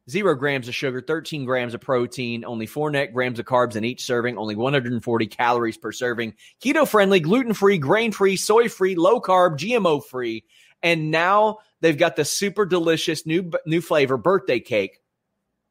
Zero 0.10 0.36
grams 0.36 0.68
of 0.68 0.76
sugar, 0.76 1.00
13 1.00 1.46
grams 1.46 1.74
of 1.74 1.80
protein, 1.80 2.44
only 2.44 2.66
four 2.66 2.92
net 2.92 3.14
grams 3.14 3.40
of 3.40 3.46
carbs 3.46 3.78
in 3.78 3.86
each 3.86 4.04
serving, 4.04 4.38
only 4.38 4.54
140 4.54 5.28
calories 5.28 5.78
per 5.78 5.94
serving. 5.94 6.34
Keto 6.62 6.86
friendly, 6.86 7.22
gluten 7.22 7.54
free, 7.54 7.78
grain 7.78 8.12
free, 8.12 8.36
soy 8.36 8.68
free, 8.68 8.96
low 8.96 9.22
carb, 9.22 9.58
GMO 9.58 10.04
free. 10.04 10.44
And 10.82 11.10
now 11.10 11.60
they've 11.84 11.98
got 11.98 12.16
the 12.16 12.26
super 12.26 12.66
delicious 12.66 13.28
new 13.28 13.52
new 13.68 13.82
flavor 13.82 14.18
birthday 14.18 14.60
cake, 14.60 15.02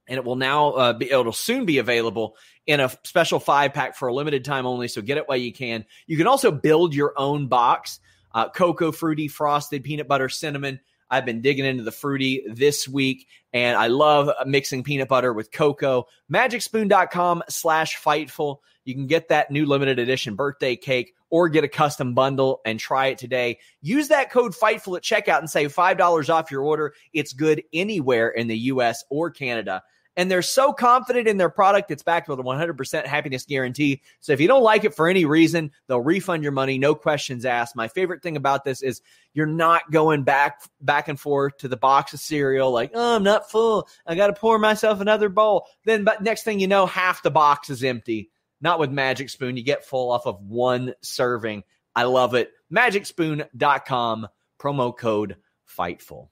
and 0.07 0.18
it 0.18 0.25
will 0.25 0.37
now 0.37 0.70
uh, 0.72 0.92
be 0.92 1.11
it'll 1.11 1.33
soon 1.33 1.64
be 1.64 1.79
available 1.79 2.37
in 2.66 2.79
a 2.79 2.90
special 3.03 3.40
five 3.40 3.72
pack 3.72 3.96
for 3.96 4.07
a 4.07 4.14
limited 4.14 4.44
time 4.44 4.66
only. 4.66 4.87
So 4.87 5.03
get 5.03 5.16
it 5.16 5.27
while 5.27 5.38
you 5.38 5.53
can. 5.53 5.85
You 6.07 6.16
can 6.16 6.29
also 6.29 6.53
build 6.53 6.94
your 6.94 7.14
own 7.16 7.48
box: 7.48 7.98
uh, 8.33 8.51
cocoa, 8.51 8.92
fruity, 8.92 9.27
frosted, 9.27 9.83
peanut 9.83 10.07
butter, 10.07 10.29
cinnamon. 10.29 10.79
I've 11.11 11.27
been 11.27 11.42
digging 11.42 11.66
into 11.66 11.83
the 11.83 11.92
fruity 11.92 12.42
this 12.48 12.88
week, 12.88 13.27
and 13.53 13.77
I 13.77 13.88
love 13.88 14.31
mixing 14.46 14.83
peanut 14.83 15.09
butter 15.09 15.33
with 15.33 15.51
cocoa. 15.51 16.07
MagicSpoon.com 16.33 17.42
slash 17.51 18.01
Fightful. 18.01 18.59
You 18.85 18.94
can 18.94 19.07
get 19.07 19.29
that 19.29 19.51
new 19.51 19.66
limited 19.66 19.98
edition 19.98 20.37
birthday 20.37 20.75
cake 20.75 21.14
or 21.33 21.49
get 21.49 21.64
a 21.64 21.68
custom 21.68 22.12
bundle 22.12 22.61
and 22.66 22.79
try 22.79 23.07
it 23.07 23.16
today. 23.16 23.59
Use 23.81 24.09
that 24.09 24.31
code 24.31 24.55
FIGHTFUL 24.55 24.99
at 24.99 25.03
checkout 25.03 25.38
and 25.38 25.49
save 25.49 25.75
$5 25.75 26.29
off 26.29 26.51
your 26.51 26.62
order. 26.62 26.92
It's 27.14 27.33
good 27.33 27.62
anywhere 27.73 28.29
in 28.29 28.49
the 28.49 28.59
US 28.59 29.03
or 29.09 29.31
Canada. 29.31 29.83
And 30.14 30.31
they're 30.31 30.42
so 30.42 30.75
confident 30.75 31.27
in 31.27 31.38
their 31.38 31.49
product, 31.49 31.90
it's 31.90 32.03
backed 32.03 32.29
with 32.29 32.38
a 32.38 32.42
100% 32.42 33.07
happiness 33.07 33.47
guarantee. 33.47 34.03
So 34.21 34.35
if 34.35 34.42
you 34.42 34.47
don't 34.47 34.62
like 34.62 34.85
it 34.85 34.95
for 34.95 35.09
any 35.09 35.25
reason, 35.25 35.71
they'll 35.87 36.03
refund 36.03 36.42
your 36.42 36.53
money, 36.53 36.77
no 36.77 36.95
questions 36.95 37.47
asked. 37.47 37.75
My 37.75 37.88
favorite 37.88 38.23
thing 38.23 38.37
about 38.37 38.62
this 38.62 38.83
is 38.83 39.01
you're 39.33 39.47
not 39.47 39.90
going 39.90 40.25
back 40.25 40.61
back 40.83 41.09
and 41.09 41.18
forth 41.18 41.57
to 41.59 41.68
the 41.68 41.79
box 41.79 42.12
of 42.12 42.21
cereal 42.21 42.71
like, 42.71 42.90
oh, 42.92 43.16
I'm 43.16 43.23
not 43.23 43.51
full. 43.51 43.88
I 44.07 44.14
got 44.14 44.27
to 44.27 44.35
pour 44.35 44.59
myself 44.59 45.01
another 45.01 45.31
bowl. 45.31 45.66
Then, 45.87 46.05
but 46.05 46.23
next 46.23 46.42
thing 46.42 46.61
you 46.61 46.68
know, 46.68 46.85
half 46.85 47.23
the 47.23 47.31
box 47.31 47.71
is 47.71 47.83
empty. 47.83 48.29
Not 48.62 48.79
with 48.79 48.90
Magic 48.90 49.29
Spoon. 49.29 49.57
You 49.57 49.64
get 49.64 49.85
full 49.85 50.11
off 50.11 50.27
of 50.27 50.40
one 50.40 50.94
serving. 51.03 51.64
I 51.94 52.05
love 52.05 52.35
it. 52.35 52.53
MagicSpoon.com, 52.72 54.29
promo 54.59 54.96
code 54.96 55.37
FIGHTFUL. 55.66 56.29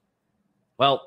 Well, 0.78 1.06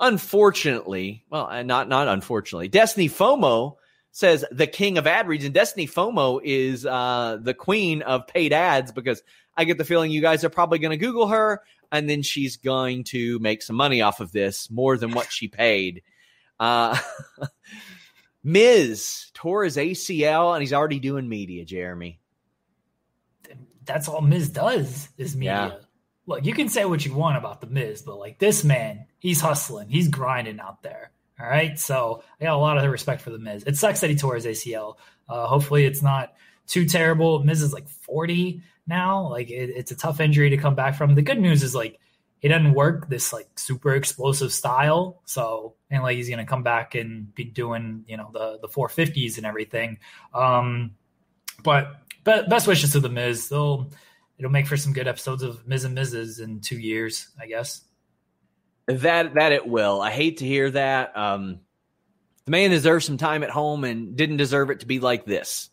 unfortunately, 0.00 1.24
well, 1.28 1.64
not 1.64 1.88
not 1.88 2.08
unfortunately, 2.08 2.68
Destiny 2.68 3.08
FOMO 3.08 3.76
says 4.12 4.44
the 4.50 4.66
king 4.66 4.98
of 4.98 5.06
ad 5.06 5.26
reads, 5.26 5.44
and 5.44 5.52
Destiny 5.52 5.86
FOMO 5.86 6.40
is 6.42 6.86
uh, 6.86 7.38
the 7.40 7.54
queen 7.54 8.02
of 8.02 8.26
paid 8.26 8.52
ads 8.52 8.92
because 8.92 9.22
I 9.56 9.64
get 9.64 9.78
the 9.78 9.84
feeling 9.84 10.10
you 10.10 10.22
guys 10.22 10.44
are 10.44 10.50
probably 10.50 10.78
going 10.78 10.92
to 10.92 10.96
Google 10.96 11.26
her, 11.28 11.62
and 11.90 12.08
then 12.08 12.22
she's 12.22 12.56
going 12.56 13.04
to 13.04 13.38
make 13.40 13.62
some 13.62 13.76
money 13.76 14.00
off 14.00 14.20
of 14.20 14.32
this 14.32 14.70
more 14.70 14.96
than 14.96 15.12
what 15.12 15.32
she 15.32 15.48
paid. 15.48 16.02
Uh, 16.60 16.96
Miz 18.44 19.30
tore 19.34 19.64
his 19.64 19.76
ACL 19.76 20.54
and 20.54 20.62
he's 20.62 20.72
already 20.72 20.98
doing 20.98 21.28
media, 21.28 21.64
Jeremy. 21.64 22.20
That's 23.84 24.08
all 24.08 24.20
Miz 24.20 24.48
does 24.48 25.08
is 25.18 25.36
media. 25.36 25.78
Yeah. 25.78 25.86
Look, 26.26 26.44
you 26.44 26.52
can 26.52 26.68
say 26.68 26.84
what 26.84 27.04
you 27.04 27.14
want 27.14 27.36
about 27.36 27.60
the 27.60 27.66
Miz, 27.66 28.02
but 28.02 28.18
like 28.18 28.38
this 28.38 28.62
man, 28.62 29.06
he's 29.18 29.40
hustling, 29.40 29.88
he's 29.88 30.08
grinding 30.08 30.60
out 30.60 30.82
there. 30.82 31.10
All 31.40 31.46
right. 31.46 31.78
So 31.78 32.22
I 32.40 32.44
got 32.44 32.54
a 32.54 32.58
lot 32.58 32.78
of 32.78 32.90
respect 32.90 33.22
for 33.22 33.30
the 33.30 33.38
Miz. 33.38 33.64
It 33.64 33.76
sucks 33.76 34.00
that 34.00 34.10
he 34.10 34.16
tore 34.16 34.36
his 34.36 34.46
ACL. 34.46 34.96
Uh, 35.28 35.46
hopefully 35.46 35.84
it's 35.84 36.02
not 36.02 36.34
too 36.66 36.84
terrible. 36.84 37.42
Miz 37.42 37.62
is 37.62 37.72
like 37.72 37.88
40 37.88 38.62
now. 38.86 39.28
Like 39.28 39.50
it, 39.50 39.70
it's 39.70 39.90
a 39.90 39.96
tough 39.96 40.20
injury 40.20 40.50
to 40.50 40.56
come 40.56 40.74
back 40.74 40.94
from. 40.94 41.14
The 41.14 41.22
good 41.22 41.40
news 41.40 41.62
is 41.62 41.74
like 41.74 41.98
it 42.42 42.48
doesn't 42.48 42.74
work 42.74 43.08
this 43.08 43.32
like 43.32 43.48
super 43.56 43.94
explosive 43.94 44.52
style. 44.52 45.22
So 45.24 45.74
and 45.90 46.02
like 46.02 46.16
he's 46.16 46.28
gonna 46.28 46.44
come 46.44 46.64
back 46.64 46.96
and 46.96 47.32
be 47.34 47.44
doing 47.44 48.04
you 48.08 48.16
know 48.16 48.30
the 48.32 48.58
the 48.60 48.68
450s 48.68 49.36
and 49.36 49.46
everything. 49.46 49.98
Um, 50.34 50.96
but 51.62 51.94
be- 52.24 52.42
best 52.48 52.66
wishes 52.66 52.92
to 52.92 53.00
the 53.00 53.08
Miz. 53.08 53.48
They'll 53.48 53.90
it'll 54.38 54.50
make 54.50 54.66
for 54.66 54.76
some 54.76 54.92
good 54.92 55.06
episodes 55.06 55.44
of 55.44 55.66
Miz 55.68 55.84
and 55.84 55.96
Mrs. 55.96 56.42
in 56.42 56.60
two 56.60 56.78
years, 56.78 57.28
I 57.40 57.46
guess. 57.46 57.82
That 58.86 59.34
that 59.34 59.52
it 59.52 59.66
will. 59.66 60.00
I 60.00 60.10
hate 60.10 60.38
to 60.38 60.44
hear 60.44 60.68
that. 60.72 61.16
Um, 61.16 61.60
the 62.44 62.50
man 62.50 62.70
deserves 62.70 63.06
some 63.06 63.18
time 63.18 63.44
at 63.44 63.50
home 63.50 63.84
and 63.84 64.16
didn't 64.16 64.38
deserve 64.38 64.70
it 64.70 64.80
to 64.80 64.86
be 64.86 64.98
like 64.98 65.24
this. 65.24 65.70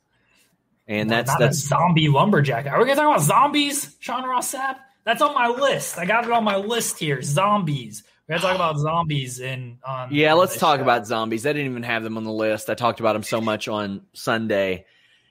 And 0.88 1.10
that's 1.10 1.30
Not 1.30 1.40
that's 1.40 1.58
zombie 1.58 2.10
lumberjack. 2.10 2.68
Are 2.68 2.78
we 2.78 2.86
gonna 2.86 2.96
talk 2.96 3.10
about 3.16 3.22
zombies, 3.22 3.96
Sean 4.00 4.24
Ross 4.24 4.54
Sapp? 4.54 4.78
That's 5.06 5.22
on 5.22 5.34
my 5.34 5.48
list. 5.48 5.98
I 5.98 6.06
got 6.06 6.26
it 6.26 6.32
on 6.32 6.44
my 6.44 6.58
list 6.58 7.00
here. 7.00 7.22
Zombies. 7.22 8.04
We 8.28 8.34
gotta 8.36 8.44
talk 8.46 8.56
about 8.56 8.78
zombies 8.80 9.40
in 9.40 9.80
on. 9.84 10.10
Yeah, 10.14 10.34
let's 10.34 10.58
talk 10.58 10.78
show. 10.78 10.84
about 10.84 11.08
zombies. 11.08 11.46
I 11.46 11.54
didn't 11.54 11.72
even 11.72 11.84
have 11.84 12.04
them 12.04 12.18
on 12.18 12.24
the 12.24 12.32
list. 12.32 12.70
I 12.70 12.76
talked 12.76 13.00
about 13.00 13.14
them 13.14 13.24
so 13.24 13.42
much 13.42 13.68
on 13.68 14.02
Sunday. 14.14 14.86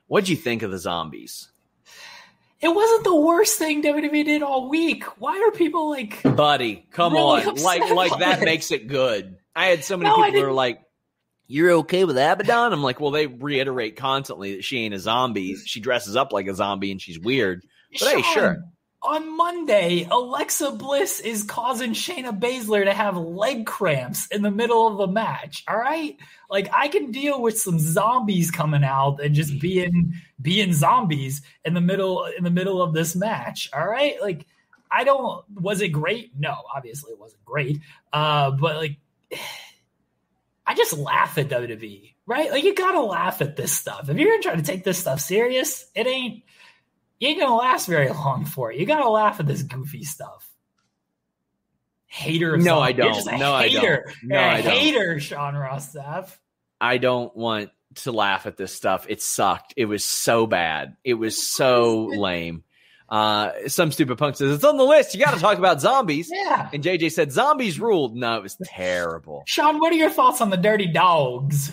What'd 0.07 0.27
you 0.29 0.35
think 0.35 0.63
of 0.63 0.71
the 0.71 0.79
zombies? 0.79 1.49
It 2.61 2.67
wasn't 2.75 3.05
the 3.05 3.15
worst 3.15 3.57
thing 3.57 3.81
WWE 3.83 4.25
did 4.25 4.43
all 4.43 4.69
week. 4.69 5.05
Why 5.21 5.39
are 5.47 5.51
people 5.55 5.89
like, 5.89 6.21
buddy? 6.23 6.85
Come 6.91 7.13
really 7.13 7.43
on, 7.45 7.55
like 7.63 7.89
like 7.91 8.19
that 8.19 8.41
it? 8.41 8.45
makes 8.45 8.71
it 8.71 8.87
good. 8.87 9.37
I 9.55 9.67
had 9.67 9.85
so 9.85 9.95
many 9.95 10.09
No, 10.09 10.15
people 10.17 10.31
that 10.31 10.37
are 10.39 10.41
didn't- 10.41 10.55
like, 10.55 10.81
You're 11.47 11.71
okay 11.71 12.03
with 12.03 12.17
Abaddon? 12.17 12.73
I'm 12.73 12.83
like, 12.83 12.99
well, 12.99 13.11
they 13.11 13.27
reiterate 13.27 13.95
constantly 13.95 14.55
that 14.57 14.65
she 14.65 14.79
ain't 14.79 14.93
a 14.93 14.99
zombie. 14.99 15.55
She 15.55 15.79
dresses 15.79 16.17
up 16.17 16.33
like 16.33 16.47
a 16.47 16.53
zombie 16.55 16.91
and 16.91 17.01
she's 17.01 17.17
weird. 17.17 17.61
But 17.93 17.99
Sean, 17.99 18.15
hey, 18.17 18.21
sure. 18.33 18.57
On 19.01 19.37
Monday, 19.37 20.05
Alexa 20.11 20.71
Bliss 20.71 21.21
is 21.21 21.43
causing 21.43 21.93
Shayna 21.93 22.37
Baszler 22.37 22.83
to 22.83 22.93
have 22.93 23.15
leg 23.15 23.65
cramps 23.65 24.27
in 24.27 24.41
the 24.41 24.51
middle 24.51 24.87
of 24.87 24.99
a 24.99 25.11
match. 25.11 25.63
All 25.69 25.77
right, 25.77 26.17
like 26.49 26.69
I 26.73 26.89
can 26.89 27.11
deal 27.11 27.41
with 27.41 27.57
some 27.57 27.79
zombies 27.79 28.51
coming 28.51 28.83
out 28.83 29.21
and 29.21 29.33
just 29.33 29.57
being 29.61 30.15
being 30.41 30.73
zombies 30.73 31.41
in 31.63 31.75
the 31.75 31.81
middle 31.81 32.25
in 32.25 32.43
the 32.43 32.49
middle 32.49 32.81
of 32.81 32.93
this 32.93 33.15
match. 33.15 33.69
All 33.71 33.87
right, 33.87 34.21
like 34.21 34.45
I 34.91 35.05
don't. 35.05 35.45
Was 35.53 35.81
it 35.81 35.89
great? 35.89 36.31
No, 36.37 36.55
obviously 36.75 37.13
it 37.13 37.19
wasn't 37.19 37.45
great. 37.45 37.79
Uh, 38.11 38.51
but 38.51 38.75
like, 38.75 38.97
I 40.67 40.73
just 40.75 40.97
laugh 40.97 41.37
at 41.37 41.47
WWE, 41.47 42.15
right? 42.25 42.51
Like 42.51 42.65
you 42.65 42.75
gotta 42.75 43.01
laugh 43.01 43.41
at 43.41 43.55
this 43.55 43.71
stuff. 43.71 44.09
If 44.09 44.17
you're 44.17 44.29
gonna 44.29 44.43
try 44.43 44.55
to 44.55 44.61
take 44.61 44.83
this 44.83 44.97
stuff 44.97 45.21
serious, 45.21 45.85
it 45.95 46.05
ain't. 46.05 46.43
You 47.19 47.27
ain't 47.29 47.39
gonna 47.39 47.55
last 47.55 47.87
very 47.87 48.09
long 48.09 48.45
for 48.45 48.71
it. 48.71 48.79
You 48.79 48.85
gotta 48.85 49.09
laugh 49.09 49.39
at 49.39 49.47
this 49.47 49.63
goofy 49.63 50.03
stuff. 50.03 50.49
Hater. 52.07 52.57
no, 52.57 52.79
I 52.79 52.91
don't. 52.91 53.25
no, 53.37 53.57
hater. 53.57 54.05
I 54.07 54.11
don't. 54.11 54.23
No, 54.23 54.39
I 54.39 54.61
don't. 54.61 54.73
Hater, 54.73 55.19
Sean 55.19 55.55
Ross 55.55 55.93
Sapp. 55.93 56.35
I 56.81 56.97
don't 56.97 57.35
want 57.35 57.69
to 57.95 58.11
laugh 58.11 58.45
at 58.45 58.57
this 58.57 58.73
stuff. 58.73 59.05
It 59.09 59.21
sucked. 59.21 59.73
It 59.77 59.85
was 59.85 60.03
so 60.03 60.47
bad. 60.47 60.95
It 61.03 61.15
was 61.15 61.47
so 61.47 62.05
lame. 62.15 62.63
Uh, 63.07 63.67
some 63.67 63.91
stupid 63.91 64.17
punk 64.17 64.35
says 64.35 64.51
it's 64.51 64.63
on 64.63 64.77
the 64.77 64.83
list. 64.83 65.15
You 65.15 65.23
got 65.23 65.33
to 65.33 65.39
talk 65.39 65.57
about 65.57 65.81
zombies. 65.81 66.31
Yeah. 66.31 66.69
And 66.71 66.83
JJ 66.83 67.11
said 67.11 67.31
zombies 67.31 67.79
ruled. 67.79 68.15
No, 68.15 68.37
it 68.37 68.43
was 68.43 68.55
terrible. 68.63 69.43
Sean, 69.45 69.79
what 69.79 69.91
are 69.91 69.97
your 69.97 70.11
thoughts 70.11 70.41
on 70.41 70.51
the 70.51 70.57
Dirty 70.57 70.87
Dogs? 70.87 71.71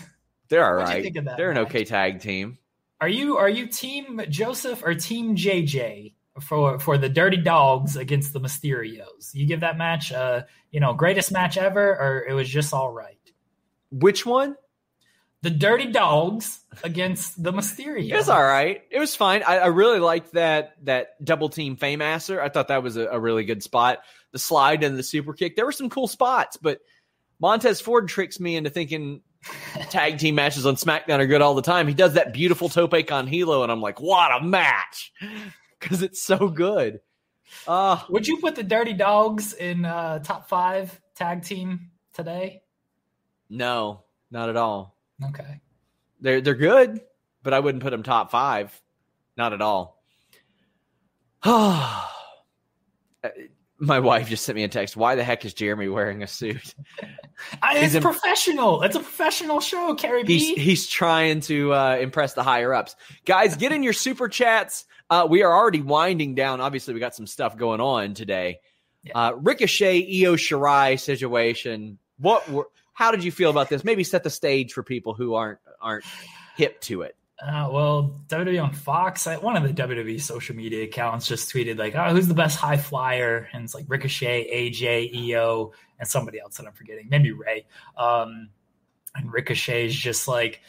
They're 0.49 0.65
all 0.65 0.73
right. 0.73 1.11
They're 1.13 1.23
match? 1.23 1.39
an 1.39 1.57
okay 1.65 1.83
tag 1.83 2.21
team. 2.21 2.57
Are 2.99 3.09
you 3.09 3.37
are 3.37 3.49
you 3.49 3.67
team 3.67 4.21
Joseph 4.29 4.83
or 4.83 4.95
team 4.95 5.35
JJ 5.35 6.13
for 6.41 6.79
for 6.79 6.97
the 6.97 7.09
Dirty 7.09 7.37
Dogs 7.37 7.95
against 7.95 8.33
the 8.33 8.39
Mysterios? 8.39 9.33
You 9.33 9.45
give 9.45 9.59
that 9.59 9.77
match, 9.77 10.11
uh, 10.11 10.43
you 10.71 10.79
know, 10.79 10.93
greatest 10.93 11.31
match 11.31 11.57
ever, 11.57 11.89
or 11.89 12.25
it 12.27 12.33
was 12.33 12.49
just 12.49 12.73
all 12.73 12.91
right. 12.91 13.17
Which 13.91 14.25
one? 14.25 14.55
the 15.43 15.49
Dirty 15.51 15.91
Dogs 15.91 16.61
against 16.83 17.41
the 17.41 17.53
Mysterios. 17.53 18.11
It 18.11 18.15
was 18.15 18.29
all 18.29 18.43
right. 18.43 18.81
It 18.89 18.99
was 18.99 19.15
fine. 19.15 19.43
I, 19.43 19.59
I 19.59 19.67
really 19.67 19.99
liked 19.99 20.33
that 20.33 20.75
that 20.85 21.23
double 21.23 21.49
team 21.49 21.77
Fameasser. 21.77 22.39
I 22.39 22.49
thought 22.49 22.69
that 22.69 22.83
was 22.83 22.97
a, 22.97 23.07
a, 23.07 23.19
really 23.19 23.45
good 23.45 23.61
spot. 23.61 23.99
The 24.31 24.39
slide 24.39 24.83
and 24.83 24.97
the 24.97 25.03
super 25.03 25.33
kick. 25.33 25.55
There 25.55 25.65
were 25.65 25.71
some 25.71 25.89
cool 25.89 26.07
spots, 26.07 26.57
but 26.57 26.79
Montez 27.39 27.79
Ford 27.79 28.07
tricks 28.07 28.39
me 28.39 28.55
into 28.55 28.69
thinking 28.69 29.21
tag 29.89 30.17
team 30.17 30.35
matches 30.35 30.65
on 30.65 30.75
SmackDown 30.75 31.19
are 31.19 31.27
good 31.27 31.41
all 31.41 31.55
the 31.55 31.61
time. 31.61 31.87
He 31.87 31.93
does 31.93 32.13
that 32.13 32.33
beautiful 32.33 32.69
tope 32.69 33.07
con 33.07 33.27
hilo, 33.27 33.63
and 33.63 33.71
I'm 33.71 33.81
like, 33.81 33.99
what 33.99 34.31
a 34.41 34.43
match! 34.43 35.13
Because 35.79 36.01
it's 36.01 36.23
so 36.23 36.47
good. 36.47 37.01
Uh, 37.67 38.01
Would 38.09 38.25
you 38.25 38.37
put 38.37 38.55
the 38.55 38.63
Dirty 38.63 38.93
Dogs 38.93 39.53
in 39.53 39.85
uh, 39.85 40.17
top 40.19 40.49
five 40.49 40.99
tag 41.13 41.43
team 41.43 41.91
today? 42.13 42.63
No, 43.47 44.01
not 44.31 44.49
at 44.49 44.57
all. 44.57 44.97
Okay. 45.23 45.61
They're 46.19 46.41
they're 46.41 46.55
good, 46.55 47.01
but 47.43 47.53
I 47.53 47.59
wouldn't 47.59 47.83
put 47.83 47.91
them 47.91 48.01
top 48.01 48.31
five. 48.31 48.81
Not 49.37 49.53
at 49.53 49.61
all. 49.61 50.01
My 53.79 53.99
wife 53.99 54.27
just 54.29 54.43
sent 54.43 54.55
me 54.55 54.63
a 54.63 54.67
text. 54.67 54.97
Why 54.97 55.15
the 55.15 55.23
heck 55.23 55.45
is 55.45 55.53
Jeremy 55.53 55.87
wearing 55.87 56.23
a 56.23 56.27
suit? 56.27 56.73
It's 57.63 57.93
in, 57.93 58.01
professional. 58.01 58.81
It's 58.81 58.95
a 58.95 58.99
professional 58.99 59.59
show, 59.59 59.93
Carrie 59.93 60.23
B. 60.23 60.39
He's, 60.39 60.57
he's 60.57 60.87
trying 60.87 61.41
to 61.41 61.73
uh, 61.73 61.97
impress 61.97 62.33
the 62.33 62.41
higher 62.41 62.73
ups. 62.73 62.95
Guys, 63.25 63.55
get 63.55 63.71
in 63.71 63.83
your 63.83 63.93
super 63.93 64.27
chats. 64.27 64.85
Uh, 65.09 65.27
we 65.29 65.43
are 65.43 65.53
already 65.53 65.81
winding 65.81 66.33
down. 66.33 66.59
Obviously, 66.59 66.95
we 66.95 66.99
got 66.99 67.13
some 67.13 67.27
stuff 67.27 67.55
going 67.55 67.79
on 67.79 68.15
today. 68.15 68.59
Yeah. 69.03 69.13
Uh, 69.13 69.31
Ricochet, 69.33 69.99
Io 69.99 70.35
Shirai 70.35 70.99
situation. 70.99 71.99
What 72.17 72.49
were 72.49 72.67
how 72.93 73.11
did 73.11 73.23
you 73.23 73.31
feel 73.31 73.51
about 73.51 73.69
this? 73.69 73.83
Maybe 73.83 74.03
set 74.03 74.23
the 74.23 74.31
stage 74.31 74.73
for 74.73 74.81
people 74.81 75.13
who 75.13 75.35
aren't 75.35 75.59
aren't 75.79 76.03
hip 76.55 76.81
to 76.81 77.03
it. 77.03 77.15
Uh, 77.39 77.69
well, 77.71 78.19
WWE 78.29 78.63
on 78.63 78.73
Fox, 78.73 79.27
one 79.27 79.55
of 79.55 79.63
the 79.63 79.81
WWE 79.83 80.19
social 80.19 80.55
media 80.55 80.83
accounts 80.83 81.27
just 81.27 81.53
tweeted 81.53 81.77
like, 81.77 81.95
"Oh, 81.95 82.09
who's 82.09 82.27
the 82.27 82.33
best 82.33 82.57
high 82.57 82.77
flyer?" 82.77 83.47
And 83.53 83.63
it's 83.63 83.75
like 83.75 83.85
Ricochet, 83.87 84.49
AJ, 84.51 85.31
Io, 85.31 85.71
and 85.99 86.07
somebody 86.07 86.39
else 86.39 86.57
that 86.57 86.65
I'm 86.65 86.73
forgetting, 86.73 87.07
maybe 87.09 87.31
Ray. 87.31 87.67
Um, 87.95 88.49
and 89.15 89.31
Ricochet 89.31 89.87
is 89.87 89.95
just 89.95 90.27
like, 90.27 90.61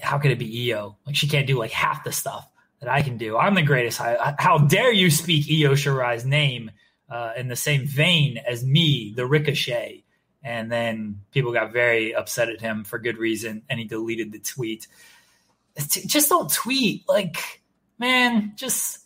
how 0.00 0.18
could 0.18 0.30
it 0.30 0.38
be 0.38 0.72
Io? 0.72 0.96
Like 1.06 1.16
she 1.16 1.28
can't 1.28 1.46
do 1.46 1.58
like 1.58 1.70
half 1.70 2.04
the 2.04 2.12
stuff 2.12 2.48
that 2.80 2.88
I 2.88 3.02
can 3.02 3.16
do. 3.16 3.36
I'm 3.36 3.54
the 3.54 3.62
greatest. 3.62 3.98
High, 3.98 4.34
how 4.38 4.58
dare 4.58 4.92
you 4.92 5.10
speak 5.10 5.46
Io 5.48 5.74
Shirai's 5.74 6.24
name 6.24 6.70
uh, 7.08 7.32
in 7.36 7.48
the 7.48 7.56
same 7.56 7.86
vein 7.86 8.38
as 8.38 8.64
me, 8.64 9.12
the 9.16 9.26
Ricochet? 9.26 10.04
And 10.42 10.70
then 10.70 11.20
people 11.30 11.52
got 11.52 11.72
very 11.72 12.14
upset 12.14 12.50
at 12.50 12.60
him 12.60 12.84
for 12.84 12.98
good 12.98 13.16
reason, 13.16 13.62
and 13.70 13.78
he 13.78 13.86
deleted 13.86 14.30
the 14.30 14.40
tweet. 14.40 14.86
Just 15.76 16.28
don't 16.28 16.50
tweet. 16.50 17.08
Like, 17.08 17.62
man, 17.98 18.52
just 18.56 18.98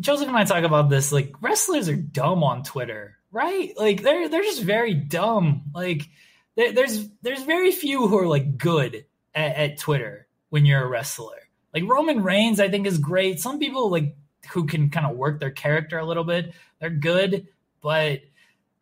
Joseph 0.00 0.28
and 0.28 0.36
I 0.36 0.44
talk 0.44 0.64
about 0.64 0.88
this. 0.88 1.12
Like, 1.12 1.34
wrestlers 1.40 1.88
are 1.88 1.96
dumb 1.96 2.42
on 2.42 2.62
Twitter, 2.62 3.18
right? 3.30 3.72
Like, 3.76 4.02
they're 4.02 4.28
they're 4.28 4.42
just 4.42 4.62
very 4.62 4.94
dumb. 4.94 5.64
Like, 5.74 6.08
there's 6.56 7.08
there's 7.22 7.42
very 7.42 7.72
few 7.72 8.08
who 8.08 8.18
are 8.18 8.26
like 8.26 8.58
good 8.58 9.04
at, 9.34 9.56
at 9.56 9.78
Twitter 9.78 10.26
when 10.50 10.66
you're 10.66 10.84
a 10.84 10.88
wrestler. 10.88 11.48
Like 11.72 11.84
Roman 11.88 12.22
Reigns, 12.22 12.60
I 12.60 12.68
think 12.68 12.86
is 12.86 12.98
great. 12.98 13.40
Some 13.40 13.58
people 13.58 13.90
like 13.90 14.16
who 14.50 14.66
can 14.66 14.90
kind 14.90 15.06
of 15.06 15.16
work 15.16 15.40
their 15.40 15.50
character 15.50 15.98
a 15.98 16.04
little 16.04 16.24
bit, 16.24 16.52
they're 16.78 16.90
good, 16.90 17.48
but 17.80 18.20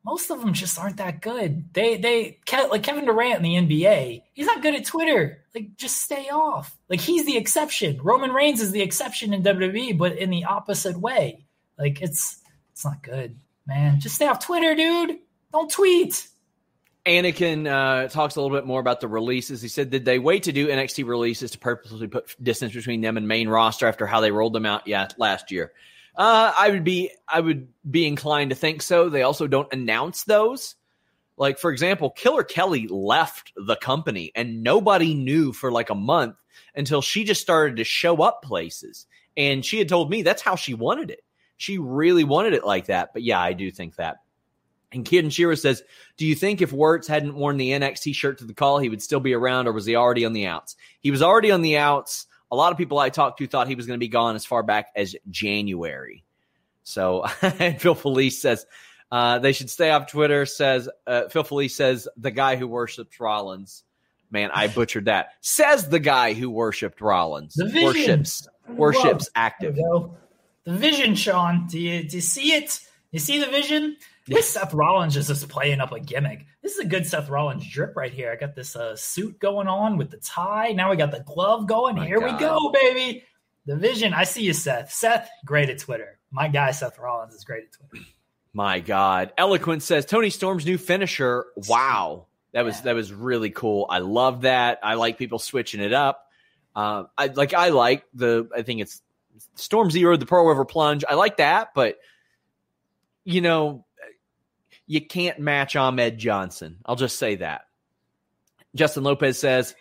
most 0.05 0.31
of 0.31 0.41
them 0.41 0.53
just 0.53 0.79
aren't 0.79 0.97
that 0.97 1.21
good. 1.21 1.73
They 1.75 1.97
they 1.97 2.39
like 2.71 2.83
Kevin 2.83 3.05
Durant 3.05 3.45
in 3.45 3.67
the 3.67 3.85
NBA. 3.85 4.23
He's 4.33 4.47
not 4.47 4.63
good 4.63 4.75
at 4.75 4.85
Twitter. 4.85 5.43
Like 5.55 5.77
just 5.77 6.01
stay 6.01 6.29
off. 6.31 6.77
Like 6.89 7.01
he's 7.01 7.27
the 7.27 7.37
exception. 7.37 8.01
Roman 8.03 8.33
Reigns 8.33 8.61
is 8.61 8.73
the 8.73 8.83
exception 8.83 9.35
in 9.35 9.43
WWE, 9.43 9.99
but 9.99 10.17
in 10.17 10.31
the 10.31 10.45
opposite 10.45 10.99
way. 10.99 11.45
Like 11.79 12.01
it's 12.01 12.41
it's 12.73 12.85
not 12.85 13.03
good, 13.03 13.37
man. 13.67 14.01
Just 14.01 14.15
stay 14.15 14.27
off 14.27 14.45
Twitter, 14.45 14.75
dude. 14.75 15.19
Don't 15.53 15.71
tweet. 15.71 16.27
Anakin 17.07 17.67
uh, 17.67 18.09
talks 18.09 18.37
a 18.37 18.41
little 18.41 18.57
bit 18.57 18.67
more 18.67 18.81
about 18.81 19.01
the 19.01 19.09
releases. 19.09 19.63
He 19.63 19.69
said, 19.69 19.91
"Did 19.91 20.05
they 20.05 20.19
wait 20.19 20.45
to 20.45 20.53
do 20.53 20.69
NXT 20.69 21.07
releases 21.07 21.51
to 21.53 21.59
purposely 21.59 22.07
put 22.07 22.37
distance 22.43 22.75
between 22.75 23.01
them 23.01 23.17
and 23.17 23.27
main 23.27 23.49
roster 23.49 23.87
after 23.87 24.07
how 24.07 24.21
they 24.21 24.31
rolled 24.31 24.53
them 24.53 24.67
out 24.67 24.87
yeah, 24.87 25.09
last 25.19 25.51
year?" 25.51 25.73
Uh, 26.17 26.53
I 26.57 26.71
would 26.71 26.85
be 26.85 27.11
I 27.29 27.41
would 27.41 27.69
be 27.89 28.07
inclined 28.07 28.51
to 28.51 28.57
think 28.57 28.83
so. 28.83 29.09
They 29.09 29.23
also 29.23 29.47
don't 29.47 29.73
announce 29.73 30.25
those. 30.25 30.75
Like 31.37 31.59
for 31.59 31.71
example, 31.71 32.11
Killer 32.11 32.45
Kelly 32.45 32.87
left 32.89 33.53
the 33.57 33.77
company 33.77 34.33
and 34.35 34.63
nobody 34.63 35.15
knew 35.15 35.53
for 35.53 35.73
like 35.73 35.91
a 35.91 35.95
month 35.95 36.37
until 36.75 37.01
she 37.01 37.25
just 37.25 37.41
started 37.41 37.77
to 37.77 37.85
show 37.85 38.23
up 38.23 38.43
places. 38.43 39.07
And 39.37 39.65
she 39.65 39.79
had 39.79 39.89
told 39.89 40.11
me 40.11 40.23
that's 40.23 40.43
how 40.43 40.57
she 40.57 40.75
wanted 40.75 41.11
it. 41.11 41.25
She 41.57 41.79
really 41.79 42.25
wanted 42.25 42.53
it 42.53 42.65
like 42.65 42.87
that. 42.87 43.13
But 43.13 43.23
yeah, 43.23 43.41
I 43.41 43.53
do 43.53 43.71
think 43.71 43.97
that. 43.97 44.19
And 44.93 45.05
Kid 45.05 45.25
and 45.25 45.33
Shira 45.33 45.57
says, 45.57 45.83
Do 46.17 46.27
you 46.27 46.35
think 46.35 46.61
if 46.61 46.73
Wuertz 46.73 47.07
hadn't 47.07 47.37
worn 47.37 47.57
the 47.57 47.71
NXT 47.71 48.15
shirt 48.15 48.39
to 48.39 48.45
the 48.45 48.55
call, 48.55 48.79
he 48.79 48.89
would 48.89 49.03
still 49.03 49.21
be 49.21 49.35
around, 49.35 49.69
or 49.69 49.73
was 49.73 49.87
he 49.87 49.95
already 49.95 50.25
on 50.25 50.33
the 50.33 50.47
outs? 50.47 50.75
He 51.01 51.11
was 51.11 51.23
already 51.23 51.51
on 51.53 51.63
the 51.63 51.77
outs 51.77 52.27
a 52.51 52.57
lot 52.57 52.73
of 52.73 52.79
people 52.79 52.99
I 52.99 53.11
talked 53.11 53.39
to 53.39 53.47
thought 53.47 53.69
he 53.69 53.75
was 53.75 53.87
going 53.87 53.99
to 53.99 54.05
be 54.05 54.09
gone 54.09 54.37
as 54.37 54.45
far 54.45 54.63
back 54.63 54.89
as 54.97 55.15
January. 55.31 56.25
So 56.83 57.27
Phil 57.79 57.95
Felice 57.95 58.41
says 58.41 58.67
uh, 59.13 59.39
they 59.39 59.53
should 59.53 59.71
stay 59.71 59.91
off 59.91 60.11
Twitter. 60.11 60.47
Says 60.47 60.89
uh, 61.07 61.29
Phil 61.29 61.45
Felice 61.45 61.75
says 61.75 62.09
the 62.17 62.31
guy 62.31 62.57
who 62.57 62.67
worships 62.67 63.19
Rollins. 63.21 63.85
Man, 64.31 64.51
I 64.53 64.67
butchered 64.69 65.07
that. 65.07 65.31
Says 65.41 65.89
the 65.89 66.01
guy 66.01 66.33
who 66.33 66.51
worshipped 66.51 67.01
Rollins. 67.01 67.55
The 67.55 67.67
vision. 67.67 67.87
Worships 67.87 68.49
worships 68.69 69.31
active. 69.35 69.77
The 70.65 70.75
vision, 70.77 71.15
Sean. 71.15 71.67
Do 71.67 71.79
you 71.79 72.05
do 72.05 72.17
you 72.17 72.21
see 72.21 72.53
it? 72.53 72.81
You 73.13 73.19
see 73.19 73.41
the 73.41 73.51
vision? 73.51 73.97
This 74.31 74.49
Seth 74.51 74.73
Rollins 74.73 75.17
is 75.17 75.27
just 75.27 75.49
playing 75.49 75.81
up 75.81 75.91
a 75.91 75.99
gimmick. 75.99 76.47
This 76.63 76.75
is 76.75 76.79
a 76.79 76.85
good 76.85 77.05
Seth 77.05 77.29
Rollins 77.29 77.69
drip 77.69 77.97
right 77.97 78.13
here. 78.13 78.31
I 78.31 78.37
got 78.37 78.55
this 78.55 78.77
uh, 78.77 78.95
suit 78.95 79.41
going 79.41 79.67
on 79.67 79.97
with 79.97 80.11
the 80.11 80.19
tie. 80.19 80.71
Now 80.71 80.91
we 80.91 80.97
got 80.97 81.11
the 81.11 81.25
glove 81.27 81.67
going. 81.67 81.97
My 81.97 82.07
here 82.07 82.21
God. 82.21 82.35
we 82.35 82.39
go, 82.39 82.71
baby. 82.71 83.25
The 83.67 83.75
vision. 83.75 84.15
I 84.15 84.23
see 84.23 84.43
you, 84.43 84.53
Seth. 84.53 84.93
Seth, 84.93 85.29
great 85.45 85.69
at 85.69 85.81
Twitter. 85.81 86.21
My 86.31 86.47
guy, 86.47 86.71
Seth 86.71 86.97
Rollins, 86.97 87.35
is 87.35 87.43
great 87.43 87.65
at 87.65 87.73
Twitter. 87.73 88.07
My 88.53 88.79
God. 88.79 89.33
Eloquent 89.37 89.83
says 89.83 90.07
Toni 90.07 90.31
Storm's 90.31 90.65
new 90.65 90.79
finisher. 90.79 91.47
Wow. 91.69 92.27
That 92.53 92.65
was 92.65 92.77
yeah. 92.77 92.83
that 92.83 92.95
was 92.95 93.13
really 93.13 93.51
cool. 93.51 93.87
I 93.91 93.99
love 93.99 94.43
that. 94.43 94.79
I 94.83 94.95
like 94.95 95.19
people 95.19 95.41
switching 95.41 95.81
it 95.81 95.93
up. 95.93 96.27
Uh, 96.77 97.05
I 97.19 97.27
like 97.27 97.53
I 97.53 97.71
like 97.71 98.05
the 98.15 98.49
I 98.57 98.63
think 98.63 98.81
it's 98.81 99.03
Storm 99.57 99.91
Zero, 99.91 100.17
the 100.17 100.27
Pearl 100.27 100.47
River 100.47 100.65
Plunge. 100.65 101.05
I 101.09 101.15
like 101.15 101.39
that, 101.39 101.71
but 101.75 101.99
you 103.25 103.41
know, 103.41 103.85
you 104.91 105.01
can't 105.01 105.39
match 105.39 105.77
Ahmed 105.77 106.19
Johnson. 106.19 106.79
I'll 106.85 106.97
just 106.97 107.17
say 107.17 107.37
that. 107.37 107.67
Justin 108.75 109.05
Lopez 109.05 109.39
says, 109.39 109.77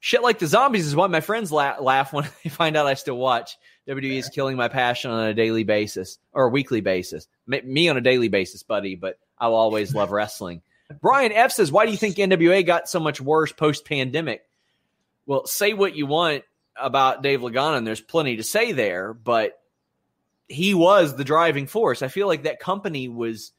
"Shit 0.00 0.20
like 0.20 0.40
the 0.40 0.48
zombies 0.48 0.84
is 0.84 0.96
why 0.96 1.06
my 1.06 1.20
friends 1.20 1.52
la- 1.52 1.78
laugh 1.78 2.12
when 2.12 2.24
they 2.42 2.50
find 2.50 2.76
out 2.76 2.88
I 2.88 2.94
still 2.94 3.16
watch. 3.16 3.56
WWE 3.86 4.18
is 4.18 4.28
killing 4.28 4.56
my 4.56 4.66
passion 4.66 5.12
on 5.12 5.28
a 5.28 5.32
daily 5.32 5.62
basis 5.62 6.18
or 6.32 6.46
a 6.46 6.50
weekly 6.50 6.80
basis. 6.80 7.28
Me 7.46 7.88
on 7.88 7.96
a 7.96 8.00
daily 8.00 8.26
basis, 8.26 8.64
buddy, 8.64 8.96
but 8.96 9.20
I 9.38 9.46
will 9.46 9.54
always 9.54 9.94
love 9.94 10.10
wrestling." 10.10 10.62
Brian 11.00 11.30
F 11.30 11.52
says, 11.52 11.70
"Why 11.70 11.86
do 11.86 11.92
you 11.92 11.96
think 11.96 12.16
NWA 12.16 12.66
got 12.66 12.88
so 12.88 12.98
much 12.98 13.20
worse 13.20 13.52
post 13.52 13.84
pandemic?" 13.84 14.42
Well, 15.24 15.46
say 15.46 15.72
what 15.72 15.94
you 15.94 16.06
want 16.06 16.42
about 16.76 17.22
Dave 17.22 17.42
Lagana, 17.42 17.76
and 17.76 17.86
there's 17.86 18.00
plenty 18.00 18.38
to 18.38 18.42
say 18.42 18.72
there, 18.72 19.14
but 19.14 19.52
he 20.48 20.74
was 20.74 21.14
the 21.14 21.22
driving 21.22 21.68
force. 21.68 22.02
I 22.02 22.08
feel 22.08 22.26
like 22.26 22.42
that 22.42 22.58
company 22.58 23.08
was 23.08 23.52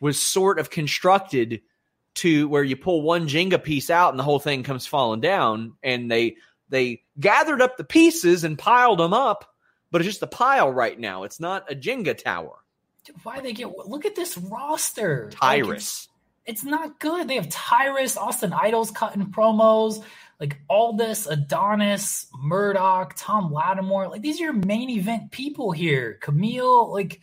was 0.00 0.20
sort 0.20 0.58
of 0.58 0.70
constructed 0.70 1.60
to 2.16 2.48
where 2.48 2.64
you 2.64 2.76
pull 2.76 3.02
one 3.02 3.28
Jenga 3.28 3.62
piece 3.62 3.90
out 3.90 4.10
and 4.10 4.18
the 4.18 4.24
whole 4.24 4.40
thing 4.40 4.62
comes 4.62 4.86
falling 4.86 5.20
down. 5.20 5.74
And 5.82 6.10
they 6.10 6.36
they 6.68 7.02
gathered 7.18 7.60
up 7.60 7.76
the 7.76 7.84
pieces 7.84 8.44
and 8.44 8.58
piled 8.58 8.98
them 8.98 9.12
up, 9.12 9.52
but 9.90 10.00
it's 10.00 10.08
just 10.08 10.22
a 10.22 10.26
pile 10.26 10.72
right 10.72 10.98
now. 10.98 11.24
It's 11.24 11.40
not 11.40 11.70
a 11.70 11.74
Jenga 11.74 12.16
tower. 12.16 12.56
Why 13.22 13.40
they 13.40 13.52
get 13.52 13.76
look 13.88 14.06
at 14.06 14.14
this 14.14 14.36
roster? 14.36 15.30
Tyrus. 15.32 15.68
Like 15.68 15.76
it's, 15.76 16.08
it's, 16.46 16.64
not 16.64 17.00
good. 17.00 17.28
They 17.28 17.36
have 17.36 17.48
Tyrus, 17.48 18.16
Austin 18.16 18.52
Idols 18.52 18.90
cutting 18.90 19.26
promos, 19.26 20.04
like 20.38 20.58
all 20.68 20.92
this 20.92 21.26
Adonis, 21.26 22.26
Murdoch, 22.38 23.14
Thom 23.16 23.52
Latimer. 23.52 24.08
Like 24.08 24.22
these 24.22 24.40
are 24.40 24.44
your 24.44 24.52
main 24.52 24.90
event 24.90 25.32
people 25.32 25.72
here. 25.72 26.18
Kamille, 26.20 26.90
like 26.92 27.20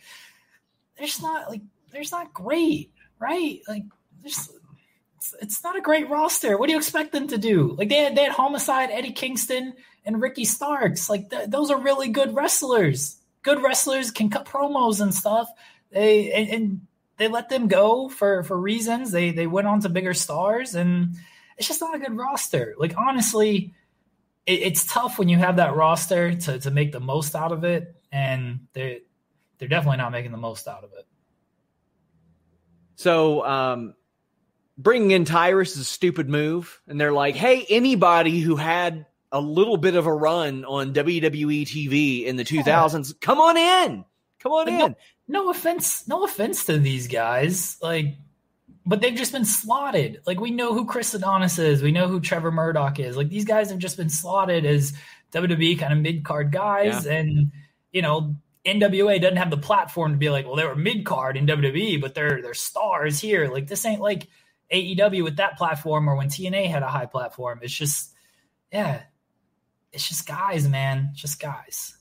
there's 0.98 1.22
not 1.22 1.48
like 1.48 1.62
there's 1.92 2.12
not 2.12 2.32
great, 2.32 2.92
right? 3.18 3.60
Like 3.68 3.84
there's 4.22 4.50
it's, 5.16 5.34
it's 5.40 5.64
not 5.64 5.76
a 5.76 5.80
great 5.80 6.08
roster. 6.08 6.56
What 6.56 6.66
do 6.66 6.72
you 6.72 6.78
expect 6.78 7.12
them 7.12 7.28
to 7.28 7.38
do? 7.38 7.74
Like 7.76 7.88
they 7.88 7.96
had, 7.96 8.16
they 8.16 8.22
had 8.22 8.32
Homicide, 8.32 8.90
Eddie 8.90 9.12
Kingston, 9.12 9.74
and 10.04 10.22
Ricky 10.22 10.44
Starks. 10.44 11.10
Like 11.10 11.30
th- 11.30 11.50
those 11.50 11.70
are 11.70 11.80
really 11.80 12.08
good 12.08 12.34
wrestlers. 12.34 13.16
Good 13.42 13.62
wrestlers 13.62 14.10
can 14.10 14.30
cut 14.30 14.46
promos 14.46 15.00
and 15.00 15.14
stuff. 15.14 15.48
They 15.90 16.32
and, 16.32 16.48
and 16.48 16.80
they 17.16 17.28
let 17.28 17.48
them 17.48 17.68
go 17.68 18.08
for 18.08 18.42
for 18.44 18.58
reasons. 18.58 19.10
They 19.10 19.32
they 19.32 19.46
went 19.46 19.66
on 19.66 19.80
to 19.80 19.88
bigger 19.88 20.14
stars, 20.14 20.74
and 20.74 21.16
it's 21.56 21.68
just 21.68 21.80
not 21.80 21.94
a 21.94 21.98
good 21.98 22.16
roster. 22.16 22.74
Like 22.78 22.96
honestly, 22.96 23.74
it, 24.46 24.60
it's 24.62 24.84
tough 24.84 25.18
when 25.18 25.28
you 25.28 25.38
have 25.38 25.56
that 25.56 25.74
roster 25.74 26.34
to 26.34 26.58
to 26.60 26.70
make 26.70 26.92
the 26.92 27.00
most 27.00 27.34
out 27.34 27.52
of 27.52 27.64
it, 27.64 27.94
and 28.12 28.60
they 28.72 29.02
they're 29.58 29.68
definitely 29.68 29.98
not 29.98 30.12
making 30.12 30.32
the 30.32 30.38
most 30.38 30.68
out 30.68 30.84
of 30.84 30.92
it. 30.92 31.06
So 32.98 33.46
um, 33.46 33.94
bringing 34.76 35.12
in 35.12 35.24
Tyrus 35.24 35.72
is 35.72 35.78
a 35.78 35.84
stupid 35.84 36.28
move. 36.28 36.80
And 36.88 37.00
they're 37.00 37.12
like, 37.12 37.36
hey, 37.36 37.64
anybody 37.70 38.40
who 38.40 38.56
had 38.56 39.06
a 39.30 39.40
little 39.40 39.76
bit 39.76 39.94
of 39.94 40.06
a 40.06 40.12
run 40.12 40.64
on 40.64 40.92
WWE 40.92 41.62
TV 41.62 42.24
in 42.24 42.34
the 42.34 42.44
2000s, 42.44 43.20
come 43.20 43.38
on 43.38 43.56
in. 43.56 44.04
Come 44.40 44.52
on 44.52 44.66
like, 44.66 44.74
in. 44.74 44.96
No, 45.28 45.44
no 45.44 45.50
offense, 45.50 46.08
no 46.08 46.24
offense 46.24 46.64
to 46.64 46.76
these 46.76 47.06
guys. 47.06 47.76
Like, 47.80 48.16
but 48.84 49.00
they've 49.00 49.14
just 49.14 49.30
been 49.30 49.44
slotted. 49.44 50.20
Like 50.26 50.40
we 50.40 50.50
know 50.50 50.74
who 50.74 50.84
Chris 50.84 51.14
Adonis 51.14 51.60
is. 51.60 51.82
We 51.82 51.92
know 51.92 52.08
who 52.08 52.18
Trevor 52.18 52.50
Murdoch 52.50 52.98
is. 52.98 53.16
Like 53.16 53.28
these 53.28 53.44
guys 53.44 53.70
have 53.70 53.78
just 53.78 53.96
been 53.96 54.10
slotted 54.10 54.66
as 54.66 54.92
WWE 55.32 55.78
kind 55.78 55.92
of 55.92 56.00
mid 56.00 56.24
card 56.24 56.50
guys. 56.50 57.06
Yeah. 57.06 57.12
And, 57.12 57.52
you 57.92 58.02
know, 58.02 58.34
NWA 58.64 59.20
doesn't 59.20 59.36
have 59.36 59.50
the 59.50 59.56
platform 59.56 60.12
to 60.12 60.18
be 60.18 60.30
like, 60.30 60.46
well, 60.46 60.56
they 60.56 60.64
were 60.64 60.76
mid 60.76 61.04
card 61.04 61.36
in 61.36 61.46
WWE, 61.46 62.00
but 62.00 62.14
they're 62.14 62.42
they're 62.42 62.54
stars 62.54 63.20
here. 63.20 63.48
Like 63.48 63.66
this 63.66 63.84
ain't 63.84 64.00
like 64.00 64.28
AEW 64.72 65.24
with 65.24 65.36
that 65.36 65.56
platform 65.56 66.08
or 66.08 66.16
when 66.16 66.28
TNA 66.28 66.68
had 66.68 66.82
a 66.82 66.88
high 66.88 67.06
platform. 67.06 67.60
It's 67.62 67.74
just, 67.74 68.12
yeah, 68.72 69.02
it's 69.92 70.08
just 70.08 70.26
guys, 70.26 70.68
man. 70.68 71.10
Just 71.14 71.40
guys. 71.40 71.96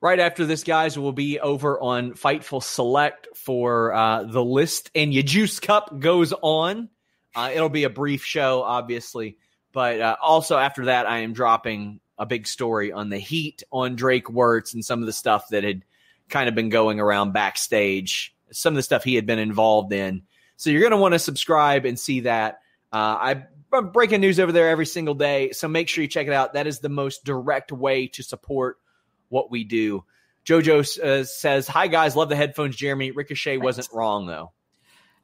Right 0.00 0.20
after 0.20 0.46
this, 0.46 0.62
guys, 0.62 0.96
will 0.96 1.12
be 1.12 1.40
over 1.40 1.80
on 1.80 2.12
Fightful 2.12 2.62
Select 2.62 3.28
for 3.34 3.92
uh, 3.92 4.24
the 4.24 4.44
list, 4.44 4.92
and 4.94 5.12
your 5.12 5.24
Juice 5.24 5.58
Cup 5.58 5.98
goes 5.98 6.32
on. 6.32 6.88
Uh, 7.34 7.50
it'll 7.52 7.68
be 7.68 7.84
a 7.84 7.90
brief 7.90 8.24
show, 8.24 8.62
obviously, 8.62 9.38
but 9.72 10.00
uh, 10.00 10.16
also 10.22 10.56
after 10.56 10.84
that, 10.84 11.06
I 11.06 11.18
am 11.20 11.32
dropping 11.32 11.98
a 12.18 12.26
big 12.26 12.46
story 12.46 12.92
on 12.92 13.10
the 13.10 13.18
heat 13.18 13.62
on 13.70 13.96
Drake 13.96 14.26
Wuertz 14.26 14.74
and 14.74 14.84
some 14.84 15.00
of 15.00 15.06
the 15.06 15.12
stuff 15.12 15.48
that 15.50 15.64
had 15.64 15.84
kind 16.28 16.48
of 16.48 16.54
been 16.54 16.68
going 16.68 17.00
around 17.00 17.32
backstage, 17.32 18.34
some 18.50 18.74
of 18.74 18.76
the 18.76 18.82
stuff 18.82 19.04
he 19.04 19.14
had 19.14 19.26
been 19.26 19.38
involved 19.38 19.92
in. 19.92 20.22
So 20.56 20.70
you're 20.70 20.80
going 20.80 20.90
to 20.92 20.98
want 20.98 21.14
to 21.14 21.18
subscribe 21.18 21.84
and 21.84 21.98
see 21.98 22.20
that. 22.20 22.60
Uh, 22.92 23.36
I'm 23.70 23.90
breaking 23.92 24.20
news 24.20 24.40
over 24.40 24.52
there 24.52 24.68
every 24.68 24.86
single 24.86 25.14
day, 25.14 25.52
so 25.52 25.68
make 25.68 25.88
sure 25.88 26.02
you 26.02 26.08
check 26.08 26.26
it 26.26 26.32
out. 26.32 26.54
That 26.54 26.66
is 26.66 26.80
the 26.80 26.88
most 26.88 27.24
direct 27.24 27.70
way 27.70 28.08
to 28.08 28.22
support 28.22 28.78
what 29.28 29.50
we 29.50 29.64
do. 29.64 30.04
JoJo 30.44 30.98
uh, 31.00 31.24
says, 31.24 31.68
"Hi 31.68 31.86
guys, 31.86 32.16
love 32.16 32.30
the 32.30 32.36
headphones, 32.36 32.74
Jeremy. 32.74 33.10
Ricochet 33.10 33.58
wasn't 33.58 33.88
wrong 33.92 34.26
though." 34.26 34.52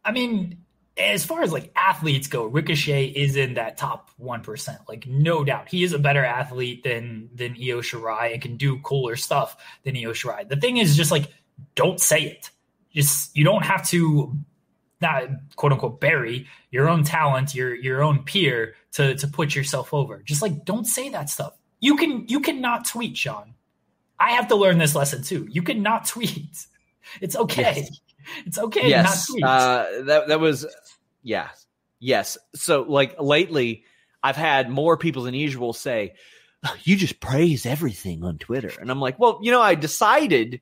I 0.05 0.13
mean, 0.13 0.59
as 0.97 1.25
far 1.25 1.43
as 1.43 1.53
like 1.53 1.73
athletes 1.75 2.29
go, 2.29 2.45
Ricochet 2.45 3.07
is 3.07 3.37
in 3.37 3.55
that 3.55 3.77
top 3.77 4.11
one 4.17 4.43
percent, 4.43 4.79
like 4.89 5.07
no 5.07 5.45
doubt. 5.45 5.69
He 5.69 5.83
is 5.83 5.93
a 5.93 5.99
better 5.99 6.25
athlete 6.25 6.85
than 6.85 7.29
than 7.35 7.53
Io 7.53 7.81
Shirai 7.81 8.33
and 8.33 8.41
can 8.43 8.57
do 8.57 8.79
cooler 8.81 9.17
stuff 9.17 9.57
than 9.83 9.97
Io 9.97 10.13
Shirai. 10.13 10.49
The 10.49 10.57
thing 10.57 10.77
is, 10.77 10.97
just 10.97 11.11
like 11.11 11.27
don't 11.75 12.01
say 12.01 12.23
it. 12.23 12.51
Just 12.93 13.37
you 13.37 13.45
don't 13.45 13.65
have 13.65 13.87
to 13.89 14.37
not 15.01 15.25
quote 15.57 15.73
unquote 15.73 16.01
bury 16.01 16.47
your 16.71 16.89
own 16.89 17.03
talent, 17.03 17.55
your 17.55 17.75
your 17.75 18.03
own 18.03 18.23
peer 18.23 18.75
to 18.93 19.17
to 19.17 19.27
put 19.27 19.55
yourself 19.55 19.93
over. 19.93 20.23
Just 20.25 20.43
like 20.43 20.65
don't 20.65 20.87
say 20.87 21.09
that 21.09 21.29
stuff. 21.29 21.55
You 21.81 21.97
can 21.97 22.25
you 22.29 22.41
cannot 22.41 22.87
tweet, 22.87 23.17
Sean. 23.17 23.55
I 24.21 24.31
have 24.31 24.47
to 24.49 24.55
learn 24.55 24.79
this 24.79 24.95
lesson 24.95 25.23
too. 25.23 25.49
You 25.51 25.63
cannot 25.63 26.07
tweet. 26.15 26.67
It's 27.21 27.35
okay. 27.35 27.63
Yes. 27.63 28.01
It's 28.47 28.59
okay 28.59 28.89
yes. 28.89 29.29
Uh, 29.43 30.03
that 30.05 30.29
that 30.29 30.41
was 30.41 30.67
yes. 31.25 31.67
Yes. 31.99 32.39
So 32.55 32.83
like 32.83 33.21
lately 33.21 33.85
I've 34.23 34.37
had 34.37 34.71
more 34.71 34.97
people 34.97 35.25
than 35.25 35.35
usual 35.35 35.73
say, 35.73 36.15
oh, 36.65 36.77
you 36.85 36.97
just 36.97 37.19
praise 37.19 37.67
everything 37.67 38.23
on 38.23 38.39
Twitter. 38.39 38.73
And 38.81 38.91
I'm 38.91 39.01
like, 39.01 39.19
well, 39.19 39.41
you 39.43 39.51
know, 39.51 39.61
I 39.61 39.75
decided 39.75 40.61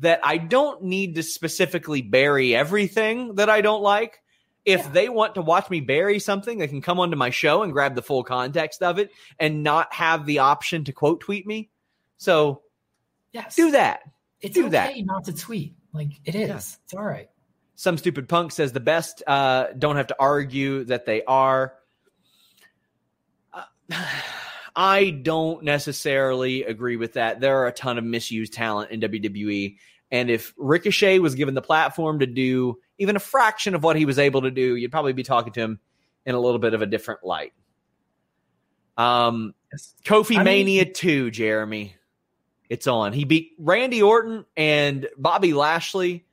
that 0.00 0.20
I 0.22 0.38
don't 0.38 0.84
need 0.84 1.14
to 1.14 1.22
specifically 1.22 2.02
bury 2.02 2.54
everything 2.54 3.36
that 3.36 3.48
I 3.48 3.60
don't 3.60 3.82
like. 3.82 4.20
If 4.64 4.80
yeah. 4.80 4.90
they 4.90 5.08
want 5.08 5.36
to 5.36 5.42
watch 5.42 5.70
me 5.70 5.80
bury 5.80 6.18
something, 6.18 6.58
they 6.58 6.68
can 6.68 6.82
come 6.82 7.00
onto 7.00 7.16
my 7.16 7.30
show 7.30 7.62
and 7.62 7.72
grab 7.72 7.94
the 7.94 8.02
full 8.02 8.24
context 8.24 8.82
of 8.82 8.98
it 8.98 9.10
and 9.38 9.62
not 9.62 9.92
have 9.94 10.26
the 10.26 10.40
option 10.40 10.84
to 10.84 10.92
quote 10.92 11.20
tweet 11.20 11.46
me. 11.46 11.70
So, 12.18 12.62
yes, 13.32 13.56
do 13.56 13.70
that. 13.70 14.00
It's 14.40 14.54
do 14.54 14.66
okay 14.66 14.70
that. 14.70 15.06
not 15.06 15.24
to 15.24 15.32
tweet. 15.32 15.74
Like 15.92 16.12
it 16.24 16.34
is. 16.34 16.48
Yeah. 16.48 16.56
It's 16.56 16.94
all 16.94 17.02
right. 17.02 17.29
Some 17.80 17.96
stupid 17.96 18.28
punk 18.28 18.52
says 18.52 18.74
the 18.74 18.78
best 18.78 19.22
uh, 19.26 19.68
don't 19.78 19.96
have 19.96 20.08
to 20.08 20.16
argue 20.20 20.84
that 20.84 21.06
they 21.06 21.24
are. 21.24 21.72
Uh, 23.54 23.62
I 24.76 25.08
don't 25.08 25.64
necessarily 25.64 26.64
agree 26.64 26.96
with 26.96 27.14
that. 27.14 27.40
There 27.40 27.56
are 27.56 27.68
a 27.68 27.72
ton 27.72 27.96
of 27.96 28.04
misused 28.04 28.52
talent 28.52 28.90
in 28.90 29.00
WWE. 29.00 29.78
And 30.10 30.28
if 30.28 30.52
Ricochet 30.58 31.20
was 31.20 31.34
given 31.34 31.54
the 31.54 31.62
platform 31.62 32.18
to 32.18 32.26
do 32.26 32.76
even 32.98 33.16
a 33.16 33.18
fraction 33.18 33.74
of 33.74 33.82
what 33.82 33.96
he 33.96 34.04
was 34.04 34.18
able 34.18 34.42
to 34.42 34.50
do, 34.50 34.76
you'd 34.76 34.92
probably 34.92 35.14
be 35.14 35.22
talking 35.22 35.54
to 35.54 35.60
him 35.60 35.80
in 36.26 36.34
a 36.34 36.38
little 36.38 36.58
bit 36.58 36.74
of 36.74 36.82
a 36.82 36.86
different 36.86 37.24
light. 37.24 37.54
Um, 38.98 39.54
Kofi 40.04 40.36
I 40.36 40.42
Mania 40.42 40.84
mean, 40.84 40.92
2, 40.92 41.30
Jeremy. 41.30 41.96
It's 42.68 42.86
on. 42.86 43.14
He 43.14 43.24
beat 43.24 43.52
Randy 43.58 44.02
Orton 44.02 44.44
and 44.54 45.08
Bobby 45.16 45.54
Lashley 45.54 46.26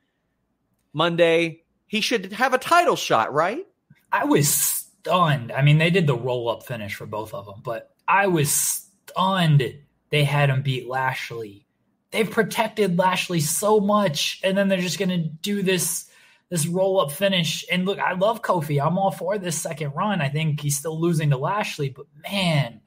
Monday. 0.92 1.62
He 1.86 2.00
should 2.00 2.32
have 2.32 2.54
a 2.54 2.58
title 2.58 2.96
shot, 2.96 3.32
right? 3.32 3.66
I 4.12 4.24
was 4.24 4.48
stunned. 4.48 5.52
I 5.52 5.62
mean, 5.62 5.78
they 5.78 5.90
did 5.90 6.06
the 6.06 6.16
roll 6.16 6.48
up 6.48 6.66
finish 6.66 6.94
for 6.94 7.06
both 7.06 7.34
of 7.34 7.46
them, 7.46 7.60
but 7.62 7.90
I 8.06 8.26
was 8.26 8.50
stunned 8.50 9.62
they 10.10 10.24
had 10.24 10.50
him 10.50 10.62
beat 10.62 10.88
Lashley. 10.88 11.66
They've 12.10 12.30
protected 12.30 12.98
Lashley 12.98 13.40
so 13.40 13.80
much, 13.80 14.40
and 14.42 14.56
then 14.56 14.68
they're 14.68 14.78
just 14.78 14.98
going 14.98 15.10
to 15.10 15.18
do 15.18 15.62
this 15.62 16.06
this 16.50 16.66
roll 16.66 16.98
up 16.98 17.12
finish. 17.12 17.66
And 17.70 17.84
look, 17.84 17.98
I 17.98 18.14
love 18.14 18.40
Kofi. 18.40 18.82
I'm 18.82 18.96
all 18.96 19.10
for 19.10 19.36
this 19.36 19.60
second 19.60 19.92
run. 19.94 20.22
I 20.22 20.30
think 20.30 20.60
he's 20.60 20.78
still 20.78 20.98
losing 20.98 21.28
to 21.30 21.36
Lashley, 21.36 21.90
but 21.90 22.06
man, 22.30 22.80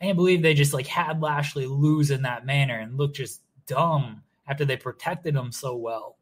I 0.00 0.04
can't 0.04 0.16
believe 0.16 0.42
they 0.42 0.54
just 0.54 0.72
like 0.72 0.86
had 0.86 1.20
Lashley 1.20 1.66
lose 1.66 2.12
in 2.12 2.22
that 2.22 2.46
manner 2.46 2.78
and 2.78 2.96
look 2.96 3.14
just 3.14 3.42
dumb 3.66 4.22
after 4.46 4.64
they 4.64 4.76
protected 4.76 5.34
him 5.34 5.50
so 5.50 5.74
well. 5.74 6.18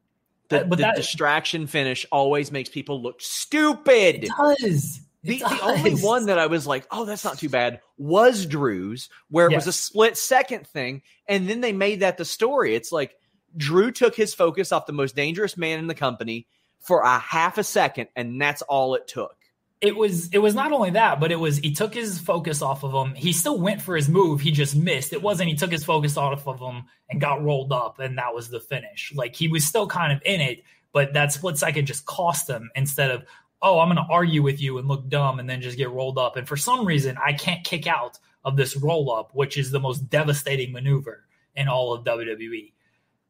The, 0.48 0.62
uh, 0.62 0.64
but 0.64 0.76
the 0.76 0.82
that, 0.82 0.96
distraction 0.96 1.66
finish 1.66 2.06
always 2.10 2.50
makes 2.50 2.68
people 2.68 3.02
look 3.02 3.20
stupid. 3.20 4.24
It 4.24 4.30
does. 4.36 5.00
The, 5.24 5.38
the, 5.38 5.60
only 5.62 5.94
one 5.96 6.26
that 6.26 6.38
I 6.38 6.46
was 6.46 6.66
like, 6.66 6.86
oh, 6.90 7.04
that's 7.04 7.24
not 7.24 7.38
too 7.38 7.48
bad 7.48 7.80
was 7.98 8.46
Drew's, 8.46 9.08
where 9.30 9.46
it 9.48 9.52
yes. 9.52 9.66
was 9.66 9.74
a 9.74 9.78
split 9.78 10.16
second 10.16 10.66
thing. 10.66 11.02
And 11.26 11.48
then 11.48 11.60
they 11.60 11.72
made 11.72 12.00
that 12.00 12.16
the 12.16 12.24
story. 12.24 12.74
It's 12.74 12.92
like 12.92 13.16
Drew 13.56 13.90
took 13.90 14.14
his 14.14 14.32
focus 14.32 14.72
off 14.72 14.86
the 14.86 14.92
most 14.92 15.16
dangerous 15.16 15.56
man 15.56 15.80
in 15.80 15.86
the 15.86 15.94
company 15.94 16.46
for 16.80 17.00
a 17.00 17.18
half 17.18 17.58
a 17.58 17.64
second, 17.64 18.08
and 18.14 18.40
that's 18.40 18.62
all 18.62 18.94
it 18.94 19.08
took. 19.08 19.36
It 19.80 19.96
was 19.96 20.28
it 20.30 20.38
was 20.38 20.54
not 20.54 20.72
only 20.72 20.90
that, 20.90 21.20
but 21.20 21.30
it 21.30 21.38
was 21.38 21.58
he 21.58 21.72
took 21.72 21.94
his 21.94 22.18
focus 22.18 22.62
off 22.62 22.82
of 22.82 22.92
him. 22.92 23.14
He 23.14 23.32
still 23.32 23.58
went 23.58 23.80
for 23.80 23.94
his 23.94 24.08
move. 24.08 24.40
He 24.40 24.50
just 24.50 24.74
missed. 24.74 25.12
It 25.12 25.22
wasn't 25.22 25.50
he 25.50 25.56
took 25.56 25.70
his 25.70 25.84
focus 25.84 26.16
off 26.16 26.46
of 26.46 26.58
him 26.58 26.84
and 27.08 27.20
got 27.20 27.42
rolled 27.42 27.72
up, 27.72 28.00
and 28.00 28.18
that 28.18 28.34
was 28.34 28.48
the 28.48 28.60
finish. 28.60 29.12
Like 29.14 29.36
he 29.36 29.46
was 29.48 29.64
still 29.64 29.86
kind 29.86 30.12
of 30.12 30.20
in 30.24 30.40
it, 30.40 30.64
but 30.92 31.14
that 31.14 31.32
split 31.32 31.58
second 31.58 31.86
just 31.86 32.06
cost 32.06 32.48
him 32.48 32.70
instead 32.74 33.10
of 33.10 33.24
oh 33.62 33.78
I'm 33.78 33.88
going 33.88 34.04
to 34.04 34.12
argue 34.12 34.42
with 34.42 34.60
you 34.60 34.78
and 34.78 34.88
look 34.88 35.08
dumb 35.08 35.38
and 35.38 35.48
then 35.48 35.60
just 35.60 35.78
get 35.78 35.90
rolled 35.90 36.18
up. 36.18 36.36
And 36.36 36.48
for 36.48 36.56
some 36.56 36.84
reason 36.84 37.16
I 37.24 37.32
can't 37.32 37.64
kick 37.64 37.86
out 37.86 38.18
of 38.44 38.56
this 38.56 38.76
roll 38.76 39.12
up, 39.12 39.30
which 39.34 39.56
is 39.56 39.70
the 39.70 39.80
most 39.80 40.10
devastating 40.10 40.72
maneuver 40.72 41.24
in 41.54 41.68
all 41.68 41.92
of 41.92 42.04
WWE. 42.04 42.72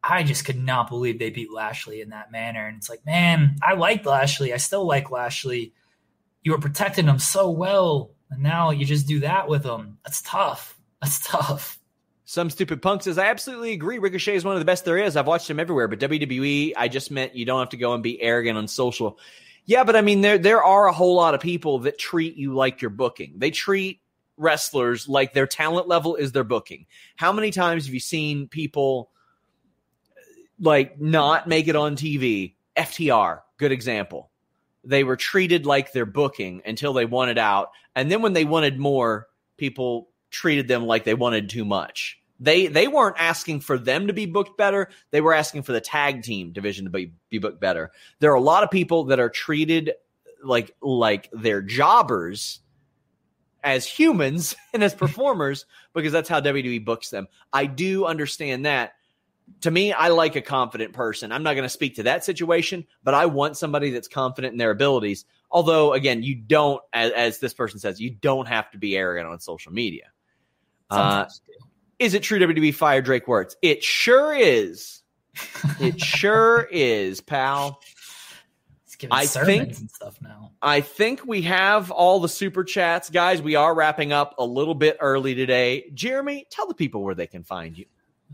I 0.03 0.22
just 0.22 0.44
could 0.44 0.62
not 0.62 0.88
believe 0.88 1.18
they 1.18 1.30
beat 1.30 1.53
Lashley 1.53 2.01
in 2.01 2.11
that 2.11 2.30
manner. 2.30 2.66
And 2.66 2.76
it's 2.76 2.88
like, 2.88 3.05
man, 3.05 3.57
I 3.62 3.74
like 3.74 4.07
Lashley. 4.07 4.53
I 4.53 4.59
still 4.59 4.86
like 4.86 5.11
Lashley 5.11 5.72
you 6.43 6.53
were 6.53 6.59
protecting 6.59 7.07
them 7.07 7.18
so 7.18 7.51
well, 7.51 8.11
and 8.30 8.43
now 8.43 8.70
you 8.70 8.84
just 8.84 9.07
do 9.07 9.20
that 9.20 9.49
with 9.49 9.62
them. 9.62 9.99
That's 10.05 10.22
tough. 10.22 10.78
That's 11.03 11.20
tough. 11.26 11.78
Some 12.24 12.51
stupid 12.51 12.82
punk 12.82 13.03
says, 13.03 13.16
I 13.16 13.26
absolutely 13.26 13.72
agree. 13.72 13.99
Ricochet 13.99 14.34
is 14.34 14.45
one 14.45 14.55
of 14.55 14.61
the 14.61 14.66
best 14.66 14.84
there 14.84 14.99
is. 14.99 15.16
I've 15.16 15.26
watched 15.26 15.49
him 15.49 15.59
everywhere, 15.59 15.89
but 15.89 15.99
WWE, 15.99 16.74
I 16.76 16.89
just 16.89 17.11
meant 17.11 17.34
you 17.34 17.47
don't 17.47 17.59
have 17.59 17.70
to 17.70 17.78
go 17.78 17.95
and 17.95 18.03
be 18.03 18.20
arrogant 18.20 18.59
on 18.59 18.68
social. 18.68 19.18
Yeah, 19.64 19.84
but 19.84 19.97
I 19.97 20.03
mean, 20.03 20.20
there 20.20 20.39
there 20.39 20.62
are 20.62 20.89
a 20.89 20.93
whole 20.93 21.14
lot 21.14 21.34
of 21.34 21.41
people 21.41 21.78
that 21.80 21.99
treat 21.99 22.36
you 22.36 22.55
like 22.55 22.82
you're 22.82 22.91
booking. 22.91 23.34
They 23.36 23.51
treat 23.51 24.01
wrestlers 24.36 25.09
like 25.09 25.32
their 25.32 25.47
talent 25.47 25.89
level 25.89 26.16
is 26.16 26.32
their 26.32 26.45
booking. 26.45 26.86
How 27.16 27.32
many 27.32 27.51
times 27.51 27.86
have 27.86 27.95
you 27.95 28.01
seen 28.01 28.47
people 28.47 29.11
like 30.61 31.01
not 31.01 31.49
make 31.49 31.66
it 31.68 31.76
on 31.76 31.97
TV? 31.97 32.55
FTR, 32.76 33.41
good 33.57 33.72
example 33.72 34.30
they 34.89 35.05
were 35.05 35.16
treated 35.16 35.66
like 35.66 35.93
they're 35.93 36.07
booking 36.07 36.62
until 36.64 36.95
they 36.95 37.05
wanted 37.05 37.36
out. 37.36 37.70
And 37.95 38.11
then 38.11 38.22
when 38.22 38.32
they 38.32 38.47
wanted 38.47 38.78
more, 38.78 39.26
people 39.59 40.09
treated 40.30 40.66
them 40.66 40.86
like 40.86 41.05
they 41.05 41.14
wanted 41.14 41.51
too 41.51 41.66
much. 41.66 42.18
They 42.41 42.68
they 42.68 42.89
weren't 42.89 43.16
asking 43.18 43.61
for 43.61 43.76
them 43.76 44.07
to 44.07 44.12
be 44.14 44.24
booked 44.24 44.57
better. 44.57 44.89
They 45.11 45.20
were 45.20 45.34
asking 45.34 45.64
for 45.64 45.72
the 45.72 45.80
tag 45.80 46.22
team 46.22 46.53
division 46.53 46.86
to 46.86 46.91
be, 46.91 47.12
be 47.28 47.39
booked 47.39 47.61
better. 47.61 47.91
There 48.20 48.32
are 48.32 48.36
a 48.36 48.41
lot 48.41 48.62
of 48.62 48.70
people 48.70 49.05
that 49.05 49.20
are 49.20 49.28
treated 49.28 49.93
like 50.43 50.74
like 50.80 51.28
they're 51.32 51.62
jobbers 51.62 52.61
as 53.62 53.86
humans 53.86 54.57
and 54.72 54.82
as 54.82 54.95
performers 54.95 55.66
because 55.93 56.12
that's 56.12 56.28
how 56.30 56.41
WWE 56.41 56.84
books 56.84 57.11
them. 57.11 57.28
I 57.53 57.66
do 57.66 58.07
understand 58.07 58.64
that 58.64 58.93
to 59.62 59.70
me, 59.70 59.92
I 59.92 60.09
like 60.09 60.36
a 60.36 60.42
confident 60.42 60.92
person. 60.92 61.32
I'm 61.32 61.42
not 61.42 61.55
going 61.55 61.64
to 61.64 61.68
speak 61.68 61.96
to 61.96 62.05
that 62.05 62.24
situation, 62.24 62.86
but 63.03 63.14
I 63.14 63.26
want 63.26 63.57
somebody 63.57 63.90
that's 63.90 64.09
confident 64.09 64.53
in 64.53 64.59
their 64.59 64.70
abilities. 64.70 65.24
Although, 65.51 65.94
again, 65.94 66.22
you 66.22 66.34
don't, 66.34 66.80
as, 66.92 67.12
as 67.12 67.38
this 67.38 67.55
person 67.55 67.78
says, 67.78 68.01
you 68.01 68.11
don't 68.11 68.46
have 68.46 68.70
to 68.72 68.78
be 68.78 68.96
arrogant 68.96 69.28
on 69.28 69.40
social 69.40 69.72
media. 69.72 70.05
Uh, 70.90 71.26
is 71.99 72.14
it 72.14 72.22
true 72.22 72.38
WWE 72.38 72.74
fired 72.74 73.05
Drake 73.05 73.26
Wuertz? 73.26 73.57
It 73.62 73.82
sure 73.82 74.34
is. 74.34 75.03
It 75.80 76.01
sure 76.01 76.66
is, 76.72 77.20
pal. 77.20 77.80
I 79.11 79.26
think 79.26 79.78
and 79.78 79.90
stuff 79.90 80.18
now. 80.20 80.53
I 80.61 80.80
think 80.80 81.24
we 81.24 81.42
have 81.42 81.92
all 81.92 82.18
the 82.18 82.28
super 82.28 82.64
chats, 82.64 83.11
guys. 83.11 83.40
We 83.40 83.55
are 83.55 83.72
wrapping 83.72 84.12
up 84.12 84.34
a 84.38 84.44
little 84.44 84.74
bit 84.74 84.96
early 85.01 85.36
today. 85.36 85.90
Jeremy, 85.94 86.46
tell 86.51 86.66
the 86.66 86.74
people 86.74 87.05
where 87.05 87.14
they 87.14 87.28
can 87.28 87.44
find 87.44 87.78
you. 87.78 87.86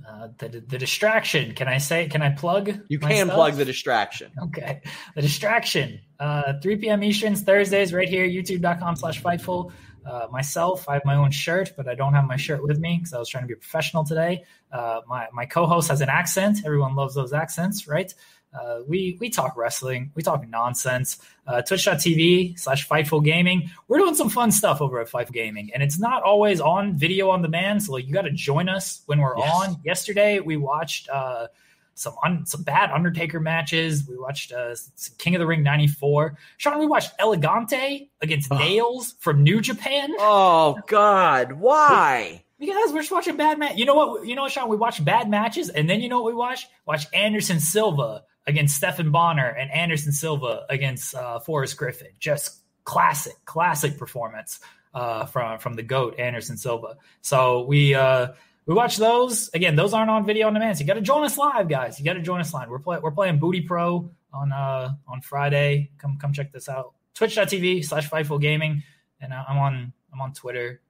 Uh, 0.07 0.29
the, 0.39 0.49
the 0.49 0.77
distraction. 0.77 1.55
Can 1.55 1.69
I 1.69 1.79
say? 1.79 2.09
Can 2.09 2.21
I 2.21 2.31
plug? 2.31 2.81
You 2.89 2.99
can 2.99 3.29
plug 3.31 3.55
the 3.55 3.65
distraction. 3.65 4.33
Okay, 4.45 4.81
the 5.15 5.23
distraction. 5.23 6.01
Uh, 6.19 6.55
3 6.61 6.77
p.m. 6.77 7.03
Eastern 7.03 7.37
Thursdays, 7.37 7.93
right 7.93 8.09
here, 8.09 8.27
YouTube.com/slash 8.27 9.23
Fightful. 9.23 9.73
Uh, 10.05 10.27
myself, 10.31 10.87
I 10.89 10.95
have 10.95 11.05
my 11.07 11.15
own 11.15 11.31
shirt, 11.31 11.73
but 11.77 11.89
I 11.89 11.95
don't 11.95 12.13
have 12.13 12.27
my 12.27 12.37
shirt 12.37 12.63
with 12.63 12.79
me 12.79 12.99
because 12.99 13.15
I 13.15 13.19
was 13.19 13.29
trying 13.29 13.45
to 13.45 13.49
be 13.49 13.55
professional 13.55 14.05
today. 14.05 14.45
Uh, 14.71 15.01
my 15.09 15.29
my 15.33 15.47
co-host 15.47 15.89
has 15.89 16.01
an 16.01 16.11
accent. 16.11 16.59
Everyone 16.67 16.95
loves 16.95 17.15
those 17.15 17.33
accents, 17.33 17.89
right? 17.89 18.13
Uh, 18.55 18.81
we 18.87 19.17
we 19.21 19.31
talk 19.31 19.57
wrestling, 19.57 20.13
we 20.15 20.23
talk 20.23 20.49
nonsense. 20.49 21.19
Uh, 21.47 21.61
Twitch.tv 21.61 22.59
slash 22.59 22.89
Fightful 22.89 23.23
Gaming. 23.23 23.71
We're 23.89 23.99
doing 23.99 24.15
some 24.15 24.31
fun 24.31 24.51
stuff 24.51 24.81
over 24.81 25.01
at 25.01 25.09
Fightful 25.09 25.33
Gaming, 25.33 25.71
and 25.75 25.83
it's 25.83 25.99
not 25.99 26.23
always 26.23 26.61
on 26.61 26.97
video 26.97 27.31
on 27.31 27.43
demand. 27.43 27.83
So 27.83 27.93
like, 27.93 28.07
you 28.07 28.15
got 28.15 28.23
to 28.23 28.31
join 28.31 28.69
us 28.69 29.03
when 29.07 29.21
we're 29.21 29.37
yes. 29.37 29.53
on. 29.55 29.77
Yesterday 29.85 30.41
we 30.41 30.57
watched 30.57 31.09
uh, 31.11 31.49
some 31.95 32.15
un- 32.25 32.47
some 32.47 32.63
bad 32.63 32.91
Undertaker 32.91 33.41
matches. 33.41 34.07
We 34.09 34.17
watched 34.17 34.53
uh, 34.53 34.75
King 35.19 35.35
of 35.35 35.41
the 35.41 35.47
Ring 35.47 35.63
'94. 35.63 36.37
Sean, 36.57 36.79
we 36.79 36.87
watched 36.87 37.13
Elegante 37.19 38.11
against 38.21 38.53
oh. 38.53 38.59
Nails 38.59 39.15
from 39.19 39.43
New 39.43 39.61
Japan. 39.61 40.11
Oh 40.19 40.79
God, 40.87 41.53
why? 41.53 42.45
Because 42.59 42.93
we're 42.93 43.01
just 43.01 43.13
watching 43.13 43.37
bad 43.37 43.59
match. 43.59 43.77
You 43.77 43.85
know 43.85 43.95
what? 43.95 44.27
You 44.27 44.35
know 44.35 44.43
what, 44.43 44.53
Sean? 44.53 44.69
We 44.69 44.77
watch 44.77 45.05
bad 45.05 45.29
matches, 45.29 45.69
and 45.69 45.91
then 45.91 46.01
you 46.01 46.09
know 46.09 46.23
what 46.23 46.33
we 46.33 46.37
watch? 46.37 46.67
Watch 46.87 47.07
Anderson 47.13 47.61
Silva 47.61 48.23
against 48.47 48.77
Stephan 48.77 49.11
Bonnar 49.11 49.49
and 49.49 49.71
Anderson 49.71 50.13
Silva 50.13 50.67
against 50.69 51.15
uh, 51.15 51.41
Forrest 51.41 51.77
Griffin. 51.77 52.09
Just 52.19 52.61
classic, 52.85 53.35
classic 53.45 53.99
performance 53.99 54.61
uh, 54.95 55.27
from 55.27 55.59
from 55.59 55.75
the 55.75 55.83
goat 55.83 56.19
Anderson 56.19 56.57
Silva. 56.57 56.97
So 57.21 57.65
we 57.65 57.95
uh, 57.95 58.29
we 58.67 58.75
watch 58.75 58.97
those 58.97 59.51
again. 59.55 59.77
Those 59.77 59.93
aren't 59.93 60.11
on 60.11 60.25
video 60.25 60.47
on 60.47 60.55
demand. 60.55 60.79
So 60.79 60.83
you 60.83 60.87
got 60.87 60.95
to 60.95 61.01
join 61.01 61.25
us 61.25 61.37
live, 61.37 61.69
guys. 61.69 61.99
You 61.99 62.05
got 62.05 62.15
to 62.15 62.23
join 62.23 62.41
us 62.41 62.55
live. 62.55 62.69
We're 62.69 62.79
play, 62.79 62.99
we're 62.99 63.11
playing 63.11 63.39
Booty 63.39 63.63
Pro 63.63 64.11
on 64.33 64.53
uh, 64.53 64.95
on 65.09 65.21
Friday. 65.21 65.91
Come 65.99 66.19
come 66.19 66.33
check 66.33 66.53
this 66.53 66.69
out. 66.69 66.95
Twitch.tv 67.15 67.85
slash 67.85 68.09
Fightful 68.09 68.41
Gaming, 68.41 68.83
and 69.21 69.33
uh, 69.33 69.45
I'm 69.49 69.59
on 69.59 69.93
I'm 70.13 70.21
on 70.21 70.33
Twitter 70.33 70.81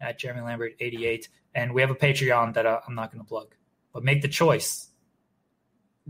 at 0.00 0.18
Jeremy 0.18 0.42
Lambert 0.42 0.74
88, 0.78 1.28
and 1.54 1.74
we 1.74 1.80
have 1.80 1.90
a 1.90 1.94
Patreon 1.94 2.54
that 2.54 2.66
uh, 2.66 2.80
I'm 2.86 2.94
not 2.94 3.10
going 3.12 3.22
to 3.22 3.28
plug. 3.28 3.54
But 3.92 4.04
make 4.04 4.22
the 4.22 4.28
choice 4.28 4.87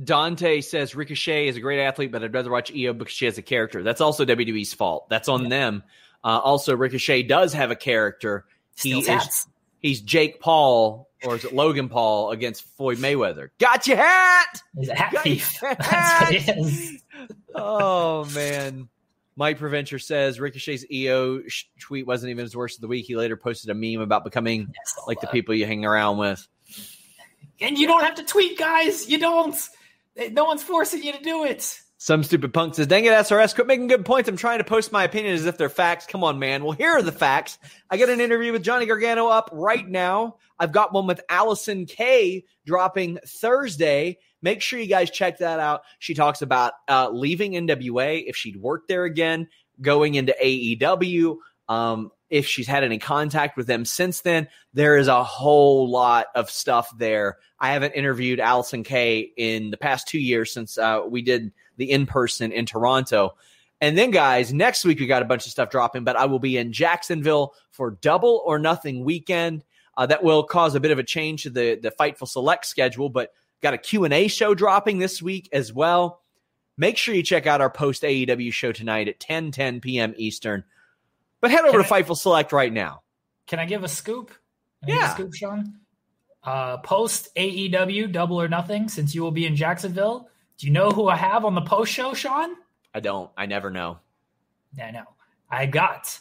Dante 0.03 0.61
says 0.61 0.95
Ricochet 0.95 1.49
is 1.49 1.57
a 1.57 1.61
great 1.61 1.85
athlete, 1.85 2.13
but 2.13 2.23
I'd 2.23 2.33
rather 2.33 2.51
watch 2.51 2.73
Io 2.73 2.93
because 2.93 3.13
she 3.13 3.25
has 3.25 3.39
a 3.39 3.43
character. 3.43 3.83
That's 3.83 4.01
also 4.01 4.25
WWE's 4.25 4.73
fault. 4.73 5.09
That's 5.09 5.29
on 5.29 5.45
yeah. 5.45 5.49
them. 5.49 5.83
Uh, 6.23 6.39
also, 6.39 6.77
Ricochet 6.77 7.25
does 7.25 7.53
have 7.53 7.71
a 7.71 7.77
character. 7.77 8.45
He 8.77 8.99
is, 9.01 9.47
he's 9.81 10.01
Jake 10.01 10.41
Paul, 10.41 11.09
or 11.25 11.37
is 11.37 11.45
it 11.45 11.53
Logan 11.53 11.89
Paul 11.89 12.31
against 12.31 12.65
Floyd 12.77 12.99
Mayweather? 12.99 13.51
Got 13.59 13.87
your 13.87 13.97
hat. 13.97 14.63
He's 14.79 14.89
a 14.89 14.95
hat 14.95 15.13
Got 15.13 15.25
thief. 15.25 15.59
That's 15.63 16.21
what 16.21 16.35
he 16.35 16.61
is. 16.61 17.03
oh 17.55 18.25
man. 18.35 18.89
Mike 19.37 19.61
Preventure 19.61 20.03
says 20.03 20.41
Ricochet's 20.41 20.85
Io 20.93 21.43
tweet 21.79 22.09
wasn't 22.09 22.31
even 22.31 22.43
his 22.43 22.57
worst 22.57 22.77
of 22.79 22.81
the 22.81 22.89
week. 22.89 23.07
He 23.07 23.15
later 23.15 23.37
posted 23.37 23.71
a 23.71 23.75
meme 23.75 24.01
about 24.01 24.25
becoming 24.25 24.63
yes, 24.63 24.95
like 25.07 25.21
the 25.21 25.29
people 25.29 25.55
you 25.55 25.65
hang 25.65 25.85
around 25.85 26.19
with. 26.19 26.47
And 27.61 27.79
you 27.79 27.87
don't 27.87 28.03
have 28.03 28.17
to 28.17 28.25
tweet, 28.25 28.59
guys. 28.59 29.09
You 29.09 29.19
don't. 29.19 29.57
No 30.33 30.45
one's 30.45 30.63
forcing 30.63 31.03
you 31.03 31.13
to 31.13 31.23
do 31.23 31.45
it. 31.45 31.81
Some 32.01 32.23
stupid 32.23 32.55
punk 32.55 32.77
says, 32.77 32.87
dang 32.87 33.05
it, 33.07 33.13
SRS, 33.13 33.57
quit 33.57 33.67
making 33.67 33.89
good 33.89 34.05
points. 34.05 34.29
I'm 34.29 34.37
trying 34.37 34.59
to 34.59 34.65
post 34.65 34.93
my 34.93 35.03
opinion 35.03 35.35
as 35.35 35.47
if 35.47 35.59
they're 35.59 35.69
facts. 35.69 36.07
Come 36.07 36.23
on, 36.23 36.39
man. 36.39 36.63
Well, 36.63 36.73
here 36.73 36.91
are 36.91 37.03
the 37.03 37.11
facts. 37.11 37.59
I 37.91 37.97
got 37.97 38.09
an 38.09 38.21
interview 38.21 38.53
with 38.53 38.63
Johnny 38.63 38.87
Gargano 38.87 39.27
up 39.27 39.51
right 39.53 39.87
now. 39.87 40.37
I've 40.61 40.71
got 40.71 40.93
one 40.93 41.09
with 41.09 41.21
Allysin 41.29 41.89
Kay 41.89 42.45
dropping 42.65 43.19
Thursday. 43.27 44.19
Make 44.43 44.63
sure 44.63 44.79
you 44.79 44.87
guys 44.87 45.11
check 45.11 45.39
that 45.39 45.59
out. 45.59 45.83
She 45.99 46.15
talks 46.15 46.41
about 46.41 46.75
uh, 46.89 47.11
leaving 47.11 47.53
NWA, 47.53 48.23
if 48.25 48.37
she'd 48.37 48.57
worked 48.57 48.87
there 48.87 49.05
again, 49.05 49.49
going 49.81 50.15
into 50.15 50.37
AEW, 50.41 51.37
um, 51.69 52.13
if 52.31 52.47
she's 52.47 52.67
had 52.67 52.85
any 52.85 52.99
contact 52.99 53.57
with 53.57 53.67
them 53.67 53.85
since 53.85 54.21
then. 54.21 54.49
There 54.75 54.97
is 54.97 55.09
a 55.09 55.25
whole 55.25 55.91
lot 55.91 56.27
of 56.35 56.51
stuff 56.51 56.91
there. 56.99 57.39
I 57.61 57.73
haven't 57.73 57.95
interviewed 57.95 58.39
Allysin 58.39 58.85
Kay 58.85 59.33
in 59.37 59.71
the 59.71 59.77
past 59.77 60.09
two 60.09 60.19
years 60.19 60.53
since 60.53 60.79
uh, 60.79 61.03
we 61.09 61.23
did 61.23 61.53
the 61.77 61.91
in 61.91 62.07
person 62.07 62.53
in 62.53 62.67
Toronto. 62.67 63.35
And 63.81 63.97
then, 63.97 64.11
guys, 64.11 64.53
next 64.53 64.85
week 64.85 64.99
we 64.99 65.07
got 65.07 65.23
a 65.23 65.27
bunch 65.27 65.47
of 65.47 65.53
stuff 65.53 65.71
dropping, 65.71 66.05
but 66.05 66.17
I 66.17 66.27
will 66.27 66.41
be 66.41 66.57
in 66.57 66.73
Jacksonville 66.73 67.55
for 67.71 67.93
Double 67.93 68.43
or 68.45 68.59
Nothing 68.59 69.05
weekend. 69.05 69.65
Uh, 69.97 70.07
that 70.07 70.23
will 70.23 70.45
cause 70.45 70.75
a 70.75 70.81
bit 70.81 70.93
of 70.93 70.99
a 70.99 71.05
change 71.05 71.43
to 71.43 71.51
the 71.51 71.79
the 71.81 71.91
Fightful 71.91 72.29
Select 72.29 72.67
schedule, 72.67 73.09
but 73.09 73.33
got 73.61 73.75
a 73.75 73.79
Q&A 73.79 74.29
show 74.29 74.55
dropping 74.55 74.99
this 74.99 75.21
week 75.21 75.49
as 75.53 75.73
well. 75.73 76.23
Make 76.77 76.97
sure 76.97 77.15
you 77.15 77.25
check 77.25 77.49
out 77.49 77.61
our 77.61 77.71
post 77.71 78.05
AEW 78.05 78.53
show 78.53 78.71
tonight 78.71 79.09
at 79.09 79.19
10 79.19 79.51
10 79.51 79.81
p.m. 79.81 80.15
Eastern. 80.17 80.63
But 81.41 81.51
head 81.51 81.61
over 81.61 81.79
can 81.79 81.89
to 81.89 81.95
I, 81.95 82.03
Fightful 82.03 82.17
Select 82.17 82.53
right 82.53 82.73
now. 82.73 83.03
Can 83.47 83.59
I 83.59 83.65
give 83.65 83.85
a 83.85 83.89
scoop? 83.89 84.33
yeah. 84.87 85.11
A 85.11 85.15
scoop, 85.15 85.35
Sean? 85.35 85.75
Uh, 86.43 86.79
post 86.79 87.35
AEW 87.37 88.13
Double 88.13 88.41
or 88.41 88.49
Nothing, 88.49 88.89
since 88.89 89.15
you 89.15 89.23
will 89.23 89.31
be 89.31 89.47
in 89.47 89.57
Jacksonville. 89.57 90.29
Do 90.59 90.67
you 90.67 90.73
know 90.73 90.91
who 90.91 91.09
I 91.09 91.17
have 91.17 91.45
on 91.45 91.55
the 91.55 91.61
post 91.63 91.93
show, 91.93 92.15
Sean? 92.15 92.55
I 92.95 93.01
don't. 93.01 93.31
I 93.37 93.47
never 93.47 93.71
know. 93.71 93.99
I 94.83 94.91
know. 94.91 95.05
I 95.51 95.67
got 95.67 96.19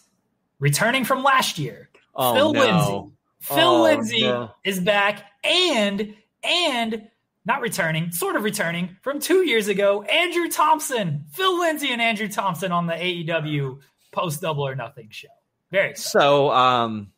returning 0.59 1.05
from 1.05 1.23
last 1.23 1.57
year. 1.57 1.89
Oh, 2.15 2.33
Phil 2.33 2.53
no. 2.53 2.59
Lindsay. 2.59 3.13
Phil 3.39 3.67
oh, 3.67 3.83
Lindsay 3.83 4.21
no. 4.21 4.51
is 4.63 4.79
back 4.79 5.25
and 5.43 6.15
and 6.43 7.07
not 7.45 7.61
returning, 7.61 8.11
sort 8.11 8.35
of 8.35 8.43
returning 8.43 8.97
from 9.01 9.19
two 9.19 9.45
years 9.45 9.69
ago. 9.69 10.03
Andrew 10.03 10.49
Thompson, 10.49 11.25
Phil 11.31 11.57
Lindsay, 11.59 11.91
and 11.91 12.01
Andrew 12.01 12.27
Thompson 12.27 12.71
on 12.71 12.87
the 12.87 12.93
AEW 12.93 13.79
post 14.17 14.41
double 14.41 14.67
or 14.67 14.75
nothing 14.75 15.09
show. 15.11 15.27
Very 15.71 15.91
excited. 15.91 16.09
So, 16.09 16.51
um, 16.51 17.11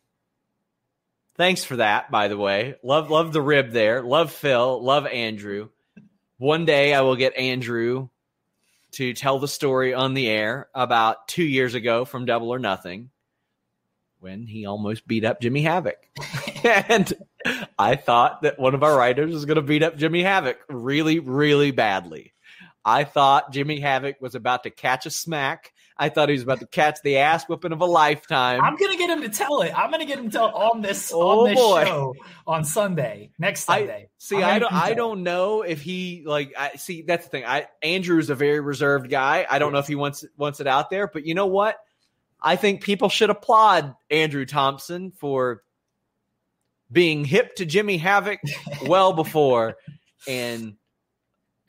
thanks 1.36 1.64
for 1.64 1.76
that. 1.76 2.10
By 2.10 2.28
the 2.28 2.36
way, 2.36 2.76
love 2.82 3.10
love 3.10 3.32
the 3.32 3.42
rib 3.42 3.70
there. 3.70 4.02
Love 4.02 4.32
Phil. 4.32 4.82
Love 4.82 5.06
Andrew. 5.06 5.68
One 6.38 6.64
day 6.64 6.94
I 6.94 7.02
will 7.02 7.16
get 7.16 7.36
Andrew 7.36 8.08
to 8.92 9.14
tell 9.14 9.38
the 9.38 9.48
story 9.48 9.94
on 9.94 10.14
the 10.14 10.28
air 10.28 10.68
about 10.74 11.28
two 11.28 11.44
years 11.44 11.74
ago 11.74 12.04
from 12.04 12.24
Double 12.24 12.50
or 12.50 12.58
Nothing 12.58 13.10
when 14.18 14.46
he 14.46 14.66
almost 14.66 15.06
beat 15.06 15.24
up 15.24 15.40
Jimmy 15.40 15.62
Havoc. 15.62 15.98
and 16.64 17.12
I 17.78 17.96
thought 17.96 18.42
that 18.42 18.58
one 18.58 18.74
of 18.74 18.82
our 18.82 18.96
writers 18.96 19.32
was 19.32 19.44
going 19.44 19.56
to 19.56 19.62
beat 19.62 19.82
up 19.82 19.96
Jimmy 19.96 20.22
Havoc 20.22 20.58
really, 20.68 21.18
really 21.18 21.70
badly. 21.70 22.32
I 22.84 23.04
thought 23.04 23.52
Jimmy 23.52 23.80
Havoc 23.80 24.20
was 24.20 24.34
about 24.34 24.64
to 24.64 24.70
catch 24.70 25.06
a 25.06 25.10
smack. 25.10 25.72
I 26.02 26.08
thought 26.08 26.30
he 26.30 26.32
was 26.32 26.42
about 26.42 26.60
to 26.60 26.66
catch 26.66 27.02
the 27.04 27.18
ass 27.18 27.44
whipping 27.46 27.72
of 27.72 27.82
a 27.82 27.84
lifetime. 27.84 28.62
I'm 28.62 28.74
gonna 28.76 28.96
get 28.96 29.10
him 29.10 29.20
to 29.20 29.28
tell 29.28 29.60
it. 29.60 29.70
I'm 29.76 29.90
gonna 29.90 30.06
get 30.06 30.18
him 30.18 30.30
to 30.30 30.38
tell 30.38 30.48
on 30.48 30.80
this 30.80 31.12
Oh, 31.14 31.40
on 31.42 31.48
this 31.50 31.58
boy. 31.58 31.84
show 31.84 32.14
on 32.46 32.64
Sunday, 32.64 33.32
next 33.38 33.64
Sunday. 33.64 34.04
I 34.04 34.08
see. 34.16 34.42
I 34.42 34.58
don't. 34.58 34.72
I 34.72 34.76
to 34.76 34.80
tell 34.80 34.92
it. 34.92 34.94
don't 34.96 35.22
know 35.22 35.60
if 35.60 35.82
he 35.82 36.22
like. 36.24 36.54
I 36.58 36.76
see. 36.76 37.02
That's 37.02 37.24
the 37.24 37.30
thing. 37.30 37.44
I 37.44 37.66
Andrew's 37.82 38.30
a 38.30 38.34
very 38.34 38.60
reserved 38.60 39.10
guy. 39.10 39.46
I 39.48 39.58
don't 39.58 39.72
know 39.74 39.78
if 39.78 39.86
he 39.88 39.94
wants 39.94 40.24
wants 40.38 40.60
it 40.60 40.66
out 40.66 40.88
there. 40.88 41.06
But 41.06 41.26
you 41.26 41.34
know 41.34 41.46
what? 41.48 41.76
I 42.40 42.56
think 42.56 42.82
people 42.82 43.10
should 43.10 43.28
applaud 43.28 43.94
Andrew 44.10 44.46
Thompson 44.46 45.12
for 45.12 45.62
being 46.90 47.26
hip 47.26 47.56
to 47.56 47.66
Jimmy 47.66 47.98
Havoc 47.98 48.40
well 48.86 49.12
before 49.12 49.76
and 50.26 50.76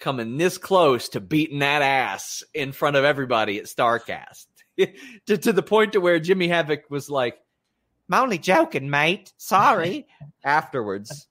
coming 0.01 0.35
this 0.37 0.57
close 0.57 1.07
to 1.09 1.21
beating 1.21 1.59
that 1.59 1.81
ass 1.81 2.43
in 2.53 2.73
front 2.73 2.97
of 2.97 3.05
everybody 3.05 3.57
at 3.59 3.65
Starcast 3.65 4.45
to, 5.27 5.37
to 5.37 5.53
the 5.53 5.63
point 5.63 5.93
to 5.93 6.01
where 6.01 6.19
Jimmy 6.19 6.49
Havoc 6.49 6.89
was 6.89 7.09
like, 7.09 7.37
I'm 8.11 8.21
only 8.23 8.37
joking, 8.39 8.89
mate. 8.89 9.31
Sorry. 9.37 10.05
Afterwards. 10.43 11.27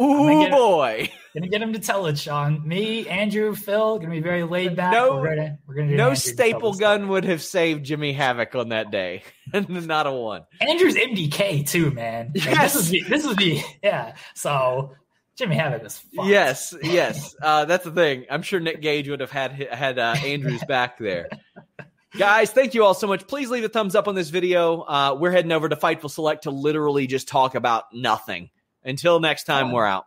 Ooh 0.00 0.02
gonna 0.26 0.42
get- 0.46 0.50
boy. 0.50 1.10
Gonna 1.34 1.46
get 1.48 1.62
him 1.62 1.72
to 1.74 1.78
tell 1.78 2.06
it, 2.06 2.18
Sean. 2.18 2.66
Me, 2.66 3.06
Andrew, 3.06 3.54
Phil, 3.54 3.98
gonna 4.00 4.10
be 4.10 4.18
very 4.20 4.42
laid 4.42 4.74
back. 4.74 4.90
No- 4.92 5.18
we're 5.18 5.36
gonna 5.36 5.58
we're 5.68 5.74
gonna 5.76 5.92
No 5.94 6.08
Andrew 6.10 6.16
to 6.16 6.22
tell 6.22 6.34
staple 6.34 6.72
the 6.72 6.78
gun 6.80 7.06
would 7.08 7.24
have 7.24 7.40
saved 7.42 7.84
Jimmy 7.84 8.12
Havoc 8.12 8.56
on 8.56 8.70
that 8.70 8.90
day. 8.90 9.22
Not 9.54 10.08
a 10.08 10.12
one. 10.12 10.42
Andrew's 10.60 10.96
MDK 10.96 11.68
too, 11.68 11.92
man. 11.92 12.32
Like, 12.34 12.44
Yes. 12.46 12.72
this 12.74 12.82
is 12.82 12.88
the, 12.88 13.00
this 13.02 13.24
is 13.24 13.36
the 13.36 13.62
yeah. 13.84 14.14
So 14.34 14.96
Jimmy 15.38 15.54
Havoc 15.54 15.84
was 15.84 15.98
fun. 15.98 16.28
Yes, 16.28 16.74
yes. 16.82 17.36
Uh, 17.40 17.64
that's 17.64 17.84
the 17.84 17.92
thing. 17.92 18.26
I'm 18.28 18.42
sure 18.42 18.58
Nick 18.58 18.82
Gage 18.82 19.08
would 19.08 19.20
have 19.20 19.30
had 19.30 19.52
had 19.52 19.96
uh, 19.98 20.16
Andrew's 20.24 20.64
back 20.64 20.98
there. 20.98 21.28
Guys, 22.16 22.50
thank 22.50 22.74
you 22.74 22.84
all 22.84 22.94
so 22.94 23.06
much. 23.06 23.26
Please 23.28 23.48
leave 23.48 23.62
a 23.62 23.68
thumbs 23.68 23.94
up 23.94 24.08
on 24.08 24.16
this 24.16 24.30
video. 24.30 24.80
Uh, 24.80 25.16
we're 25.18 25.30
heading 25.30 25.52
over 25.52 25.68
to 25.68 25.76
Fightful 25.76 26.10
Select 26.10 26.42
to 26.42 26.50
literally 26.50 27.06
just 27.06 27.28
talk 27.28 27.54
about 27.54 27.84
nothing. 27.92 28.50
Until 28.82 29.20
next 29.20 29.44
time, 29.44 29.70
we're 29.70 29.86
out. 29.86 30.06